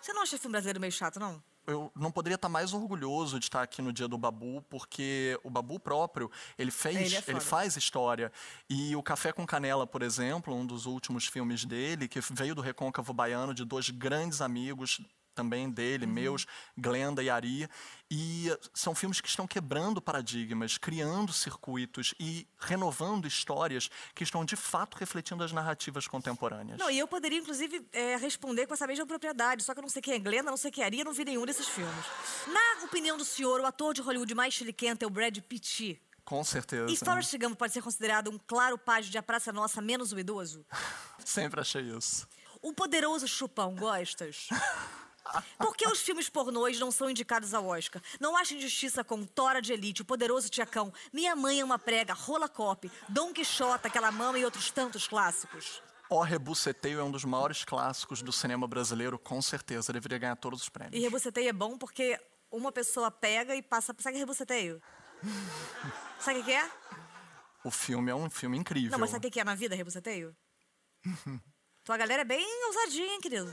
Você 0.00 0.12
não 0.12 0.22
acha 0.22 0.38
filme 0.38 0.52
brasileiro 0.52 0.80
meio 0.80 0.92
chato, 0.92 1.20
não? 1.20 1.42
Eu 1.68 1.92
não 1.94 2.10
poderia 2.10 2.36
estar 2.36 2.48
mais 2.48 2.72
orgulhoso 2.72 3.38
de 3.38 3.44
estar 3.44 3.62
aqui 3.62 3.82
no 3.82 3.92
dia 3.92 4.08
do 4.08 4.16
Babu, 4.16 4.62
porque 4.70 5.38
o 5.44 5.50
Babu 5.50 5.78
próprio, 5.78 6.30
ele 6.58 6.70
fez, 6.70 6.96
Ele 6.96 7.16
é 7.16 7.22
ele, 7.28 7.40
faz 7.40 7.76
história. 7.76 8.32
E 8.70 8.96
o 8.96 9.02
Café 9.02 9.32
com 9.32 9.46
Canela, 9.46 9.86
por 9.86 10.02
exemplo, 10.02 10.54
um 10.54 10.64
dos 10.64 10.86
últimos 10.86 11.26
filmes 11.26 11.66
dele, 11.66 12.08
que 12.08 12.20
veio 12.30 12.54
do 12.54 12.62
Recôncavo 12.62 13.12
Baiano, 13.12 13.52
de 13.52 13.66
dois 13.66 13.90
grandes 13.90 14.40
amigos 14.40 15.00
também 15.38 15.70
dele, 15.70 16.04
Uhum. 16.04 16.12
meus, 16.12 16.46
Glenda 16.76 17.22
e 17.22 17.30
Ari. 17.30 17.68
E 18.10 18.48
são 18.74 18.92
filmes 18.92 19.20
que 19.20 19.28
estão 19.28 19.46
quebrando 19.46 20.02
paradigmas, 20.02 20.76
criando 20.78 21.32
circuitos 21.32 22.12
e 22.18 22.44
renovando 22.58 23.26
histórias 23.28 23.88
que 24.16 24.24
estão 24.24 24.44
de 24.44 24.56
fato 24.56 24.96
refletindo 24.96 25.44
as 25.44 25.52
narrativas 25.52 26.08
contemporâneas. 26.08 26.76
Não, 26.78 26.90
e 26.90 26.98
eu 26.98 27.06
poderia, 27.06 27.38
inclusive, 27.38 27.86
é, 27.92 28.16
responder 28.16 28.66
com 28.66 28.74
essa 28.74 28.86
mesma 28.86 29.06
propriedade, 29.06 29.62
só 29.62 29.72
que 29.74 29.78
eu 29.78 29.82
não 29.82 29.88
sei 29.88 30.02
quem 30.02 30.14
é 30.14 30.18
Glenda, 30.18 30.50
não 30.50 30.56
sei 30.56 30.72
quem 30.72 30.82
é 30.82 30.86
Ari, 30.88 30.98
eu 30.98 31.04
não 31.04 31.12
vi 31.12 31.24
nenhum 31.24 31.46
desses 31.46 31.68
filmes. 31.68 32.04
Na 32.48 32.84
opinião 32.84 33.16
do 33.16 33.24
senhor, 33.24 33.60
o 33.60 33.66
ator 33.66 33.94
de 33.94 34.00
Hollywood 34.00 34.34
mais 34.34 34.54
chiliquento 34.54 35.04
é 35.04 35.06
o 35.06 35.10
Brad 35.10 35.38
Pitt. 35.38 36.00
Com 36.24 36.42
certeza. 36.42 36.90
E 36.90 36.96
Forrest 36.96 37.32
Gump 37.38 37.56
pode 37.56 37.72
ser 37.72 37.80
considerado 37.82 38.28
um 38.30 38.38
claro 38.44 38.76
página 38.76 39.12
de 39.12 39.18
A 39.18 39.22
Praça 39.22 39.52
Nossa 39.52 39.80
menos 39.80 40.12
o 40.12 40.18
idoso? 40.18 40.66
Sempre 41.24 41.60
achei 41.60 41.82
isso. 41.82 42.26
O 42.60 42.72
poderoso 42.72 43.28
chupão, 43.28 43.74
gostas? 43.76 44.48
Por 45.58 45.76
que 45.76 45.86
os 45.86 46.00
filmes 46.00 46.28
pornôs 46.28 46.78
não 46.78 46.90
são 46.90 47.10
indicados 47.10 47.54
ao 47.54 47.66
Oscar? 47.66 48.02
Não 48.20 48.36
acha 48.36 48.54
injustiça 48.54 49.02
com 49.04 49.24
Tora 49.24 49.60
de 49.60 49.72
Elite, 49.72 50.02
O 50.02 50.04
Poderoso 50.04 50.48
Tiacão, 50.48 50.92
Minha 51.12 51.34
Mãe 51.36 51.60
é 51.60 51.64
uma 51.64 51.78
Prega, 51.78 52.14
Rola 52.14 52.48
Cop, 52.48 52.90
Dom 53.08 53.32
Quixota, 53.32 53.88
Aquela 53.88 54.10
Mama 54.10 54.38
e 54.38 54.44
outros 54.44 54.70
tantos 54.70 55.06
clássicos? 55.06 55.82
O 56.10 56.22
Rebuceteio 56.22 57.00
é 57.00 57.04
um 57.04 57.10
dos 57.10 57.24
maiores 57.24 57.64
clássicos 57.64 58.22
do 58.22 58.32
cinema 58.32 58.66
brasileiro, 58.66 59.18
com 59.18 59.42
certeza. 59.42 59.92
Deveria 59.92 60.18
ganhar 60.18 60.36
todos 60.36 60.62
os 60.62 60.68
E 60.68 60.70
prêmios. 60.70 61.02
Rebuceteio 61.02 61.48
é 61.48 61.52
bom 61.52 61.76
porque 61.76 62.18
uma 62.50 62.72
pessoa 62.72 63.10
pega 63.10 63.54
e 63.54 63.62
passa... 63.62 63.94
Sabe 63.98 64.10
o 64.10 64.12
que 64.12 64.16
é 64.16 64.20
Rebuceteio? 64.20 64.82
Sabe 66.18 66.40
o 66.40 66.44
que 66.44 66.52
é? 66.52 66.70
O 67.64 67.70
filme 67.70 68.10
é 68.10 68.14
um 68.14 68.30
filme 68.30 68.56
incrível. 68.56 68.92
Não, 68.92 68.98
mas 68.98 69.10
sabe 69.10 69.26
o 69.26 69.30
que 69.30 69.40
é 69.40 69.44
na 69.44 69.54
vida, 69.54 69.74
Rebuceteio? 69.74 70.34
Tua 71.88 71.96
galera 71.96 72.20
é 72.20 72.24
bem 72.26 72.46
ousadinha, 72.66 73.14
hein, 73.14 73.18
querido? 73.18 73.50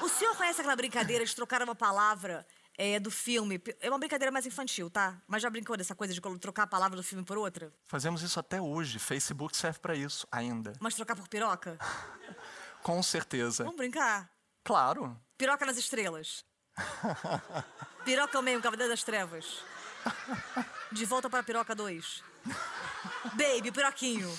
O 0.00 0.08
senhor 0.08 0.34
conhece 0.34 0.62
aquela 0.62 0.74
brincadeira 0.74 1.26
de 1.26 1.36
trocar 1.36 1.62
uma 1.62 1.74
palavra 1.74 2.46
é, 2.74 2.98
do 2.98 3.10
filme? 3.10 3.62
É 3.82 3.90
uma 3.90 3.98
brincadeira 3.98 4.32
mais 4.32 4.46
infantil, 4.46 4.88
tá? 4.88 5.20
Mas 5.28 5.42
já 5.42 5.50
brincou 5.50 5.76
dessa 5.76 5.94
coisa 5.94 6.14
de 6.14 6.22
trocar 6.40 6.62
a 6.62 6.66
palavra 6.66 6.96
do 6.96 7.02
filme 7.02 7.22
por 7.22 7.36
outra? 7.36 7.70
Fazemos 7.84 8.22
isso 8.22 8.40
até 8.40 8.62
hoje. 8.62 8.98
Facebook 8.98 9.54
serve 9.54 9.78
pra 9.78 9.94
isso, 9.94 10.26
ainda. 10.32 10.72
Mas 10.80 10.94
trocar 10.94 11.14
por 11.14 11.28
piroca? 11.28 11.78
Com 12.82 13.02
certeza. 13.02 13.62
Vamos 13.64 13.76
brincar? 13.76 14.30
Claro. 14.64 15.14
Piroca 15.36 15.66
nas 15.66 15.76
estrelas. 15.76 16.46
Piroca 18.06 18.38
ao 18.38 18.42
meio, 18.42 18.62
Cavaleiro 18.62 18.90
das 18.90 19.04
Trevas. 19.04 19.62
De 20.90 21.04
volta 21.04 21.28
para 21.28 21.40
a 21.40 21.44
Piroca 21.44 21.74
2. 21.74 22.24
Baby, 23.36 23.70
piroquinho. 23.70 24.34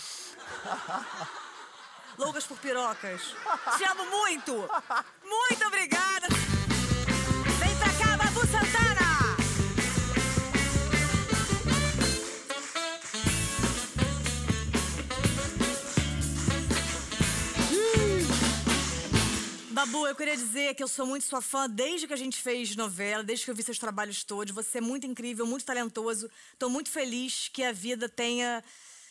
Loucas 2.17 2.45
por 2.45 2.57
pirocas. 2.57 3.35
Te 3.77 3.83
amo 3.83 4.05
muito! 4.05 4.53
Muito 5.23 5.67
obrigada! 5.67 6.27
Vem 7.59 7.75
pra 7.77 7.89
cá, 7.93 8.17
Babu 8.17 8.39
Santana! 8.47 8.95
Babu, 19.71 19.91
Babu, 19.91 20.07
eu 20.07 20.15
queria 20.15 20.37
dizer 20.37 20.73
que 20.73 20.81
eu 20.81 20.87
sou 20.87 21.05
muito 21.05 21.25
sua 21.25 21.41
fã 21.41 21.69
desde 21.69 22.07
que 22.07 22.13
a 22.13 22.17
gente 22.17 22.41
fez 22.41 22.75
novela, 22.77 23.23
desde 23.23 23.43
que 23.43 23.51
eu 23.51 23.55
vi 23.55 23.61
seus 23.61 23.77
trabalhos 23.77 24.23
todos. 24.23 24.53
Você 24.53 24.77
é 24.77 24.81
muito 24.81 25.05
incrível, 25.05 25.45
muito 25.45 25.65
talentoso. 25.65 26.31
Tô 26.57 26.69
muito 26.69 26.89
feliz 26.89 27.49
que 27.49 27.61
a 27.61 27.73
vida 27.73 28.07
tenha 28.07 28.63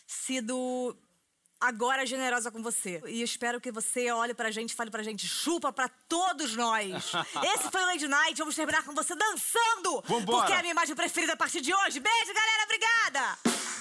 sido 0.07 0.97
agora 1.59 2.05
generosa 2.05 2.51
com 2.51 2.61
você. 2.61 3.01
E 3.07 3.21
espero 3.21 3.59
que 3.59 3.71
você 3.71 4.11
olhe 4.11 4.33
pra 4.33 4.51
gente 4.51 4.73
fale 4.73 4.91
pra 4.91 5.03
gente, 5.03 5.27
chupa 5.27 5.71
pra 5.71 5.89
todos 6.07 6.55
nós. 6.55 7.11
Esse 7.55 7.71
foi 7.71 7.81
o 7.81 7.85
Lady 7.85 8.07
Night, 8.07 8.37
vamos 8.37 8.55
terminar 8.55 8.83
com 8.83 8.93
você 8.93 9.15
dançando! 9.15 10.03
Vambora. 10.05 10.39
Porque 10.39 10.53
é 10.53 10.57
a 10.57 10.61
minha 10.61 10.71
imagem 10.71 10.95
preferida 10.95 11.33
a 11.33 11.37
partir 11.37 11.61
de 11.61 11.73
hoje. 11.73 11.99
Beijo, 11.99 12.33
galera, 12.33 12.63
obrigada! 12.63 13.74